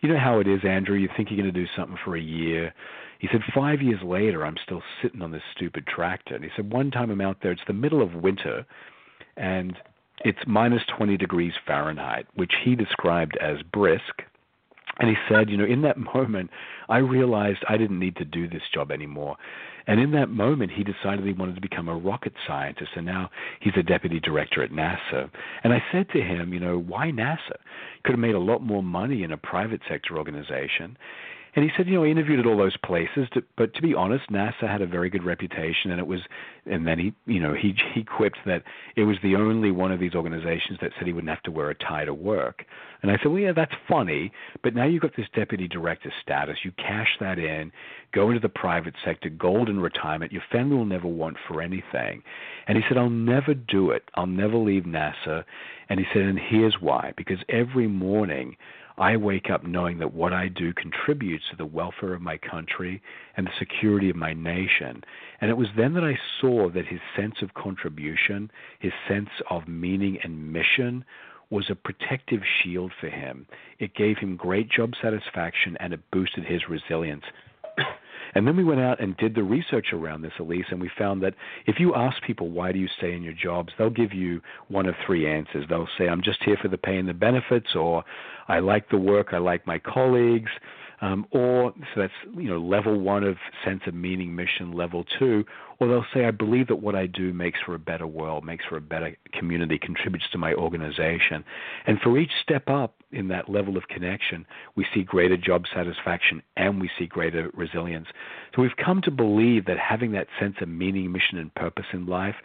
"You 0.00 0.08
know 0.08 0.18
how 0.18 0.40
it 0.40 0.48
is, 0.48 0.64
Andrew. 0.64 0.96
You 0.96 1.10
think 1.14 1.30
you're 1.30 1.40
going 1.40 1.52
to 1.52 1.60
do 1.60 1.68
something 1.76 1.98
for 2.02 2.16
a 2.16 2.20
year." 2.20 2.72
He 3.24 3.30
said, 3.32 3.40
five 3.54 3.80
years 3.80 4.02
later, 4.02 4.44
I'm 4.44 4.58
still 4.62 4.82
sitting 5.00 5.22
on 5.22 5.30
this 5.30 5.40
stupid 5.56 5.86
tractor. 5.86 6.34
And 6.34 6.44
he 6.44 6.50
said, 6.54 6.70
one 6.70 6.90
time 6.90 7.10
I'm 7.10 7.22
out 7.22 7.38
there, 7.42 7.52
it's 7.52 7.62
the 7.66 7.72
middle 7.72 8.02
of 8.02 8.12
winter, 8.12 8.66
and 9.38 9.78
it's 10.26 10.40
minus 10.46 10.82
20 10.94 11.16
degrees 11.16 11.54
Fahrenheit, 11.66 12.26
which 12.34 12.52
he 12.62 12.76
described 12.76 13.38
as 13.40 13.62
brisk. 13.72 14.24
And 14.98 15.08
he 15.08 15.16
said, 15.26 15.48
you 15.48 15.56
know, 15.56 15.64
in 15.64 15.80
that 15.80 15.96
moment, 16.14 16.50
I 16.90 16.98
realized 16.98 17.60
I 17.66 17.78
didn't 17.78 17.98
need 17.98 18.16
to 18.16 18.26
do 18.26 18.46
this 18.46 18.60
job 18.74 18.90
anymore. 18.90 19.36
And 19.86 20.00
in 20.00 20.10
that 20.10 20.28
moment, 20.28 20.72
he 20.72 20.84
decided 20.84 21.24
he 21.24 21.32
wanted 21.32 21.54
to 21.54 21.62
become 21.62 21.88
a 21.88 21.96
rocket 21.96 22.34
scientist, 22.46 22.90
and 22.94 23.06
now 23.06 23.30
he's 23.60 23.72
a 23.78 23.82
deputy 23.82 24.20
director 24.20 24.62
at 24.62 24.70
NASA. 24.70 25.30
And 25.62 25.72
I 25.72 25.82
said 25.90 26.10
to 26.10 26.20
him, 26.20 26.52
you 26.52 26.60
know, 26.60 26.78
why 26.78 27.10
NASA? 27.10 27.56
Could 28.02 28.12
have 28.12 28.18
made 28.18 28.34
a 28.34 28.38
lot 28.38 28.60
more 28.60 28.82
money 28.82 29.22
in 29.22 29.32
a 29.32 29.38
private 29.38 29.80
sector 29.88 30.18
organization. 30.18 30.98
And 31.56 31.64
he 31.64 31.70
said, 31.76 31.86
you 31.86 31.94
know, 31.94 32.02
he 32.02 32.10
interviewed 32.10 32.40
at 32.40 32.46
all 32.46 32.56
those 32.56 32.76
places, 32.78 33.28
to, 33.32 33.42
but 33.56 33.74
to 33.74 33.82
be 33.82 33.94
honest, 33.94 34.28
NASA 34.28 34.68
had 34.68 34.82
a 34.82 34.86
very 34.86 35.08
good 35.08 35.22
reputation, 35.22 35.92
and 35.92 36.00
it 36.00 36.06
was, 36.06 36.20
and 36.66 36.86
then 36.86 36.98
he, 36.98 37.14
you 37.26 37.40
know, 37.40 37.54
he 37.54 37.74
he 37.94 38.02
quipped 38.02 38.38
that 38.46 38.64
it 38.96 39.04
was 39.04 39.16
the 39.22 39.36
only 39.36 39.70
one 39.70 39.92
of 39.92 40.00
these 40.00 40.14
organizations 40.14 40.78
that 40.80 40.90
said 40.98 41.06
he 41.06 41.12
wouldn't 41.12 41.30
have 41.30 41.42
to 41.44 41.52
wear 41.52 41.70
a 41.70 41.74
tie 41.74 42.04
to 42.04 42.14
work. 42.14 42.64
And 43.02 43.10
I 43.12 43.18
said, 43.18 43.26
well, 43.26 43.38
yeah, 43.38 43.52
that's 43.52 43.74
funny, 43.88 44.32
but 44.62 44.74
now 44.74 44.84
you've 44.84 45.02
got 45.02 45.14
this 45.16 45.26
deputy 45.34 45.68
director 45.68 46.12
status. 46.22 46.58
You 46.64 46.72
cash 46.72 47.10
that 47.20 47.38
in, 47.38 47.70
go 48.12 48.30
into 48.30 48.40
the 48.40 48.48
private 48.48 48.94
sector, 49.04 49.28
golden 49.28 49.78
retirement. 49.78 50.32
Your 50.32 50.42
family 50.50 50.76
will 50.76 50.86
never 50.86 51.06
want 51.08 51.36
for 51.46 51.60
anything. 51.60 52.22
And 52.66 52.78
he 52.78 52.84
said, 52.88 52.96
I'll 52.96 53.10
never 53.10 53.54
do 53.54 53.90
it. 53.90 54.04
I'll 54.14 54.26
never 54.26 54.56
leave 54.56 54.84
NASA. 54.84 55.44
And 55.88 56.00
he 56.00 56.06
said, 56.12 56.22
and 56.22 56.38
here's 56.38 56.76
why: 56.80 57.12
because 57.16 57.38
every 57.48 57.86
morning 57.86 58.56
I 58.96 59.16
wake 59.16 59.50
up 59.50 59.64
knowing 59.64 59.98
that 59.98 60.14
what 60.14 60.32
I 60.32 60.46
do 60.46 60.72
contributes 60.72 61.44
to 61.50 61.56
the 61.56 61.66
welfare 61.66 62.14
of 62.14 62.22
my 62.22 62.38
country 62.38 63.02
and 63.36 63.46
the 63.46 63.58
security 63.58 64.08
of 64.08 64.16
my 64.16 64.34
nation. 64.34 65.02
And 65.40 65.50
it 65.50 65.56
was 65.56 65.68
then 65.76 65.94
that 65.94 66.04
I 66.04 66.16
saw 66.40 66.68
that 66.70 66.86
his 66.86 67.00
sense 67.16 67.42
of 67.42 67.54
contribution, 67.54 68.52
his 68.78 68.92
sense 69.08 69.30
of 69.50 69.66
meaning 69.66 70.18
and 70.22 70.52
mission, 70.52 71.04
was 71.50 71.70
a 71.70 71.74
protective 71.74 72.42
shield 72.44 72.92
for 73.00 73.08
him. 73.08 73.46
It 73.80 73.94
gave 73.94 74.18
him 74.18 74.36
great 74.36 74.70
job 74.70 74.92
satisfaction 75.02 75.76
and 75.80 75.92
it 75.92 76.10
boosted 76.12 76.44
his 76.44 76.68
resilience. 76.68 77.24
And 78.34 78.46
then 78.46 78.56
we 78.56 78.64
went 78.64 78.80
out 78.80 79.00
and 79.00 79.16
did 79.16 79.34
the 79.34 79.42
research 79.42 79.92
around 79.92 80.22
this, 80.22 80.32
Elise, 80.38 80.66
and 80.70 80.80
we 80.80 80.90
found 80.98 81.22
that 81.22 81.34
if 81.66 81.78
you 81.78 81.94
ask 81.94 82.20
people 82.22 82.50
why 82.50 82.72
do 82.72 82.78
you 82.78 82.88
stay 82.98 83.12
in 83.12 83.22
your 83.22 83.34
jobs, 83.34 83.72
they'll 83.78 83.90
give 83.90 84.12
you 84.12 84.40
one 84.68 84.86
of 84.86 84.94
three 85.06 85.30
answers. 85.30 85.66
They'll 85.68 85.88
say, 85.98 86.08
I'm 86.08 86.22
just 86.22 86.42
here 86.42 86.56
for 86.60 86.68
the 86.68 86.78
pay 86.78 86.96
and 86.96 87.08
the 87.08 87.14
benefits, 87.14 87.74
or 87.74 88.04
I 88.48 88.58
like 88.58 88.90
the 88.90 88.98
work, 88.98 89.28
I 89.32 89.38
like 89.38 89.66
my 89.66 89.78
colleagues. 89.78 90.50
Um, 91.00 91.26
or 91.32 91.74
so 91.94 92.00
that's 92.00 92.12
you 92.34 92.48
know 92.48 92.58
level 92.58 92.98
one 92.98 93.24
of 93.24 93.36
sense 93.64 93.82
of 93.86 93.94
meaning, 93.94 94.34
mission. 94.34 94.72
Level 94.72 95.04
two, 95.18 95.44
or 95.78 95.88
they'll 95.88 96.06
say, 96.14 96.24
I 96.24 96.30
believe 96.30 96.68
that 96.68 96.76
what 96.76 96.94
I 96.94 97.06
do 97.06 97.32
makes 97.32 97.58
for 97.66 97.74
a 97.74 97.78
better 97.78 98.06
world, 98.06 98.44
makes 98.44 98.64
for 98.64 98.76
a 98.76 98.80
better 98.80 99.14
community, 99.38 99.78
contributes 99.78 100.24
to 100.32 100.38
my 100.38 100.54
organization. 100.54 101.44
And 101.86 102.00
for 102.00 102.16
each 102.16 102.30
step 102.42 102.68
up 102.68 102.94
in 103.14 103.28
that 103.28 103.48
level 103.48 103.76
of 103.76 103.88
connection, 103.88 104.46
we 104.76 104.86
see 104.92 105.02
greater 105.02 105.36
job 105.36 105.64
satisfaction 105.74 106.42
and 106.56 106.80
we 106.80 106.90
see 106.98 107.06
greater 107.06 107.50
resilience. 107.54 108.08
So 108.54 108.62
we've 108.62 108.76
come 108.76 109.00
to 109.02 109.10
believe 109.10 109.66
that 109.66 109.78
having 109.78 110.12
that 110.12 110.26
sense 110.38 110.56
of 110.60 110.68
meaning, 110.68 111.12
mission, 111.12 111.38
and 111.38 111.54
purpose 111.54 111.86
in 111.92 112.06
life 112.06 112.36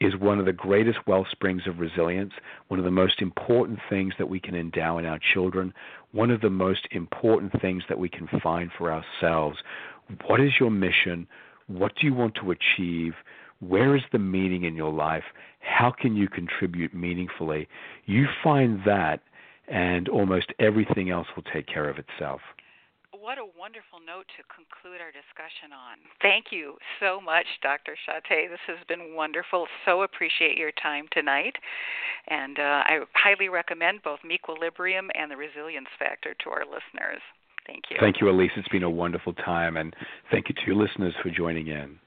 is 0.00 0.16
one 0.16 0.38
of 0.38 0.46
the 0.46 0.52
greatest 0.52 0.98
well 1.06 1.26
springs 1.30 1.62
of 1.66 1.78
resilience, 1.78 2.32
one 2.68 2.78
of 2.80 2.84
the 2.84 2.90
most 2.90 3.20
important 3.22 3.78
things 3.88 4.14
that 4.18 4.28
we 4.28 4.40
can 4.40 4.54
endow 4.54 4.98
in 4.98 5.06
our 5.06 5.20
children, 5.32 5.72
one 6.12 6.30
of 6.30 6.40
the 6.40 6.50
most 6.50 6.88
important 6.90 7.60
things 7.60 7.82
that 7.88 7.98
we 7.98 8.08
can 8.08 8.28
find 8.42 8.70
for 8.76 8.92
ourselves. 8.92 9.58
What 10.26 10.40
is 10.40 10.52
your 10.58 10.70
mission? 10.70 11.26
What 11.66 11.92
do 11.96 12.06
you 12.06 12.14
want 12.14 12.34
to 12.36 12.50
achieve? 12.50 13.14
Where 13.60 13.96
is 13.96 14.02
the 14.12 14.18
meaning 14.18 14.64
in 14.64 14.74
your 14.74 14.92
life? 14.92 15.24
How 15.60 15.90
can 15.90 16.16
you 16.16 16.28
contribute 16.28 16.94
meaningfully? 16.94 17.68
You 18.04 18.26
find 18.42 18.80
that, 18.84 19.20
and 19.68 20.08
almost 20.08 20.52
everything 20.58 21.10
else 21.10 21.26
will 21.36 21.44
take 21.52 21.66
care 21.66 21.88
of 21.88 21.98
itself. 21.98 22.40
What 23.12 23.38
a 23.38 23.46
wonderful 23.58 24.00
note 24.04 24.26
to 24.36 24.42
conclude 24.52 25.00
our 25.00 25.08
discussion 25.08 25.72
on. 25.72 25.96
Thank 26.20 26.46
you 26.50 26.76
so 27.00 27.20
much, 27.20 27.46
Dr. 27.62 27.96
Shatté. 28.04 28.50
This 28.50 28.60
has 28.66 28.76
been 28.86 29.14
wonderful. 29.14 29.66
So 29.86 30.02
appreciate 30.02 30.58
your 30.58 30.72
time 30.82 31.06
tonight. 31.12 31.54
And 32.28 32.58
uh, 32.58 32.82
I 32.84 32.98
highly 33.14 33.48
recommend 33.48 34.02
both 34.02 34.18
Mequilibrium 34.24 35.08
and 35.14 35.30
the 35.30 35.36
Resilience 35.36 35.88
Factor 35.98 36.34
to 36.44 36.50
our 36.50 36.64
listeners. 36.64 37.22
Thank 37.66 37.84
you. 37.90 37.96
Thank 37.98 38.20
you, 38.20 38.28
Elise. 38.28 38.50
It's 38.56 38.68
been 38.68 38.82
a 38.82 38.90
wonderful 38.90 39.32
time, 39.32 39.78
and 39.78 39.94
thank 40.30 40.48
you 40.48 40.54
to 40.54 40.60
your 40.66 40.76
listeners 40.76 41.14
for 41.22 41.30
joining 41.30 41.68
in. 41.68 41.98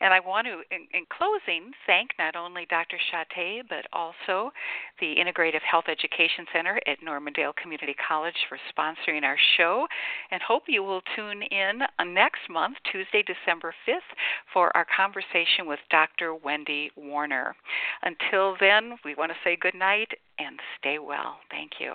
And 0.00 0.12
I 0.14 0.20
want 0.20 0.46
to, 0.46 0.62
in, 0.74 0.86
in, 0.92 1.04
closing, 1.10 1.72
thank 1.86 2.10
not 2.18 2.36
only 2.36 2.66
Dr. 2.70 2.98
Shatté, 3.10 3.62
but 3.68 3.86
also 3.92 4.50
the 5.00 5.16
Integrative 5.16 5.62
Health 5.68 5.86
Education 5.88 6.46
Center 6.52 6.80
at 6.86 7.02
Normandale 7.02 7.52
Community 7.60 7.94
College 8.06 8.36
for 8.48 8.58
sponsoring 8.72 9.22
our 9.24 9.38
show, 9.56 9.86
and 10.30 10.40
hope 10.42 10.64
you 10.68 10.82
will 10.82 11.02
tune 11.16 11.42
in 11.42 11.82
uh, 11.82 12.04
next 12.04 12.40
month, 12.50 12.76
Tuesday, 12.90 13.22
December 13.22 13.74
5th, 13.88 14.08
for 14.52 14.74
our 14.76 14.86
conversation 14.94 15.66
with 15.66 15.80
Dr. 15.90 16.34
Wendy 16.34 16.90
Warner. 16.96 17.54
Until 18.02 18.56
then, 18.60 18.96
we 19.04 19.14
want 19.14 19.32
to 19.32 19.38
say 19.44 19.56
good 19.60 19.74
night 19.74 20.08
and 20.38 20.58
stay 20.78 20.98
well. 20.98 21.38
Thank 21.50 21.72
you. 21.80 21.94